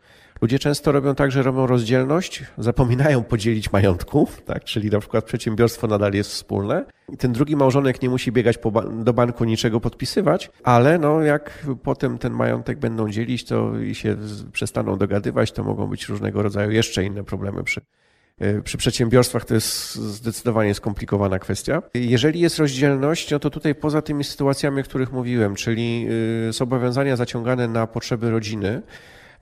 Ludzie 0.43 0.59
często 0.59 0.93
robią 0.93 1.15
tak, 1.15 1.33
że 1.33 1.43
robią 1.43 1.67
rozdzielność, 1.67 2.45
zapominają 2.59 3.25
podzielić 3.25 3.73
majątku, 3.73 4.29
tak? 4.45 4.65
czyli 4.65 4.91
na 4.91 5.01
przykład 5.01 5.25
przedsiębiorstwo 5.25 5.87
nadal 5.87 6.13
jest 6.13 6.31
wspólne. 6.31 6.85
I 7.13 7.17
ten 7.17 7.33
drugi 7.33 7.57
małżonek 7.57 8.03
nie 8.03 8.11
musi 8.11 8.33
biegać 8.33 8.59
do 8.93 9.13
banku 9.13 9.45
niczego 9.45 9.81
podpisywać, 9.81 10.51
ale 10.65 10.99
no 10.99 11.21
jak 11.21 11.67
potem 11.83 12.19
ten 12.19 12.33
majątek 12.33 12.79
będą 12.79 13.11
dzielić 13.11 13.45
to 13.45 13.79
i 13.79 13.95
się 13.95 14.17
przestaną 14.53 14.99
dogadywać, 14.99 15.53
to 15.53 15.65
mogą 15.65 15.87
być 15.87 16.09
różnego 16.09 16.43
rodzaju 16.43 16.71
jeszcze 16.71 17.05
inne 17.05 17.25
problemy 17.25 17.65
przy 17.65 17.81
przy 18.65 18.79
przedsiębiorstwach 18.79 19.45
to 19.45 19.55
jest 19.55 19.95
zdecydowanie 19.95 20.75
skomplikowana 20.75 21.39
kwestia. 21.39 21.83
Jeżeli 21.95 22.41
jest 22.41 22.59
rozdzielność, 22.59 23.31
no 23.31 23.39
to 23.39 23.51
tutaj 23.51 23.75
poza 23.75 24.03
tymi 24.03 24.25
sytuacjami, 24.25 24.81
o 24.81 24.85
których 24.85 25.13
mówiłem, 25.13 25.55
czyli 25.55 26.07
e, 26.49 26.53
zobowiązania 26.53 27.17
zaciągane 27.17 27.69
na 27.69 27.87
potrzeby 27.87 28.31
rodziny, 28.31 28.83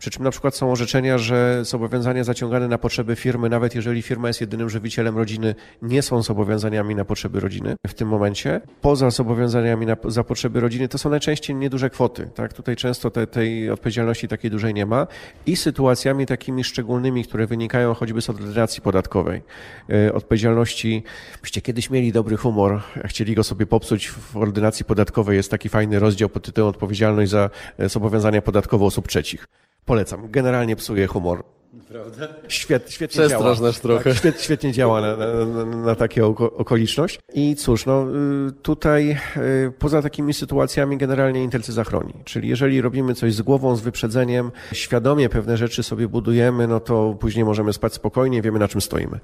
Przy 0.03 0.11
czym 0.11 0.25
na 0.25 0.31
przykład 0.31 0.57
są 0.57 0.73
orzeczenia, 0.73 1.19
że 1.19 1.65
zobowiązania 1.65 2.25
zaciągane 2.25 2.69
na 2.69 2.79
potrzeby 2.79 3.17
firmy, 3.17 3.49
nawet 3.49 3.75
jeżeli 3.75 4.03
firma 4.03 4.29
jest 4.29 4.41
jedynym 4.41 4.71
żywicielem 4.71 5.19
rodziny, 5.19 5.55
nie 5.83 6.03
są 6.03 6.23
zobowiązaniami 6.23 6.95
na 6.95 7.05
potrzeby 7.05 7.41
rodziny 7.41 7.75
w 7.87 7.95
tym 7.95 8.09
momencie. 8.09 8.61
Poza 8.81 9.11
zobowiązaniami 9.11 9.87
na, 9.87 9.97
za 10.05 10.25
potrzeby 10.25 10.61
rodziny 10.61 10.89
to 10.89 10.99
są 10.99 11.11
najczęściej 11.11 11.57
nieduże 11.57 11.91
kwoty. 11.91 12.31
Tak? 12.35 12.53
Tutaj 12.53 12.77
często 12.77 13.11
te, 13.11 13.27
tej 13.27 13.71
odpowiedzialności 13.71 14.29
takiej 14.29 14.51
dużej 14.51 14.75
nie 14.75 14.87
ma. 14.87 15.07
I 15.47 15.57
sytuacjami 15.57 16.27
takimi 16.27 16.65
szczególnymi, 16.65 17.25
które 17.25 17.47
wynikają 17.47 17.95
choćby 17.95 18.23
z 18.23 18.31
ordynacji 18.31 18.83
podatkowej. 18.83 19.43
E, 19.91 20.15
odpowiedzialności, 20.15 21.03
byście 21.43 21.61
kiedyś 21.61 21.91
mieli 21.91 22.13
dobry 22.13 22.37
humor, 22.37 22.81
chcieli 23.05 23.35
go 23.35 23.45
sobie 23.45 23.67
popsuć 23.67 24.09
w 24.09 24.37
ordynacji 24.37 24.85
podatkowej, 24.85 25.37
jest 25.37 25.51
taki 25.51 25.69
fajny 25.69 25.99
rozdział 25.99 26.29
pod 26.29 26.45
tytułem 26.45 26.71
odpowiedzialność 26.71 27.31
za 27.31 27.51
e, 27.79 27.89
zobowiązania 27.89 28.43
podatkowe 28.43 28.85
osób 28.85 29.09
trzecich. 29.09 29.47
Polecam. 29.85 30.31
Generalnie 30.31 30.77
psuje 30.77 31.07
humor. 31.07 31.45
Prawda? 31.89 32.29
Świet, 32.49 32.91
świetnie 32.91 33.29
działa. 33.29 33.55
trochę. 33.83 34.05
Tak, 34.05 34.19
świet, 34.19 34.43
świetnie 34.43 34.73
działa 34.73 35.01
na, 35.01 35.17
na, 35.17 35.45
na, 35.45 35.65
na 35.65 35.95
takie 35.95 36.27
oko, 36.27 36.53
okoliczność. 36.53 37.21
I 37.35 37.57
cóż, 37.57 37.87
no 37.87 38.07
y, 38.49 38.53
tutaj 38.53 39.19
y, 39.37 39.73
poza 39.79 40.03
takimi 40.03 40.35
sytuacjami 40.35 40.97
generalnie 40.97 41.43
Intelcy 41.43 41.73
zachroni. 41.73 42.15
Czyli 42.25 42.49
jeżeli 42.49 42.81
robimy 42.81 43.15
coś 43.15 43.35
z 43.35 43.43
głową, 43.43 43.77
z 43.77 43.81
wyprzedzeniem, 43.81 44.51
świadomie 44.73 45.29
pewne 45.29 45.57
rzeczy 45.57 45.83
sobie 45.83 46.09
budujemy, 46.09 46.67
no 46.67 46.81
to 46.81 47.17
później 47.21 47.45
możemy 47.45 47.73
spać 47.73 47.95
spokojnie, 47.95 48.43
wiemy 48.43 48.59
na 48.59 48.69
czym 48.69 48.81
stoimy. 48.81 49.21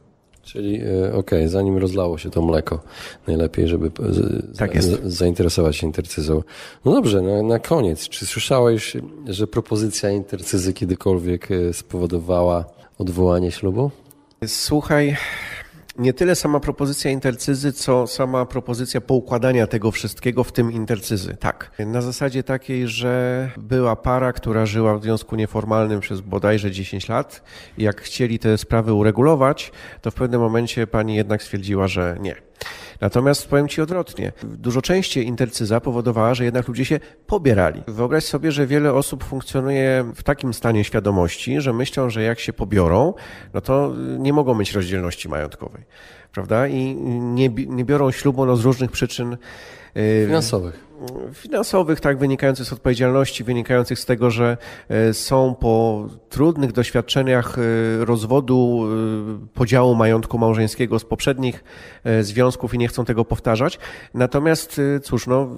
Czyli 0.52 0.80
e, 0.80 1.08
okej, 1.08 1.14
okay, 1.14 1.48
zanim 1.48 1.78
rozlało 1.78 2.18
się 2.18 2.30
to 2.30 2.42
mleko, 2.42 2.80
najlepiej, 3.26 3.68
żeby 3.68 3.90
tak 4.58 4.82
za, 4.82 4.96
zainteresować 5.04 5.76
się 5.76 5.86
intercyzą. 5.86 6.42
No 6.84 6.92
dobrze, 6.92 7.22
na, 7.22 7.42
na 7.42 7.58
koniec, 7.58 8.08
czy 8.08 8.26
słyszałeś, 8.26 8.96
że 9.26 9.46
propozycja 9.46 10.10
intercyzy 10.10 10.72
kiedykolwiek 10.72 11.48
e, 11.50 11.72
spowodowała 11.72 12.64
odwołanie 12.98 13.50
ślubu? 13.50 13.90
Słuchaj, 14.46 15.16
nie 15.98 16.12
tyle 16.12 16.34
sama 16.34 16.60
propozycja 16.60 17.10
intercyzy, 17.10 17.72
co 17.72 18.06
sama 18.06 18.46
propozycja 18.46 19.00
poukładania 19.00 19.66
tego 19.66 19.90
wszystkiego, 19.90 20.44
w 20.44 20.52
tym 20.52 20.72
intercyzy. 20.72 21.36
Tak. 21.36 21.70
Na 21.78 22.02
zasadzie 22.02 22.42
takiej, 22.42 22.88
że 22.88 23.50
była 23.56 23.96
para, 23.96 24.32
która 24.32 24.66
żyła 24.66 24.98
w 24.98 25.02
związku 25.02 25.36
nieformalnym 25.36 26.00
przez 26.00 26.20
bodajże 26.20 26.70
10 26.70 27.08
lat. 27.08 27.42
I 27.78 27.82
jak 27.82 28.00
chcieli 28.00 28.38
te 28.38 28.58
sprawy 28.58 28.92
uregulować, 28.92 29.72
to 30.02 30.10
w 30.10 30.14
pewnym 30.14 30.40
momencie 30.40 30.86
pani 30.86 31.14
jednak 31.14 31.42
stwierdziła, 31.42 31.88
że 31.88 32.16
nie 32.20 32.48
Natomiast 33.00 33.48
powiem 33.48 33.68
Ci 33.68 33.82
odwrotnie. 33.82 34.32
Dużo 34.42 34.82
częściej 34.82 35.26
intercyza 35.26 35.80
powodowała, 35.80 36.34
że 36.34 36.44
jednak 36.44 36.68
ludzie 36.68 36.84
się 36.84 37.00
pobierali. 37.26 37.82
Wyobraź 37.88 38.24
sobie, 38.24 38.52
że 38.52 38.66
wiele 38.66 38.92
osób 38.92 39.24
funkcjonuje 39.24 40.04
w 40.14 40.22
takim 40.22 40.54
stanie 40.54 40.84
świadomości, 40.84 41.60
że 41.60 41.72
myślą, 41.72 42.10
że 42.10 42.22
jak 42.22 42.40
się 42.40 42.52
pobiorą, 42.52 43.14
no 43.54 43.60
to 43.60 43.94
nie 44.18 44.32
mogą 44.32 44.54
mieć 44.54 44.72
rozdzielności 44.72 45.28
majątkowej. 45.28 45.82
Prawda? 46.32 46.68
I 46.68 46.94
nie, 47.20 47.48
nie 47.48 47.84
biorą 47.84 48.10
ślubu 48.10 48.46
no, 48.46 48.56
z 48.56 48.64
różnych 48.64 48.90
przyczyn 48.90 49.36
y, 49.96 50.24
finansowych 50.26 50.87
finansowych, 51.34 52.00
tak, 52.00 52.18
wynikających 52.18 52.66
z 52.66 52.72
odpowiedzialności, 52.72 53.44
wynikających 53.44 53.98
z 53.98 54.04
tego, 54.04 54.30
że 54.30 54.56
e, 54.88 55.14
są 55.14 55.54
po 55.60 56.06
trudnych 56.28 56.72
doświadczeniach 56.72 57.58
e, 57.58 58.04
rozwodu, 58.04 58.86
e, 59.44 59.48
podziału 59.54 59.94
majątku 59.94 60.38
małżeńskiego 60.38 60.98
z 60.98 61.04
poprzednich 61.04 61.64
związków 62.20 62.74
i 62.74 62.78
nie 62.78 62.88
chcą 62.88 63.04
tego 63.04 63.24
powtarzać. 63.24 63.78
Natomiast, 64.14 64.80
cóż, 65.02 65.26
no, 65.26 65.48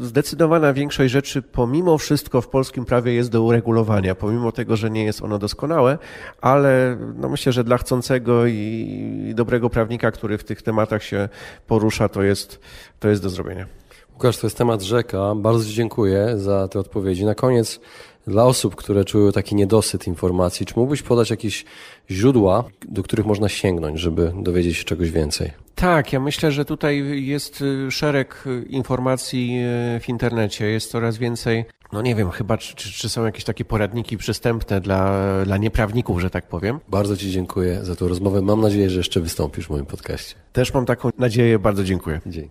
zdecydowana 0.00 0.72
większość 0.72 1.12
rzeczy 1.12 1.42
pomimo 1.42 1.98
wszystko 1.98 2.40
w 2.40 2.48
polskim 2.48 2.84
prawie 2.84 3.14
jest 3.14 3.30
do 3.30 3.42
uregulowania, 3.42 4.14
pomimo 4.14 4.52
tego, 4.52 4.76
że 4.76 4.90
nie 4.90 5.04
jest 5.04 5.22
ono 5.22 5.38
doskonałe, 5.38 5.98
ale 6.40 6.96
no, 7.16 7.28
myślę, 7.28 7.52
że 7.52 7.64
dla 7.64 7.78
chcącego 7.78 8.46
i 8.46 9.32
dobrego 9.34 9.70
prawnika, 9.70 10.10
który 10.10 10.38
w 10.38 10.44
tych 10.44 10.62
tematach 10.62 11.02
się 11.02 11.28
porusza, 11.66 12.08
to 12.08 12.22
jest, 12.22 12.60
to 13.00 13.08
jest 13.08 13.22
do 13.22 13.30
zrobienia. 13.30 13.81
Łukasz, 14.22 14.38
to 14.38 14.46
jest 14.46 14.58
temat 14.58 14.82
rzeka. 14.82 15.34
Bardzo 15.34 15.64
Ci 15.64 15.74
dziękuję 15.74 16.38
za 16.38 16.68
te 16.68 16.78
odpowiedzi. 16.78 17.24
Na 17.24 17.34
koniec, 17.34 17.80
dla 18.26 18.44
osób, 18.44 18.76
które 18.76 19.04
czują 19.04 19.32
taki 19.32 19.54
niedosyt 19.54 20.06
informacji, 20.06 20.66
czy 20.66 20.74
mógłbyś 20.76 21.02
podać 21.02 21.30
jakieś 21.30 21.64
źródła, 22.10 22.64
do 22.88 23.02
których 23.02 23.26
można 23.26 23.48
sięgnąć, 23.48 24.00
żeby 24.00 24.32
dowiedzieć 24.36 24.76
się 24.76 24.84
czegoś 24.84 25.10
więcej? 25.10 25.50
Tak, 25.74 26.12
ja 26.12 26.20
myślę, 26.20 26.52
że 26.52 26.64
tutaj 26.64 27.24
jest 27.24 27.60
y, 27.60 27.90
szereg 27.90 28.44
y, 28.46 28.62
informacji 28.62 29.58
y, 29.96 30.00
w 30.00 30.08
internecie. 30.08 30.66
Jest 30.66 30.90
coraz 30.90 31.18
więcej 31.18 31.64
no 31.92 32.02
nie 32.02 32.14
wiem, 32.14 32.30
chyba 32.30 32.58
czy, 32.58 32.76
czy, 32.76 33.08
są 33.08 33.24
jakieś 33.24 33.44
takie 33.44 33.64
poradniki 33.64 34.16
przystępne 34.16 34.80
dla, 34.80 35.18
dla 35.44 35.56
nieprawników, 35.56 36.20
że 36.20 36.30
tak 36.30 36.48
powiem. 36.48 36.80
Bardzo 36.88 37.16
Ci 37.16 37.30
dziękuję 37.30 37.84
za 37.84 37.96
tę 37.96 38.08
rozmowę. 38.08 38.42
Mam 38.42 38.60
nadzieję, 38.60 38.90
że 38.90 38.98
jeszcze 38.98 39.20
wystąpisz 39.20 39.66
w 39.66 39.70
moim 39.70 39.86
podcaście. 39.86 40.34
Też 40.52 40.74
mam 40.74 40.86
taką 40.86 41.10
nadzieję. 41.18 41.58
Bardzo 41.58 41.84
dziękuję. 41.84 42.20
Dzięki. 42.26 42.50